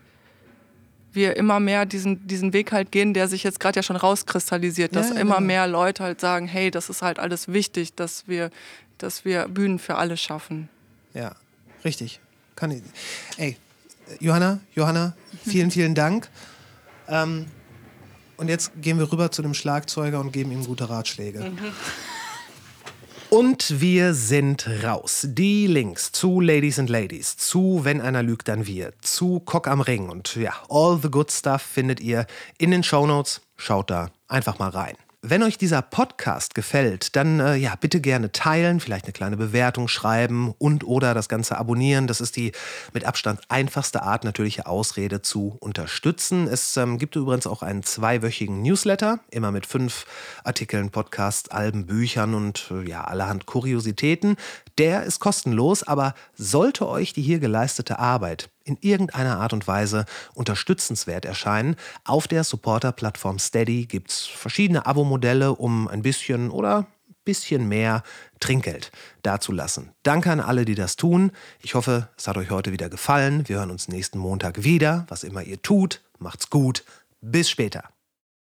[1.13, 4.97] wir immer mehr diesen, diesen Weg halt gehen, der sich jetzt gerade ja schon rauskristallisiert,
[4.97, 5.47] dass ja, ja, immer genau.
[5.47, 8.51] mehr Leute halt sagen, hey, das ist halt alles wichtig, dass wir,
[8.99, 10.69] dass wir Bühnen für alle schaffen.
[11.15, 11.35] Ja,
[11.85, 12.21] richtig.
[12.57, 12.83] Kann ich.
[13.37, 13.57] Ey,
[14.21, 15.15] Johanna, Johanna,
[15.45, 16.29] vielen, vielen Dank.
[17.09, 17.47] Ähm,
[18.37, 21.41] und jetzt gehen wir rüber zu dem Schlagzeuger und geben ihm gute Ratschläge.
[21.41, 21.59] Mhm.
[23.33, 25.27] Und wir sind raus.
[25.27, 29.81] Die Links zu Ladies and Ladies, zu Wenn einer lügt, dann wir, zu Cock am
[29.81, 32.27] Ring und ja, all the good stuff findet ihr
[32.59, 33.41] in den Shownotes.
[33.57, 34.97] Schaut da einfach mal rein.
[35.25, 39.87] Wenn euch dieser Podcast gefällt, dann äh, ja, bitte gerne teilen, vielleicht eine kleine Bewertung
[39.87, 42.09] schreiben und oder das Ganze abonnieren.
[42.09, 42.51] Das ist die
[42.93, 46.49] mit Abstand einfachste Art, natürliche Ausrede zu unterstützen.
[46.49, 50.07] Es ähm, gibt übrigens auch einen zweiwöchigen Newsletter, immer mit fünf
[50.43, 54.35] Artikeln, Podcasts, Alben, Büchern und äh, ja, allerhand Kuriositäten.
[54.77, 60.05] Der ist kostenlos, aber sollte euch die hier geleistete Arbeit in irgendeiner Art und Weise
[60.35, 61.77] unterstützenswert erscheinen.
[62.05, 66.87] Auf der Supporter-Plattform Steady gibt es verschiedene Abo-Modelle, um ein bisschen oder
[67.25, 68.03] bisschen mehr
[68.41, 68.91] Trinkgeld
[69.23, 69.93] dazulassen.
[70.03, 71.33] Danke an alle, die das tun.
[71.61, 73.49] Ich hoffe, es hat euch heute wieder gefallen.
[73.49, 75.07] Wir hören uns nächsten Montag wieder.
[75.09, 76.85] Was immer ihr tut, macht's gut.
[77.21, 77.85] Bis später.